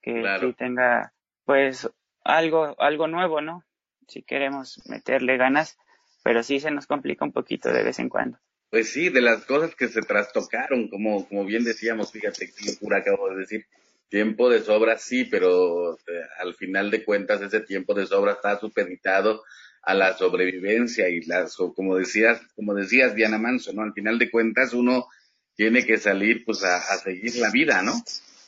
Que, 0.00 0.22
que 0.40 0.52
tenga 0.54 1.12
pues 1.44 1.88
algo, 2.24 2.74
algo 2.80 3.06
nuevo, 3.06 3.40
¿no? 3.40 3.64
Si 4.08 4.22
queremos 4.22 4.80
meterle 4.86 5.36
ganas, 5.36 5.76
pero 6.22 6.42
sí 6.42 6.60
se 6.60 6.70
nos 6.70 6.86
complica 6.86 7.24
un 7.24 7.32
poquito 7.32 7.72
de 7.72 7.82
vez 7.82 7.98
en 7.98 8.08
cuando. 8.08 8.38
Pues 8.70 8.90
sí, 8.90 9.08
de 9.08 9.20
las 9.20 9.44
cosas 9.44 9.74
que 9.74 9.88
se 9.88 10.00
trastocaron, 10.00 10.88
como, 10.88 11.28
como 11.28 11.44
bien 11.44 11.64
decíamos, 11.64 12.12
fíjate 12.12 12.50
locura 12.64 12.98
acabo 12.98 13.28
de 13.30 13.36
decir. 13.38 13.66
Tiempo 14.10 14.50
de 14.50 14.60
sobra 14.60 14.98
sí, 14.98 15.24
pero 15.24 15.94
eh, 15.94 16.26
al 16.40 16.54
final 16.54 16.90
de 16.90 17.04
cuentas 17.04 17.40
ese 17.40 17.60
tiempo 17.60 17.94
de 17.94 18.06
sobra 18.06 18.32
está 18.32 18.58
supeditado 18.58 19.42
a 19.82 19.94
la 19.94 20.14
sobrevivencia 20.18 21.08
y 21.08 21.22
las, 21.22 21.56
como 21.56 21.96
decías, 21.96 22.40
como 22.54 22.74
decías 22.74 23.14
Diana 23.14 23.38
Manso, 23.38 23.72
¿no? 23.72 23.82
Al 23.82 23.94
final 23.94 24.18
de 24.18 24.30
cuentas 24.30 24.74
uno 24.74 25.06
tiene 25.54 25.86
que 25.86 25.96
salir 25.96 26.44
pues 26.44 26.64
a, 26.64 26.76
a 26.76 26.98
seguir 26.98 27.36
la 27.36 27.50
vida, 27.50 27.82
¿no? 27.82 27.92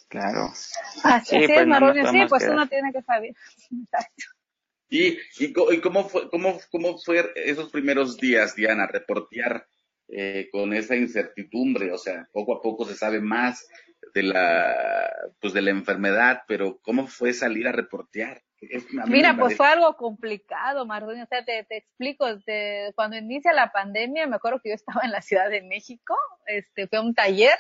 Claro. 0.09 0.53
Así, 1.05 1.39
sí, 1.41 1.47
pues, 1.47 2.11
sí, 2.11 2.19
pues 2.29 2.49
uno 2.49 2.69
tiene 2.69 2.93
que 2.93 3.03
salir. 3.03 3.35
¿Y, 4.91 5.07
y, 5.09 5.19
y 5.39 5.81
cómo, 5.81 6.07
fue, 6.07 6.29
cómo, 6.29 6.61
cómo 6.71 6.99
fue 6.99 7.33
esos 7.37 7.71
primeros 7.71 8.19
días, 8.19 8.55
Diana, 8.55 8.87
reportear 8.87 9.67
eh, 10.09 10.49
con 10.53 10.75
esa 10.75 10.97
incertidumbre? 10.97 11.93
O 11.93 11.99
sea, 11.99 12.29
poco 12.31 12.59
a 12.59 12.61
poco 12.61 12.85
se 12.85 12.95
sabe 12.95 13.21
más 13.21 13.67
de 14.15 14.23
la, 14.23 15.11
pues 15.41 15.53
de 15.53 15.63
la 15.63 15.71
enfermedad, 15.71 16.43
pero 16.47 16.79
¿cómo 16.83 17.07
fue 17.07 17.33
salir 17.33 17.67
a 17.69 17.73
reportear? 17.73 18.43
Mira, 19.07 19.37
pues 19.37 19.57
fue 19.57 19.67
algo 19.67 19.97
complicado, 19.97 20.87
Martín. 20.87 21.21
O 21.21 21.27
sea, 21.27 21.45
te, 21.45 21.65
te 21.65 21.79
explico, 21.79 22.27
cuando 22.95 23.17
inicia 23.17 23.53
la 23.53 23.73
pandemia, 23.73 24.27
me 24.27 24.37
acuerdo 24.37 24.61
que 24.63 24.69
yo 24.69 24.75
estaba 24.75 25.01
en 25.03 25.11
la 25.11 25.21
Ciudad 25.21 25.51
de 25.51 25.63
México, 25.63 26.17
este, 26.47 26.87
fue 26.87 27.01
un 27.01 27.15
taller 27.15 27.59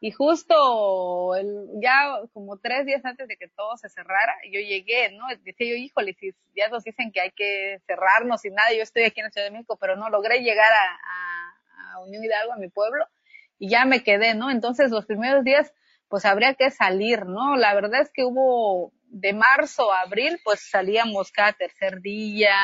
y 0.00 0.10
justo 0.10 1.34
el, 1.34 1.66
ya 1.80 2.20
como 2.34 2.58
tres 2.58 2.84
días 2.84 3.04
antes 3.04 3.26
de 3.26 3.36
que 3.36 3.48
todo 3.48 3.76
se 3.78 3.88
cerrara, 3.88 4.34
yo 4.44 4.60
llegué, 4.60 5.10
¿no? 5.12 5.24
Decía 5.42 5.70
yo, 5.70 5.76
híjole, 5.76 6.14
si 6.20 6.32
ya 6.54 6.68
nos 6.68 6.84
dicen 6.84 7.10
que 7.10 7.22
hay 7.22 7.30
que 7.30 7.80
cerrarnos 7.86 8.44
y 8.44 8.50
nada, 8.50 8.72
yo 8.74 8.82
estoy 8.82 9.04
aquí 9.04 9.20
en 9.20 9.24
la 9.24 9.30
Ciudad 9.30 9.46
de 9.46 9.52
México, 9.52 9.78
pero 9.80 9.96
no 9.96 10.10
logré 10.10 10.40
llegar 10.40 10.70
a, 10.70 10.84
a, 10.84 11.94
a 11.94 11.98
Unión 12.00 12.22
Hidalgo, 12.22 12.52
a 12.52 12.58
mi 12.58 12.68
pueblo, 12.68 13.06
y 13.58 13.70
ya 13.70 13.86
me 13.86 14.02
quedé, 14.02 14.34
¿no? 14.34 14.50
Entonces 14.50 14.90
los 14.90 15.06
primeros 15.06 15.42
días, 15.42 15.72
pues 16.08 16.24
habría 16.24 16.54
que 16.54 16.70
salir, 16.70 17.26
¿no? 17.26 17.56
La 17.56 17.74
verdad 17.74 18.02
es 18.02 18.10
que 18.12 18.24
hubo 18.24 18.92
de 19.08 19.32
marzo 19.32 19.92
a 19.92 20.02
abril, 20.02 20.38
pues 20.44 20.60
salíamos 20.70 21.30
cada 21.30 21.52
tercer 21.52 22.00
día, 22.00 22.54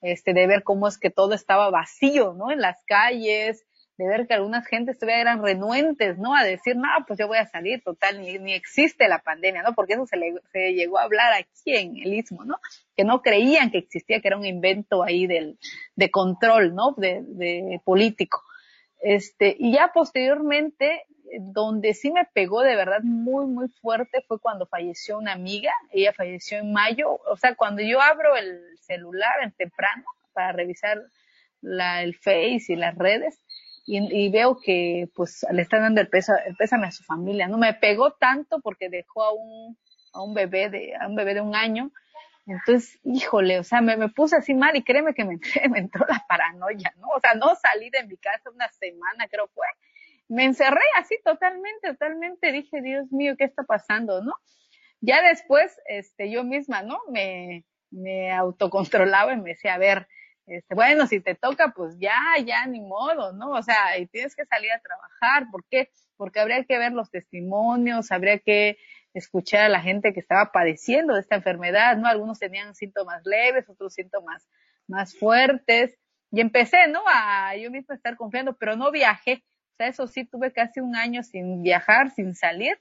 este, 0.00 0.32
de 0.32 0.46
ver 0.46 0.62
cómo 0.62 0.88
es 0.88 0.98
que 0.98 1.10
todo 1.10 1.34
estaba 1.34 1.70
vacío, 1.70 2.34
¿no? 2.34 2.50
En 2.50 2.60
las 2.60 2.82
calles, 2.84 3.64
de 3.98 4.06
ver 4.06 4.28
que 4.28 4.34
algunas 4.34 4.66
gentes 4.66 4.96
todavía 4.96 5.22
eran 5.22 5.42
renuentes, 5.42 6.18
¿no? 6.18 6.36
A 6.36 6.44
decir, 6.44 6.76
no, 6.76 6.88
pues 7.06 7.18
yo 7.18 7.26
voy 7.26 7.38
a 7.38 7.46
salir, 7.46 7.82
total, 7.82 8.20
ni, 8.20 8.38
ni 8.38 8.54
existe 8.54 9.08
la 9.08 9.18
pandemia, 9.18 9.62
¿no? 9.62 9.74
Porque 9.74 9.94
eso 9.94 10.06
se, 10.06 10.16
le, 10.16 10.34
se 10.52 10.72
llegó 10.72 10.98
a 10.98 11.02
hablar 11.02 11.32
aquí 11.32 11.74
en 11.74 11.96
el 11.96 12.14
Istmo, 12.14 12.44
¿no? 12.44 12.60
Que 12.96 13.02
no 13.02 13.22
creían 13.22 13.72
que 13.72 13.78
existía, 13.78 14.20
que 14.20 14.28
era 14.28 14.36
un 14.36 14.46
invento 14.46 15.02
ahí 15.02 15.26
del, 15.26 15.58
de 15.96 16.10
control, 16.12 16.76
¿no? 16.76 16.94
De, 16.96 17.22
de 17.22 17.80
político. 17.84 18.44
Este, 19.00 19.56
y 19.58 19.72
ya 19.72 19.90
posteriormente, 19.92 21.04
donde 21.40 21.94
sí 21.94 22.10
me 22.10 22.24
pegó 22.24 22.62
de 22.62 22.76
verdad 22.76 23.00
muy, 23.02 23.46
muy 23.46 23.68
fuerte 23.68 24.24
fue 24.26 24.40
cuando 24.40 24.66
falleció 24.66 25.18
una 25.18 25.32
amiga. 25.32 25.72
Ella 25.90 26.12
falleció 26.12 26.58
en 26.58 26.72
mayo. 26.72 27.20
O 27.30 27.36
sea, 27.36 27.54
cuando 27.54 27.82
yo 27.82 28.00
abro 28.00 28.36
el 28.36 28.60
celular 28.80 29.42
en 29.42 29.52
temprano 29.52 30.04
para 30.32 30.52
revisar 30.52 31.02
la, 31.60 32.02
el 32.02 32.14
Face 32.14 32.66
y 32.68 32.76
las 32.76 32.96
redes 32.96 33.40
y, 33.90 34.28
veo 34.28 34.58
que 34.62 35.08
pues 35.14 35.46
le 35.50 35.62
están 35.62 35.80
dando 35.80 36.02
el, 36.02 36.08
peso, 36.08 36.34
el 36.44 36.54
pésame 36.56 36.86
a 36.88 36.92
su 36.92 37.04
familia. 37.04 37.48
No 37.48 37.56
me 37.56 37.72
pegó 37.72 38.12
tanto 38.12 38.60
porque 38.60 38.90
dejó 38.90 39.22
a 39.22 39.32
un, 39.32 39.78
a 40.12 40.22
un 40.22 40.34
bebé 40.34 40.68
de, 40.68 40.94
a 40.94 41.08
un 41.08 41.16
bebé 41.16 41.34
de 41.34 41.40
un 41.40 41.56
año. 41.56 41.90
Entonces, 42.46 42.98
híjole, 43.02 43.58
o 43.58 43.64
sea, 43.64 43.80
me, 43.80 43.96
me 43.96 44.08
puse 44.08 44.36
así 44.36 44.54
mal 44.54 44.76
y 44.76 44.82
créeme 44.82 45.14
que 45.14 45.24
me, 45.24 45.38
me 45.70 45.78
entró 45.78 46.04
la 46.06 46.24
paranoia, 46.28 46.92
¿no? 46.98 47.08
O 47.08 47.20
sea, 47.20 47.34
no 47.34 47.54
salí 47.56 47.88
de 47.88 48.04
mi 48.04 48.18
casa 48.18 48.50
una 48.50 48.68
semana, 48.68 49.26
creo 49.28 49.48
fue 49.48 49.66
me 50.28 50.44
encerré 50.44 50.84
así 50.96 51.18
totalmente, 51.24 51.88
totalmente, 51.88 52.52
dije, 52.52 52.80
Dios 52.82 53.10
mío, 53.12 53.34
¿qué 53.38 53.44
está 53.44 53.64
pasando, 53.64 54.22
no? 54.22 54.34
Ya 55.00 55.22
después, 55.22 55.76
este, 55.86 56.30
yo 56.30 56.44
misma, 56.44 56.82
¿no? 56.82 56.98
Me, 57.10 57.64
me 57.90 58.32
autocontrolaba 58.32 59.32
y 59.32 59.36
me 59.38 59.50
decía, 59.50 59.74
a 59.74 59.78
ver, 59.78 60.08
este, 60.46 60.74
bueno, 60.74 61.06
si 61.06 61.20
te 61.20 61.34
toca, 61.34 61.72
pues 61.76 61.96
ya, 61.98 62.16
ya, 62.44 62.66
ni 62.66 62.80
modo, 62.80 63.32
¿no? 63.32 63.50
O 63.50 63.62
sea, 63.62 63.98
y 63.98 64.06
tienes 64.06 64.34
que 64.34 64.46
salir 64.46 64.72
a 64.72 64.80
trabajar, 64.80 65.50
¿por 65.50 65.64
qué? 65.70 65.90
Porque 66.16 66.40
habría 66.40 66.64
que 66.64 66.78
ver 66.78 66.92
los 66.92 67.10
testimonios, 67.10 68.10
habría 68.10 68.38
que 68.38 68.78
escuchar 69.14 69.62
a 69.64 69.68
la 69.68 69.80
gente 69.80 70.12
que 70.12 70.20
estaba 70.20 70.52
padeciendo 70.52 71.14
de 71.14 71.20
esta 71.20 71.36
enfermedad, 71.36 71.96
¿no? 71.96 72.08
Algunos 72.08 72.38
tenían 72.38 72.74
síntomas 72.74 73.22
leves, 73.24 73.68
otros 73.68 73.94
síntomas 73.94 74.48
más 74.86 75.16
fuertes, 75.16 75.98
y 76.30 76.40
empecé, 76.40 76.88
¿no? 76.88 77.02
A 77.06 77.56
yo 77.56 77.70
misma 77.70 77.94
estar 77.94 78.16
confiando, 78.16 78.56
pero 78.56 78.76
no 78.76 78.90
viajé. 78.90 79.44
Eso 79.78 80.06
sí, 80.06 80.24
tuve 80.24 80.52
casi 80.52 80.80
un 80.80 80.96
año 80.96 81.22
sin 81.22 81.62
viajar, 81.62 82.10
sin 82.10 82.34
salir, 82.34 82.78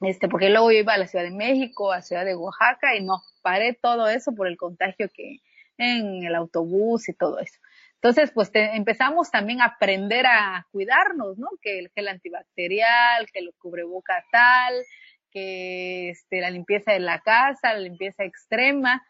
este, 0.00 0.28
porque 0.28 0.48
luego 0.48 0.72
iba 0.72 0.94
a 0.94 0.98
la 0.98 1.06
Ciudad 1.06 1.24
de 1.24 1.30
México, 1.30 1.92
a 1.92 1.96
la 1.96 2.02
Ciudad 2.02 2.24
de 2.24 2.34
Oaxaca 2.34 2.96
y 2.96 3.04
no, 3.04 3.22
paré 3.42 3.74
todo 3.74 4.08
eso 4.08 4.32
por 4.34 4.48
el 4.48 4.56
contagio 4.56 5.08
que 5.14 5.40
en 5.76 6.24
el 6.24 6.34
autobús 6.34 7.08
y 7.08 7.14
todo 7.14 7.38
eso. 7.38 7.58
Entonces, 7.94 8.30
pues 8.32 8.50
empezamos 8.54 9.30
también 9.30 9.60
a 9.60 9.66
aprender 9.66 10.24
a 10.26 10.66
cuidarnos, 10.72 11.36
¿no? 11.36 11.48
Que 11.60 11.78
el 11.78 11.90
gel 11.90 12.08
antibacterial, 12.08 13.26
que 13.30 13.40
el 13.40 13.52
cubreboca 13.58 14.24
tal, 14.32 14.72
que 15.30 16.10
este, 16.10 16.40
la 16.40 16.50
limpieza 16.50 16.92
de 16.92 17.00
la 17.00 17.20
casa, 17.20 17.74
la 17.74 17.80
limpieza 17.80 18.24
extrema. 18.24 19.02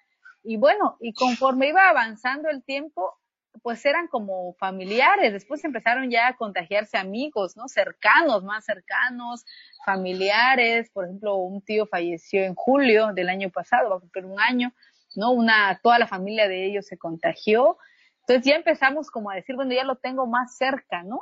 Y 0.43 0.57
bueno, 0.57 0.97
y 1.01 1.12
conforme 1.12 1.68
iba 1.68 1.88
avanzando 1.88 2.49
el 2.49 2.64
tiempo, 2.64 3.20
pues 3.62 3.84
eran 3.84 4.07
como 4.09 4.55
familiares, 4.55 5.32
después 5.32 5.64
empezaron 5.64 6.11
ya 6.11 6.28
a 6.28 6.36
contagiarse 6.36 6.96
amigos, 6.96 7.57
¿no? 7.57 7.68
Cercanos, 7.68 8.44
más 8.44 8.64
cercanos, 8.64 9.44
familiares, 9.84 10.90
por 10.90 11.05
ejemplo, 11.05 11.36
un 11.36 11.62
tío 11.62 11.86
falleció 11.86 12.42
en 12.44 12.55
julio 12.55 13.12
del 13.12 13.28
año 13.28 13.51
pasado, 13.51 13.90
va 13.90 13.96
a 13.96 14.01
cumplir 14.01 14.24
un 14.24 14.40
año, 14.40 14.72
¿no? 15.16 15.32
Una, 15.32 15.78
toda 15.82 15.98
la 15.98 16.07
familia 16.07 16.48
de 16.48 16.66
ellos 16.66 16.86
se 16.86 16.96
contagió, 16.96 17.76
entonces 18.20 18.44
ya 18.44 18.57
empezamos 18.57 19.11
como 19.11 19.30
a 19.30 19.34
decir, 19.34 19.57
bueno, 19.57 19.74
ya 19.74 19.84
lo 19.84 19.96
tengo 19.96 20.26
más 20.26 20.57
cerca, 20.57 21.03
¿no? 21.03 21.20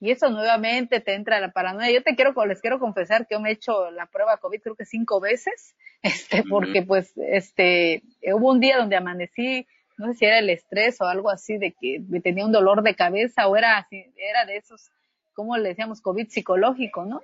Y 0.00 0.12
eso 0.12 0.30
nuevamente 0.30 1.00
te 1.00 1.14
entra 1.14 1.40
la 1.40 1.50
paranoia. 1.50 1.90
Yo 1.90 2.02
te 2.02 2.14
quiero, 2.14 2.32
les 2.46 2.60
quiero 2.60 2.78
confesar 2.78 3.26
que 3.26 3.34
yo 3.34 3.40
me 3.40 3.50
he 3.50 3.52
hecho 3.52 3.90
la 3.90 4.06
prueba 4.06 4.36
COVID 4.36 4.60
creo 4.62 4.76
que 4.76 4.84
cinco 4.84 5.20
veces, 5.20 5.74
este, 6.02 6.44
porque 6.48 6.82
pues, 6.82 7.12
este, 7.16 8.02
hubo 8.32 8.52
un 8.52 8.60
día 8.60 8.78
donde 8.78 8.96
amanecí 8.96 9.66
no 9.98 10.06
sé 10.06 10.14
si 10.14 10.24
era 10.24 10.38
el 10.38 10.48
estrés 10.48 11.00
o 11.00 11.04
algo 11.04 11.28
así 11.28 11.58
de 11.58 11.72
que 11.72 12.00
me 12.08 12.20
tenía 12.20 12.46
un 12.46 12.52
dolor 12.52 12.82
de 12.82 12.94
cabeza 12.94 13.48
o 13.48 13.56
era 13.56 13.78
así, 13.78 14.06
era 14.16 14.46
de 14.46 14.56
esos, 14.56 14.90
como 15.34 15.56
le 15.56 15.70
decíamos, 15.70 16.00
COVID 16.00 16.28
psicológico, 16.28 17.04
¿no? 17.04 17.20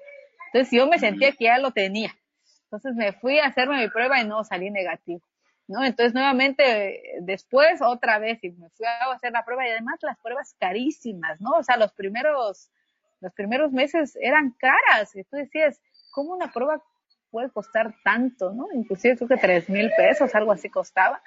Entonces 0.53 0.77
yo 0.77 0.87
me 0.87 0.99
sentía 0.99 1.33
que 1.33 1.45
ya 1.45 1.59
lo 1.59 1.71
tenía. 1.71 2.15
Entonces 2.65 2.95
me 2.97 3.13
fui 3.13 3.39
a 3.39 3.47
hacerme 3.47 3.81
mi 3.81 3.89
prueba 3.89 4.21
y 4.21 4.27
no 4.27 4.43
salí 4.43 4.71
negativo, 4.71 5.23
¿no? 5.69 5.85
Entonces 5.85 6.15
nuevamente 6.15 7.01
después 7.21 7.81
otra 7.81 8.19
vez 8.19 8.43
y 8.43 8.51
me 8.51 8.69
fui 8.71 8.87
a 8.87 9.13
hacer 9.13 9.31
la 9.31 9.45
prueba 9.45 9.67
y 9.67 9.71
además 9.71 10.01
las 10.03 10.19
pruebas 10.19 10.55
carísimas, 10.59 11.41
¿no? 11.41 11.53
O 11.53 11.63
sea, 11.63 11.77
los 11.77 11.93
primeros, 11.93 12.71
los 13.21 13.33
primeros 13.33 13.71
meses 13.71 14.19
eran 14.21 14.51
caras 14.59 15.15
y 15.15 15.23
tú 15.23 15.37
decías, 15.37 15.81
¿cómo 16.13 16.33
una 16.35 16.53
prueba 16.53 16.83
puede 17.31 17.51
costar 17.51 17.95
tanto, 18.03 18.53
no? 18.53 18.67
Inclusive 18.73 19.17
creo 19.17 19.29
que 19.29 19.37
tres 19.37 19.69
mil 19.69 19.91
pesos, 19.97 20.35
algo 20.35 20.51
así 20.51 20.69
costaba. 20.69 21.23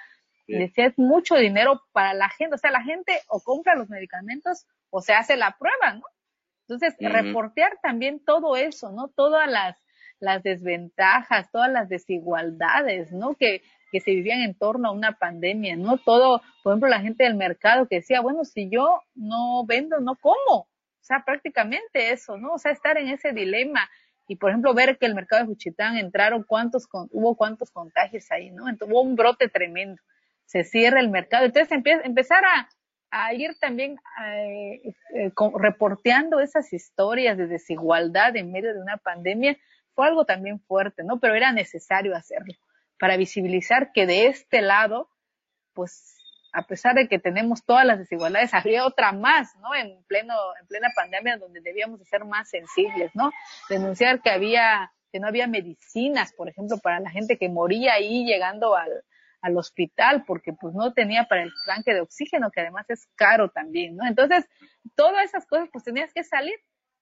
Y 0.48 0.58
decía, 0.58 0.86
es 0.86 0.98
mucho 0.98 1.36
dinero 1.36 1.82
para 1.92 2.14
la 2.14 2.30
gente. 2.30 2.56
O 2.56 2.58
sea, 2.58 2.72
la 2.72 2.82
gente 2.82 3.20
o 3.28 3.42
compra 3.42 3.76
los 3.76 3.90
medicamentos 3.90 4.66
o 4.90 5.02
se 5.02 5.14
hace 5.14 5.36
la 5.36 5.58
prueba, 5.60 5.94
¿no? 5.94 6.04
Entonces, 6.68 6.96
reportear 7.00 7.78
también 7.82 8.24
todo 8.24 8.56
eso, 8.56 8.92
¿no? 8.92 9.10
Todas 9.10 9.50
las, 9.50 9.78
las 10.20 10.44
desventajas, 10.44 11.50
todas 11.52 11.72
las 11.72 11.88
desigualdades, 11.90 13.12
¿no? 13.12 13.36
Que, 13.36 13.62
que 13.92 14.02
se 14.02 14.12
vivían 14.12 14.42
en 14.42 14.54
torno 14.54 14.90
a 14.90 14.92
una 14.92 15.14
pandemia, 15.14 15.76
¿no? 15.78 15.98
Todo, 15.98 16.42
por 16.64 16.74
ejemplo, 16.74 16.90
la 16.90 17.02
gente 17.02 17.24
del 17.24 17.36
mercado 17.36 17.88
que 17.88 17.98
decía, 17.98 18.22
bueno, 18.22 18.44
si 18.44 18.70
yo 18.70 19.02
no 19.16 19.66
vendo, 19.66 20.00
no 20.00 20.16
como. 20.16 20.60
O 20.60 21.04
sea, 21.08 21.24
prácticamente 21.26 22.12
eso, 22.12 22.38
¿no? 22.38 22.54
O 22.54 22.58
sea, 22.58 22.72
estar 22.72 22.98
en 22.98 23.10
ese 23.10 23.32
dilema 23.32 23.90
y 24.28 24.36
por 24.36 24.50
ejemplo 24.50 24.74
ver 24.74 24.98
que 24.98 25.06
el 25.06 25.16
mercado 25.16 25.42
de 25.42 25.48
Juchitán 25.48 25.96
entraron 25.96 26.44
cuántos 26.44 26.88
hubo 27.12 27.36
cuántos 27.38 27.72
contagios 27.72 28.30
ahí, 28.30 28.52
¿no? 28.52 28.68
Entonces, 28.68 28.94
hubo 28.94 29.02
un 29.02 29.16
brote 29.16 29.48
tremendo 29.48 30.02
se 30.48 30.64
cierra 30.64 31.00
el 31.00 31.10
mercado. 31.10 31.46
Entonces 31.46 31.72
empieza, 31.72 32.02
empezar 32.04 32.44
a, 32.44 33.34
ir 33.34 33.58
también 33.60 33.98
eh, 34.26 34.82
eh, 35.16 35.32
reporteando 35.56 36.40
esas 36.40 36.74
historias 36.74 37.38
de 37.38 37.48
desigualdad 37.48 38.36
en 38.36 38.52
medio 38.52 38.74
de 38.74 38.82
una 38.82 38.98
pandemia 38.98 39.58
fue 39.94 40.08
algo 40.08 40.26
también 40.26 40.60
fuerte, 40.60 41.04
¿no? 41.04 41.20
Pero 41.20 41.36
era 41.36 41.52
necesario 41.52 42.16
hacerlo 42.16 42.54
para 43.00 43.18
visibilizar 43.18 43.92
que 43.92 44.06
de 44.06 44.28
este 44.28 44.62
lado, 44.62 45.10
pues 45.74 46.16
a 46.54 46.64
pesar 46.64 46.96
de 46.96 47.08
que 47.08 47.20
tenemos 47.20 47.64
todas 47.66 47.86
las 47.86 48.00
desigualdades, 48.00 48.54
había 48.54 48.86
otra 48.86 49.12
más, 49.12 49.56
¿no? 49.58 49.76
En 49.76 50.04
pleno, 50.06 50.34
en 50.60 50.68
plena 50.68 50.90
pandemia 50.96 51.38
donde 51.38 51.62
debíamos 51.62 52.00
de 52.00 52.06
ser 52.06 52.26
más 52.26 52.50
sensibles, 52.50 53.12
¿no? 53.16 53.32
Denunciar 53.70 54.22
que 54.22 54.30
había, 54.30 54.92
que 55.12 55.20
no 55.20 55.28
había 55.28 55.48
medicinas, 55.48 56.34
por 56.34 56.50
ejemplo, 56.50 56.78
para 56.78 57.00
la 57.00 57.10
gente 57.10 57.38
que 57.38 57.50
moría 57.50 57.94
ahí 57.94 58.26
llegando 58.26 58.76
al, 58.76 59.04
al 59.42 59.58
hospital 59.58 60.24
porque 60.26 60.54
pues 60.54 60.74
no 60.74 60.94
tenía 60.94 61.26
para 61.26 61.44
el 61.44 61.52
tanque 61.66 61.94
de 61.94 62.02
oxígeno, 62.02 62.52
que 62.52 62.62
además 62.62 62.90
es 62.90 63.08
caro 63.16 63.50
también, 63.50 63.96
¿no? 63.96 64.06
Entonces, 64.08 64.48
todas 64.96 65.26
esas 65.26 65.46
cosas 65.46 65.70
pues 65.72 65.84
tenías 65.84 66.14
que 66.14 66.24
salir, 66.24 66.56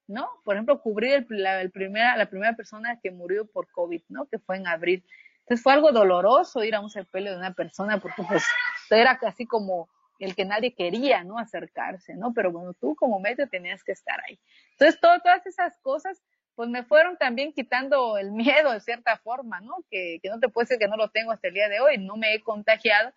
¿no? 0.08 0.30
Por 0.44 0.56
ejemplo, 0.56 0.82
cubrir 0.82 1.26
el, 1.30 1.44
la, 1.44 1.68
primera, 1.70 2.18
la 2.18 2.30
primera 2.30 2.56
persona 2.56 3.00
que 3.02 3.12
murió 3.12 3.46
por 3.46 3.70
COVID, 3.72 4.04
¿no? 4.10 4.26
Que 4.28 4.40
fue 4.40 4.58
en 4.58 4.68
abril. 4.68 5.06
Entonces 5.40 5.64
fue 5.64 5.74
algo 5.74 5.92
doloroso 5.92 6.64
ir 6.64 6.76
a 6.76 6.82
un 6.82 6.90
sepelio 6.90 7.32
de 7.32 7.38
una 7.38 7.54
persona 7.54 8.00
porque 8.00 8.24
pues 8.28 8.44
era 8.90 9.18
casi 9.18 9.46
como 9.46 9.90
el 10.20 10.36
que 10.36 10.46
nadie 10.46 10.74
quería, 10.74 11.24
¿no? 11.24 11.38
Acercarse, 11.38 12.16
¿no? 12.16 12.34
Pero 12.34 12.52
bueno, 12.52 12.74
tú 12.74 12.96
como 12.96 13.20
medio 13.20 13.48
tenías 13.48 13.84
que 13.84 13.92
estar 13.92 14.20
ahí. 14.28 14.40
Entonces, 14.72 15.00
todas 15.00 15.46
esas 15.46 15.78
cosas 15.80 16.22
pues 16.56 16.70
me 16.70 16.84
fueron 16.84 17.18
también 17.18 17.54
quitando 17.54 18.18
el 18.18 18.32
miedo 18.32 18.72
de 18.72 18.80
cierta 18.80 19.18
forma, 19.18 19.60
¿no? 19.62 19.76
Que, 19.90 20.20
que 20.22 20.30
no 20.30 20.40
te 20.40 20.50
puedo 20.50 20.66
decir 20.66 20.80
que 20.80 20.88
no 20.88 20.98
lo 20.98 21.10
tengo 21.10 21.32
hasta 21.32 21.48
el 21.48 21.54
día 21.54 21.70
de 21.70 21.80
hoy, 21.80 21.98
no 21.98 22.16
me 22.16 22.34
he 22.34 22.42
contagiado, 22.42 23.12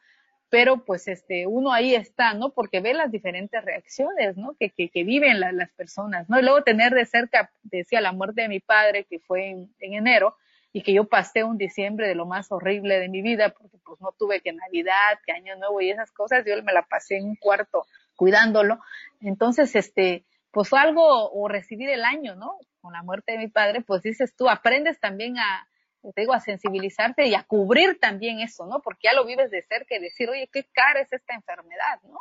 pero 0.50 0.84
pues 0.84 1.08
este, 1.08 1.46
uno 1.46 1.72
ahí 1.72 1.94
está, 1.94 2.34
¿no? 2.34 2.50
Porque 2.50 2.80
ve 2.80 2.94
las 2.94 3.10
diferentes 3.10 3.62
reacciones, 3.64 4.36
¿no? 4.36 4.54
Que, 4.58 4.70
que, 4.70 4.88
que 4.88 5.04
viven 5.04 5.40
las 5.40 5.70
personas, 5.72 6.28
¿no? 6.28 6.38
Y 6.38 6.42
luego 6.42 6.62
tener 6.62 6.94
de 6.94 7.04
cerca, 7.04 7.50
decía, 7.62 8.00
la 8.00 8.12
muerte 8.12 8.42
de 8.42 8.48
mi 8.48 8.60
padre, 8.60 9.04
que 9.04 9.18
fue 9.18 9.50
en, 9.50 9.74
en, 9.80 9.94
enero, 9.94 10.36
y 10.72 10.82
que 10.82 10.92
yo 10.92 11.04
pasé 11.04 11.44
un 11.44 11.58
diciembre 11.58 12.08
de 12.08 12.14
lo 12.14 12.26
más 12.26 12.50
horrible 12.50 12.98
de 12.98 13.08
mi 13.08 13.20
vida, 13.20 13.50
porque 13.50 13.76
pues 13.84 14.00
no 14.00 14.12
tuve 14.18 14.40
que 14.40 14.52
Navidad, 14.52 15.18
que 15.24 15.32
Año 15.32 15.56
Nuevo 15.56 15.80
y 15.80 15.90
esas 15.90 16.10
cosas, 16.12 16.44
yo 16.46 16.62
me 16.62 16.72
la 16.72 16.82
pasé 16.82 17.16
en 17.16 17.26
un 17.26 17.36
cuarto 17.36 17.86
cuidándolo. 18.16 18.78
Entonces, 19.20 19.74
este, 19.76 20.24
pues 20.50 20.68
fue 20.68 20.80
algo, 20.80 21.30
o 21.30 21.48
recibir 21.48 21.90
el 21.90 22.04
año, 22.04 22.36
¿no? 22.36 22.58
Con 22.88 22.94
la 22.94 23.02
muerte 23.02 23.32
de 23.32 23.38
mi 23.38 23.48
padre, 23.48 23.82
pues 23.82 24.00
dices 24.00 24.34
tú, 24.34 24.48
aprendes 24.48 24.98
también 24.98 25.36
a, 25.36 25.68
te 26.14 26.22
digo, 26.22 26.32
a 26.32 26.40
sensibilizarte 26.40 27.26
y 27.26 27.34
a 27.34 27.42
cubrir 27.42 28.00
también 28.00 28.40
eso, 28.40 28.64
¿no? 28.64 28.80
Porque 28.80 29.08
ya 29.08 29.12
lo 29.12 29.26
vives 29.26 29.50
de 29.50 29.60
cerca 29.60 29.94
y 29.94 29.98
decir, 29.98 30.30
oye, 30.30 30.48
qué 30.50 30.64
cara 30.72 31.02
es 31.02 31.12
esta 31.12 31.34
enfermedad, 31.34 32.00
¿no? 32.04 32.18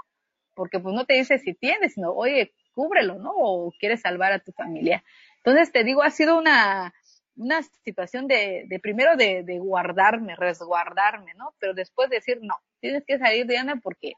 Porque 0.53 0.77
pues 0.81 0.93
no 0.93 1.05
te 1.05 1.13
dice 1.13 1.39
si 1.39 1.53
tienes, 1.53 1.93
sino, 1.93 2.11
oye, 2.11 2.53
cúbrelo, 2.73 3.17
¿no? 3.17 3.31
O 3.33 3.71
quieres 3.79 4.01
salvar 4.01 4.33
a 4.33 4.39
tu 4.39 4.51
familia. 4.51 5.05
Entonces 5.37 5.71
te 5.71 5.85
digo, 5.85 6.03
ha 6.03 6.11
sido 6.11 6.37
una, 6.37 6.93
una 7.37 7.63
situación 7.85 8.27
de, 8.27 8.65
de 8.67 8.79
primero 8.81 9.15
de, 9.15 9.43
de 9.43 9.59
guardarme, 9.59 10.35
resguardarme, 10.35 11.33
¿no? 11.35 11.53
Pero 11.59 11.75
después 11.75 12.09
decir, 12.09 12.39
no, 12.41 12.55
tienes 12.81 13.05
que 13.05 13.19
salir, 13.19 13.47
Diana, 13.47 13.79
porque 13.81 14.15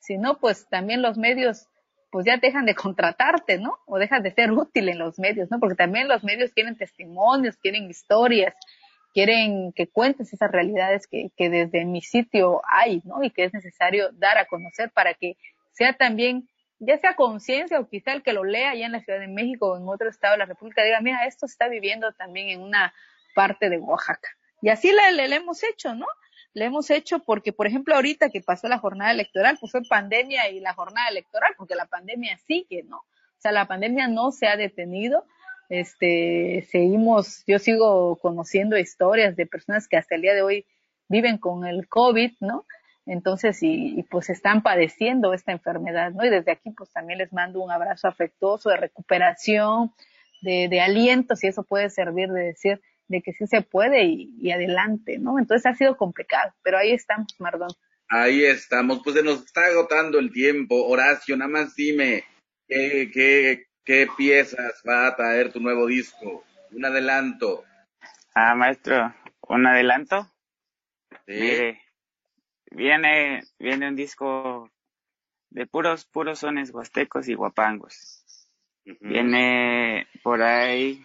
si 0.00 0.18
no, 0.18 0.40
pues 0.40 0.66
también 0.68 1.00
los 1.00 1.16
medios 1.16 1.68
pues 2.12 2.26
ya 2.26 2.36
dejan 2.36 2.66
de 2.66 2.74
contratarte, 2.74 3.58
¿no? 3.58 3.78
O 3.86 3.98
dejas 3.98 4.22
de 4.22 4.32
ser 4.32 4.52
útil 4.52 4.90
en 4.90 4.98
los 4.98 5.18
medios, 5.18 5.50
¿no? 5.50 5.58
Porque 5.58 5.76
también 5.76 6.08
los 6.08 6.22
medios 6.22 6.52
quieren 6.52 6.76
testimonios, 6.76 7.56
quieren 7.56 7.88
historias, 7.88 8.54
quieren 9.14 9.72
que 9.72 9.88
cuentes 9.88 10.30
esas 10.30 10.52
realidades 10.52 11.06
que, 11.06 11.30
que 11.38 11.48
desde 11.48 11.86
mi 11.86 12.02
sitio 12.02 12.60
hay, 12.68 13.00
¿no? 13.04 13.22
Y 13.22 13.30
que 13.30 13.44
es 13.44 13.54
necesario 13.54 14.10
dar 14.12 14.36
a 14.36 14.44
conocer 14.44 14.90
para 14.90 15.14
que 15.14 15.38
sea 15.72 15.94
también, 15.94 16.50
ya 16.78 16.98
sea 16.98 17.16
conciencia 17.16 17.80
o 17.80 17.88
quizá 17.88 18.12
el 18.12 18.22
que 18.22 18.34
lo 18.34 18.44
lea 18.44 18.72
allá 18.72 18.84
en 18.84 18.92
la 18.92 19.00
Ciudad 19.00 19.18
de 19.18 19.28
México 19.28 19.72
o 19.72 19.78
en 19.78 19.88
otro 19.88 20.10
estado 20.10 20.34
de 20.34 20.38
la 20.40 20.44
República, 20.44 20.84
diga, 20.84 21.00
mira, 21.00 21.24
esto 21.24 21.46
está 21.46 21.68
viviendo 21.68 22.12
también 22.12 22.50
en 22.50 22.60
una 22.60 22.92
parte 23.34 23.70
de 23.70 23.78
Oaxaca. 23.78 24.28
Y 24.60 24.68
así 24.68 24.92
le, 24.92 25.28
le 25.28 25.34
hemos 25.34 25.62
hecho, 25.64 25.94
¿no? 25.94 26.06
Le 26.54 26.66
hemos 26.66 26.90
hecho 26.90 27.20
porque, 27.20 27.52
por 27.52 27.66
ejemplo, 27.66 27.94
ahorita 27.94 28.30
que 28.30 28.40
pasó 28.40 28.68
la 28.68 28.78
jornada 28.78 29.12
electoral, 29.12 29.56
pues 29.58 29.72
fue 29.72 29.82
pandemia 29.88 30.50
y 30.50 30.60
la 30.60 30.74
jornada 30.74 31.08
electoral, 31.08 31.54
porque 31.56 31.74
la 31.74 31.86
pandemia 31.86 32.38
sigue, 32.46 32.82
¿no? 32.84 32.98
O 32.98 33.40
sea, 33.42 33.52
la 33.52 33.66
pandemia 33.66 34.08
no 34.08 34.30
se 34.32 34.46
ha 34.46 34.56
detenido. 34.56 35.24
Este, 35.68 36.66
seguimos, 36.70 37.44
yo 37.46 37.58
sigo 37.58 38.16
conociendo 38.16 38.76
historias 38.76 39.36
de 39.36 39.46
personas 39.46 39.88
que 39.88 39.96
hasta 39.96 40.14
el 40.14 40.22
día 40.22 40.34
de 40.34 40.42
hoy 40.42 40.66
viven 41.08 41.38
con 41.38 41.66
el 41.66 41.88
COVID, 41.88 42.32
¿no? 42.40 42.66
Entonces, 43.06 43.58
y, 43.62 44.04
pues 44.10 44.30
están 44.30 44.62
padeciendo 44.62 45.34
esta 45.34 45.52
enfermedad, 45.52 46.12
¿no? 46.12 46.24
Y 46.24 46.30
desde 46.30 46.52
aquí, 46.52 46.70
pues 46.70 46.92
también 46.92 47.18
les 47.18 47.32
mando 47.32 47.60
un 47.60 47.70
abrazo 47.70 48.06
afectuoso 48.06 48.70
de 48.70 48.76
recuperación, 48.76 49.92
de, 50.42 50.68
de 50.68 50.80
aliento, 50.80 51.34
si 51.34 51.48
eso 51.48 51.64
puede 51.64 51.90
servir 51.90 52.30
de 52.30 52.44
decir, 52.44 52.80
de 53.12 53.22
que 53.22 53.32
sí 53.32 53.46
se 53.46 53.60
puede 53.60 54.04
y, 54.04 54.50
adelante, 54.50 55.18
¿no? 55.18 55.38
Entonces 55.38 55.66
ha 55.66 55.74
sido 55.74 55.96
complicado, 55.96 56.52
pero 56.62 56.78
ahí 56.78 56.92
estamos, 56.92 57.28
Mardón. 57.38 57.68
Ahí 58.08 58.44
estamos, 58.44 59.00
pues 59.04 59.16
se 59.16 59.22
nos 59.22 59.44
está 59.44 59.66
agotando 59.66 60.18
el 60.18 60.32
tiempo. 60.32 60.86
Horacio, 60.86 61.36
nada 61.36 61.50
más 61.50 61.74
dime, 61.76 62.24
¿qué, 62.66 63.10
qué, 63.12 63.66
qué 63.84 64.08
piezas 64.16 64.82
va 64.88 65.06
a 65.06 65.14
traer 65.14 65.52
tu 65.52 65.60
nuevo 65.60 65.86
disco? 65.86 66.42
Un 66.72 66.84
adelanto. 66.84 67.64
Ah, 68.34 68.54
maestro, 68.54 69.14
¿un 69.42 69.66
adelanto? 69.66 70.26
Sí. 71.26 71.76
viene, 72.70 73.42
viene 73.58 73.88
un 73.88 73.96
disco 73.96 74.70
de 75.50 75.66
puros, 75.66 76.06
puros 76.06 76.38
sones 76.38 76.72
huastecos 76.72 77.28
y 77.28 77.34
guapangos. 77.34 78.24
Viene 79.00 80.08
por 80.22 80.42
ahí 80.42 81.04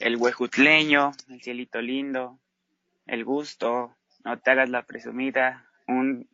el 0.00 0.16
huejutleño, 0.16 1.12
el 1.28 1.40
cielito 1.42 1.80
lindo, 1.80 2.40
el 3.06 3.24
gusto, 3.24 3.94
no 4.24 4.38
te 4.38 4.50
hagas 4.50 4.68
la 4.68 4.82
presumida, 4.82 5.66
un, 5.86 6.28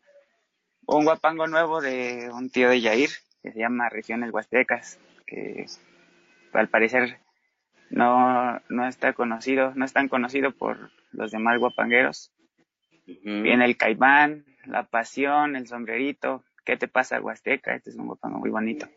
un 0.87 1.05
guapango 1.05 1.47
nuevo 1.47 1.81
de 1.81 2.31
un 2.33 2.51
tío 2.51 2.71
de 2.71 2.81
Yair, 2.81 3.11
que 3.43 3.53
se 3.53 3.59
llama 3.59 3.89
Regiones 3.89 4.33
Huastecas, 4.33 4.99
que 5.27 5.67
al 6.53 6.69
parecer 6.69 7.19
no, 7.91 8.61
no 8.69 8.87
está 8.87 9.13
conocido, 9.13 9.73
no 9.75 9.85
es 9.85 9.93
tan 9.93 10.09
conocido 10.09 10.53
por 10.53 10.91
los 11.13 11.31
demás 11.31 11.59
guapangueros. 11.59 12.33
Viene 13.05 13.65
el 13.65 13.77
caimán, 13.77 14.45
la 14.65 14.85
pasión, 14.85 15.55
el 15.55 15.69
sombrerito, 15.69 16.45
¿qué 16.65 16.77
te 16.77 16.89
pasa 16.89 17.21
Huasteca? 17.21 17.75
Este 17.75 17.91
es 17.91 17.97
un 17.97 18.07
guapango 18.07 18.39
muy 18.39 18.51
bonito. 18.51 18.89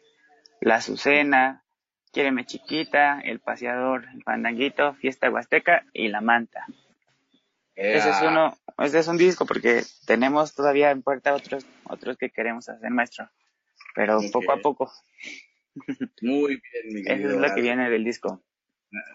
La 0.61 0.75
azucena, 0.75 1.63
Quiéreme 2.11 2.45
chiquita, 2.45 3.19
El 3.19 3.39
paseador, 3.39 4.05
El 4.13 4.23
fandanguito, 4.23 4.93
Fiesta 4.95 5.29
Huasteca 5.29 5.85
y 5.93 6.07
La 6.07 6.21
manta. 6.21 6.65
Ese 7.75 8.09
es 8.09 8.21
uno, 8.21 8.57
este 8.79 8.99
es 8.99 9.07
un 9.07 9.17
disco 9.17 9.45
porque 9.45 9.83
tenemos 10.05 10.53
todavía 10.53 10.91
en 10.91 11.01
puerta 11.01 11.33
otros, 11.33 11.65
otros 11.85 12.17
que 12.17 12.29
queremos 12.29 12.67
hacer, 12.67 12.89
maestro. 12.89 13.29
Pero 13.95 14.19
poco 14.33 14.51
a 14.51 14.57
poco. 14.57 14.91
Muy 16.21 16.61
bien, 16.61 16.93
mi 16.93 17.01
Eso 17.01 17.29
es 17.29 17.37
lo 17.37 17.55
que 17.55 17.61
viene 17.61 17.89
del 17.89 18.03
disco. 18.03 18.43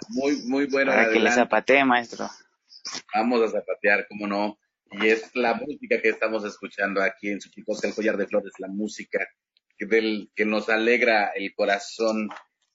Muy, 0.09 0.43
muy 0.47 0.67
bueno. 0.67 0.93
Para 0.93 1.11
que 1.11 1.21
le 1.21 1.31
zapatee, 1.31 1.85
maestro. 1.85 2.29
Vamos 3.15 3.43
a 3.43 3.49
zapatear, 3.49 4.07
cómo 4.09 4.27
no. 4.27 4.59
Y 4.93 5.09
es 5.09 5.35
la 5.35 5.55
música 5.55 6.01
que 6.01 6.11
estamos 6.11 6.45
escuchando 6.45 7.03
aquí 7.03 7.29
en 7.29 7.41
Suchicosca, 7.41 7.89
el 7.89 7.95
collar 7.95 8.17
de 8.17 8.27
flores, 8.27 8.53
la 8.59 8.69
música 8.69 9.27
que, 9.77 9.87
del, 9.87 10.31
que 10.35 10.45
nos 10.45 10.69
alegra 10.69 11.33
el 11.35 11.55
corazón, 11.55 12.29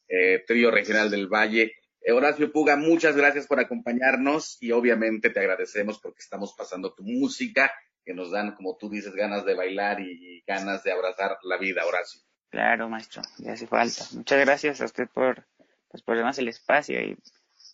eh, 0.10 0.44
trío 0.46 0.72
regional 0.72 1.10
del 1.10 1.28
Valle. 1.28 1.74
Eh, 2.02 2.12
Horacio 2.12 2.52
Puga, 2.52 2.76
muchas 2.76 3.16
gracias 3.16 3.48
por 3.48 3.60
acompañarnos 3.60 4.58
y 4.60 4.72
obviamente 4.72 5.30
te 5.30 5.40
agradecemos 5.40 6.00
porque 6.00 6.20
estamos 6.20 6.54
pasando 6.58 6.94
tu 6.94 7.04
música 7.04 7.72
que 8.04 8.14
nos 8.14 8.32
dan, 8.32 8.56
como 8.56 8.76
tú 8.76 8.90
dices, 8.90 9.14
ganas 9.14 9.46
de 9.46 9.54
bailar 9.54 10.00
y, 10.00 10.44
ganas 10.48 10.84
de 10.84 10.92
abrazar 10.92 11.38
la 11.44 11.58
vida, 11.58 11.86
Horacio. 11.86 12.22
Claro, 12.50 12.90
maestro, 12.90 13.22
ya 13.38 13.54
hace 13.54 13.68
falta. 13.68 14.04
Muchas 14.14 14.40
gracias 14.40 14.82
a 14.82 14.86
usted 14.86 15.08
por, 15.14 15.46
pues, 15.90 16.02
por 16.02 16.16
darnos 16.16 16.40
el 16.40 16.48
espacio 16.48 17.00
y 17.00 17.16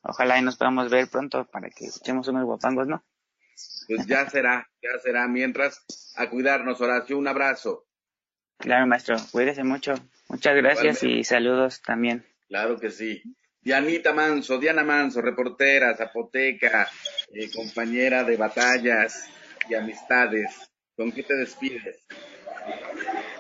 ojalá 0.04 0.38
y 0.38 0.42
nos 0.42 0.58
podamos 0.58 0.92
ver 0.92 1.08
pronto 1.08 1.46
para 1.46 1.70
que 1.70 1.86
escuchemos 1.86 2.28
unos 2.28 2.44
guapangos, 2.44 2.86
¿no? 2.86 3.06
Pues 3.88 4.06
ya 4.08 4.30
será, 4.30 4.70
ya 4.82 5.00
será. 5.02 5.28
Mientras, 5.30 5.86
a 6.18 6.30
cuidarnos, 6.30 6.82
Horacio, 6.82 7.18
un 7.18 7.30
abrazo. 7.30 7.86
Claro, 8.58 8.88
maestro, 8.88 9.16
cuídese 9.32 9.64
mucho. 9.64 9.96
Muchas 10.30 10.56
gracias 10.56 11.04
y 11.04 11.24
saludos 11.24 11.82
también. 11.82 12.26
Claro 12.48 12.80
que 12.80 12.90
sí. 12.90 13.22
Dianita 13.62 14.14
Manso, 14.14 14.60
Diana 14.60 14.84
Manso, 14.84 15.22
reportera, 15.22 15.96
zapoteca, 15.96 16.88
eh, 17.34 17.50
compañera 17.52 18.24
de 18.24 18.38
batallas 18.38 19.28
y 19.68 19.74
amistades. 19.74 20.72
¿Con 20.96 21.12
qué 21.12 21.24
te 21.24 21.36
despides? 21.36 22.06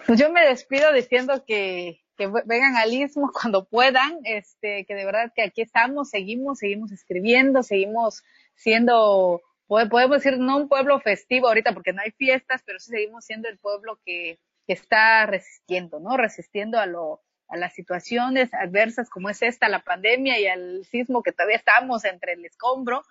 Pues 0.08 0.20
yo 0.20 0.32
me 0.32 0.46
despido 0.46 0.92
diciendo 0.94 1.44
que, 1.46 2.02
que 2.18 2.28
vengan 2.46 2.76
al 2.76 2.94
Istmo 2.94 3.32
cuando 3.34 3.66
puedan, 3.66 4.20
este, 4.24 4.86
que 4.86 4.96
de 4.96 5.06
verdad 5.06 5.32
que 5.36 5.44
aquí 5.44 5.62
estamos, 5.62 6.10
seguimos, 6.10 6.60
seguimos 6.60 6.92
escribiendo, 6.92 7.64
seguimos 7.64 8.24
siendo, 8.56 9.42
podemos 9.68 10.24
decir, 10.24 10.40
no 10.40 10.58
un 10.58 10.70
pueblo 10.70 11.00
festivo 11.00 11.48
ahorita 11.48 11.74
porque 11.74 11.94
no 11.94 12.02
hay 12.02 12.12
fiestas, 12.12 12.62
pero 12.66 12.80
sí 12.80 12.92
seguimos 12.92 13.26
siendo 13.26 13.48
el 13.48 13.58
pueblo 13.58 14.00
que, 14.06 14.40
que 14.66 14.74
está 14.74 15.26
resistiendo, 15.26 16.00
¿no? 16.00 16.18
Resistiendo 16.18 16.80
a 16.80 16.86
lo, 16.86 17.22
a 17.48 17.58
las 17.58 17.74
situaciones 17.74 18.54
adversas 18.54 19.10
como 19.10 19.30
es 19.30 19.42
esta, 19.42 19.70
la 19.70 19.84
pandemia 19.84 20.40
y 20.40 20.48
al 20.48 20.86
sismo 20.86 21.24
que 21.24 21.32
todavía 21.32 21.58
estamos 21.58 22.06
entre 22.06 22.34
el 22.34 22.46
escombro, 22.46 23.04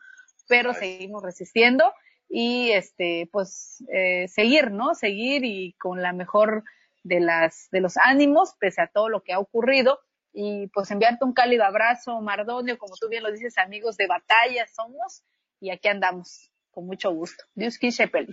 pero 0.48 0.74
seguimos 0.74 1.22
resistiendo 1.22 1.92
y 2.28 2.70
este 2.72 3.28
pues 3.32 3.84
eh, 3.92 4.28
seguir, 4.28 4.70
¿no? 4.70 4.94
Seguir 4.94 5.44
y 5.44 5.74
con 5.74 6.02
la 6.02 6.12
mejor 6.12 6.64
de 7.02 7.20
las 7.20 7.68
de 7.70 7.80
los 7.80 7.96
ánimos 7.96 8.54
pese 8.58 8.82
a 8.82 8.88
todo 8.88 9.08
lo 9.08 9.22
que 9.22 9.32
ha 9.32 9.38
ocurrido 9.38 10.00
y 10.32 10.66
pues 10.68 10.90
enviarte 10.90 11.24
un 11.24 11.32
cálido 11.32 11.64
abrazo, 11.64 12.20
Mardonio, 12.20 12.76
como 12.76 12.96
tú 12.96 13.08
bien 13.08 13.22
lo 13.22 13.30
dices, 13.30 13.56
amigos 13.56 13.96
de 13.96 14.08
batalla 14.08 14.66
somos 14.66 15.22
y 15.60 15.70
aquí 15.70 15.88
andamos 15.88 16.50
con 16.72 16.86
mucho 16.86 17.12
gusto. 17.12 17.44
Dios 17.54 17.78
Peli. 17.78 18.32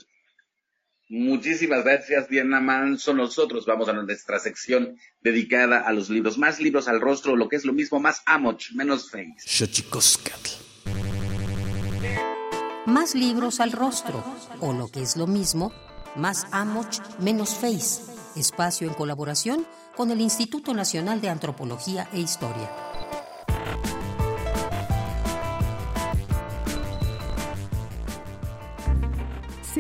Muchísimas 1.14 1.84
gracias, 1.84 2.30
Diana 2.30 2.62
Manso. 2.62 3.14
Nosotros 3.14 3.66
vamos 3.66 3.90
a 3.90 3.94
nuestra 3.94 4.40
sección 4.40 4.96
dedicada 5.22 5.82
a 5.82 5.92
los 5.92 6.10
libros. 6.10 6.38
Más 6.38 6.62
libros 6.62 6.88
al 6.88 7.02
rostro, 7.02 7.36
lo 7.36 7.50
que 7.50 7.58
es 7.58 7.66
lo 7.66 7.74
mismo, 7.74 8.00
más 8.00 8.22
amoch, 8.26 8.72
menos 8.72 9.12
face. 9.12 9.36
Más 12.86 13.14
libros 13.14 13.60
al 13.60 13.74
rostro, 13.74 14.24
o 14.62 14.72
lo 14.72 14.88
que 14.88 15.02
es 15.02 15.18
lo 15.18 15.28
mismo, 15.28 15.74
más 16.16 16.48
amoch, 16.54 17.02
menos 17.20 17.56
face. 17.56 18.04
Espacio 18.38 18.88
en 18.88 18.94
colaboración 18.94 19.68
con 19.98 20.12
el 20.12 20.22
Instituto 20.22 20.74
Nacional 20.74 21.20
de 21.20 21.28
Antropología 21.28 22.08
e 22.14 22.22
Historia. 22.22 22.72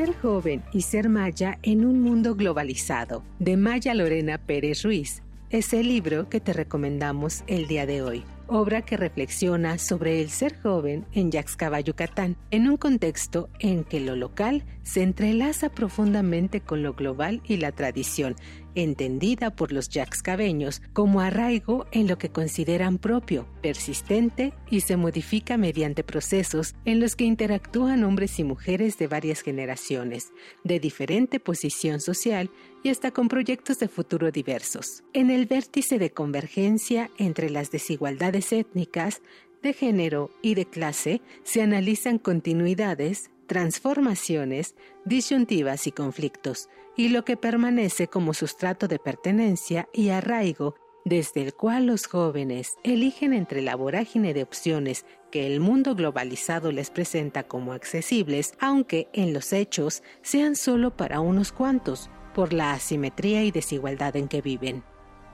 Ser 0.02 0.16
joven 0.20 0.64
y 0.74 0.82
ser 0.82 1.10
maya 1.10 1.60
en 1.62 1.86
un 1.86 2.02
mundo 2.02 2.34
globalizado, 2.34 3.24
de 3.38 3.56
Maya 3.56 3.94
Lorena 3.94 4.40
Pérez 4.40 4.82
Ruiz, 4.82 5.22
es 5.52 5.74
el 5.74 5.90
libro 5.90 6.28
que 6.28 6.40
te 6.40 6.54
recomendamos 6.54 7.44
el 7.46 7.68
día 7.68 7.86
de 7.86 8.02
hoy 8.02 8.24
obra 8.52 8.82
que 8.82 8.98
reflexiona 8.98 9.78
sobre 9.78 10.22
el 10.22 10.30
ser 10.30 10.62
joven 10.62 11.06
en 11.14 11.32
Yaxcaba, 11.32 11.80
Yucatán, 11.80 12.36
en 12.52 12.68
un 12.68 12.76
contexto 12.78 13.50
en 13.60 13.86
que 13.86 14.02
lo 14.02 14.16
local 14.16 14.66
se 14.84 15.04
entrelaza 15.04 15.70
profundamente 15.70 16.60
con 16.60 16.84
lo 16.84 16.94
global 16.94 17.42
y 17.46 17.58
la 17.58 17.72
tradición, 17.72 18.36
entendida 18.76 19.56
por 19.56 19.72
los 19.72 19.90
yaxcabeños 19.90 20.82
como 20.94 21.22
arraigo 21.22 21.86
en 21.92 22.08
lo 22.08 22.18
que 22.18 22.30
consideran 22.30 22.98
propio, 22.98 23.48
persistente 23.62 24.54
y 24.70 24.82
se 24.82 24.98
modifica 24.98 25.58
mediante 25.58 26.04
procesos 26.04 26.76
en 26.86 27.00
los 27.00 27.16
que 27.16 27.26
interactúan 27.26 28.04
hombres 28.04 28.40
y 28.40 28.44
mujeres 28.44 28.98
de 28.98 29.08
varias 29.08 29.42
generaciones, 29.42 30.32
de 30.64 30.80
diferente 30.80 31.40
posición 31.40 32.02
social 32.02 32.50
y 32.84 32.90
hasta 32.90 33.12
con 33.12 33.28
proyectos 33.28 33.80
de 33.80 33.88
futuro 33.88 34.32
diversos. 34.32 35.04
En 35.14 35.30
el 35.30 35.46
vértice 35.46 36.00
de 36.00 36.12
convergencia 36.12 37.10
entre 37.18 37.50
las 37.50 37.72
desigualdades 37.72 38.52
étnicas, 38.52 39.22
de 39.62 39.74
género 39.74 40.32
y 40.42 40.56
de 40.56 40.66
clase 40.66 41.22
se 41.44 41.62
analizan 41.62 42.18
continuidades, 42.18 43.30
transformaciones, 43.48 44.76
disyuntivas 45.06 45.86
y 45.86 45.92
conflictos, 45.92 46.70
y 46.98 47.10
lo 47.10 47.24
que 47.26 47.38
permanece 47.38 48.08
como 48.08 48.34
sustrato 48.34 48.88
de 48.88 49.00
pertenencia 49.00 49.88
y 49.94 50.10
arraigo 50.10 50.76
desde 51.06 51.42
el 51.42 51.54
cual 51.54 51.88
los 51.88 52.06
jóvenes 52.06 52.76
eligen 52.84 53.34
entre 53.34 53.62
la 53.62 53.76
vorágine 53.76 54.34
de 54.34 54.44
opciones 54.44 55.06
que 55.32 55.48
el 55.48 55.60
mundo 55.60 55.96
globalizado 55.96 56.72
les 56.72 56.92
presenta 56.92 57.44
como 57.44 57.74
accesibles, 57.74 58.54
aunque 58.60 59.08
en 59.14 59.34
los 59.34 59.54
hechos 59.54 60.04
sean 60.22 60.56
solo 60.56 60.96
para 60.96 61.20
unos 61.20 61.52
cuantos, 61.52 62.10
por 62.34 62.54
la 62.54 62.74
asimetría 62.74 63.44
y 63.44 63.52
desigualdad 63.52 64.16
en 64.16 64.28
que 64.28 64.42
viven. 64.42 64.84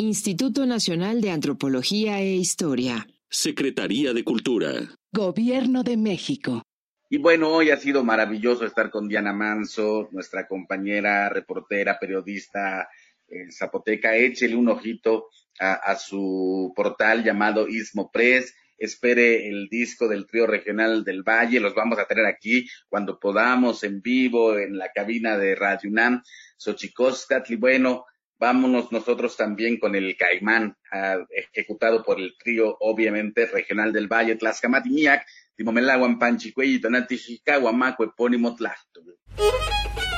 Instituto 0.00 0.64
Nacional 0.64 1.20
de 1.20 1.32
Antropología 1.32 2.20
e 2.20 2.36
Historia. 2.36 3.08
Secretaría 3.28 4.12
de 4.12 4.22
Cultura. 4.22 4.96
Gobierno 5.12 5.82
de 5.82 5.96
México. 5.96 6.62
Y 7.10 7.16
bueno, 7.16 7.48
hoy 7.48 7.70
ha 7.70 7.78
sido 7.78 8.04
maravilloso 8.04 8.66
estar 8.66 8.90
con 8.90 9.08
Diana 9.08 9.32
Manso, 9.32 10.10
nuestra 10.12 10.46
compañera, 10.46 11.30
reportera, 11.30 11.98
periodista 11.98 12.86
en 13.28 13.50
Zapoteca. 13.50 14.14
Échele 14.14 14.54
un 14.54 14.68
ojito 14.68 15.30
a, 15.58 15.96
su 15.96 16.70
portal 16.76 17.24
llamado 17.24 17.66
Ismo 17.66 18.10
Press. 18.10 18.54
Espere 18.76 19.48
el 19.48 19.68
disco 19.70 20.06
del 20.06 20.26
trío 20.26 20.46
regional 20.46 21.02
del 21.02 21.22
Valle, 21.22 21.60
los 21.60 21.74
vamos 21.74 21.98
a 21.98 22.04
tener 22.04 22.26
aquí 22.26 22.68
cuando 22.88 23.18
podamos 23.18 23.82
en 23.84 24.02
vivo 24.02 24.58
en 24.58 24.76
la 24.76 24.92
cabina 24.92 25.36
de 25.38 25.54
Radio 25.56 25.90
UNAM, 25.90 26.22
Xochicóscatl, 26.58 27.54
y 27.54 27.56
bueno, 27.56 28.04
vámonos 28.38 28.92
nosotros 28.92 29.36
también 29.36 29.80
con 29.80 29.96
el 29.96 30.16
Caimán, 30.16 30.76
uh, 30.92 31.24
ejecutado 31.30 32.04
por 32.04 32.20
el 32.20 32.36
trío, 32.38 32.76
obviamente, 32.78 33.46
regional 33.46 33.92
del 33.92 34.06
Valle, 34.06 34.36
Tlaxcamatiniac, 34.36 35.26
Timomelaguan, 35.58 36.20
Panchicuey, 36.20 36.78
Tonati, 36.80 37.18
Chicahuamaco, 37.18 38.04
Epónimo, 38.04 38.54
Tlacto. 38.54 39.02
Esto 39.36 40.17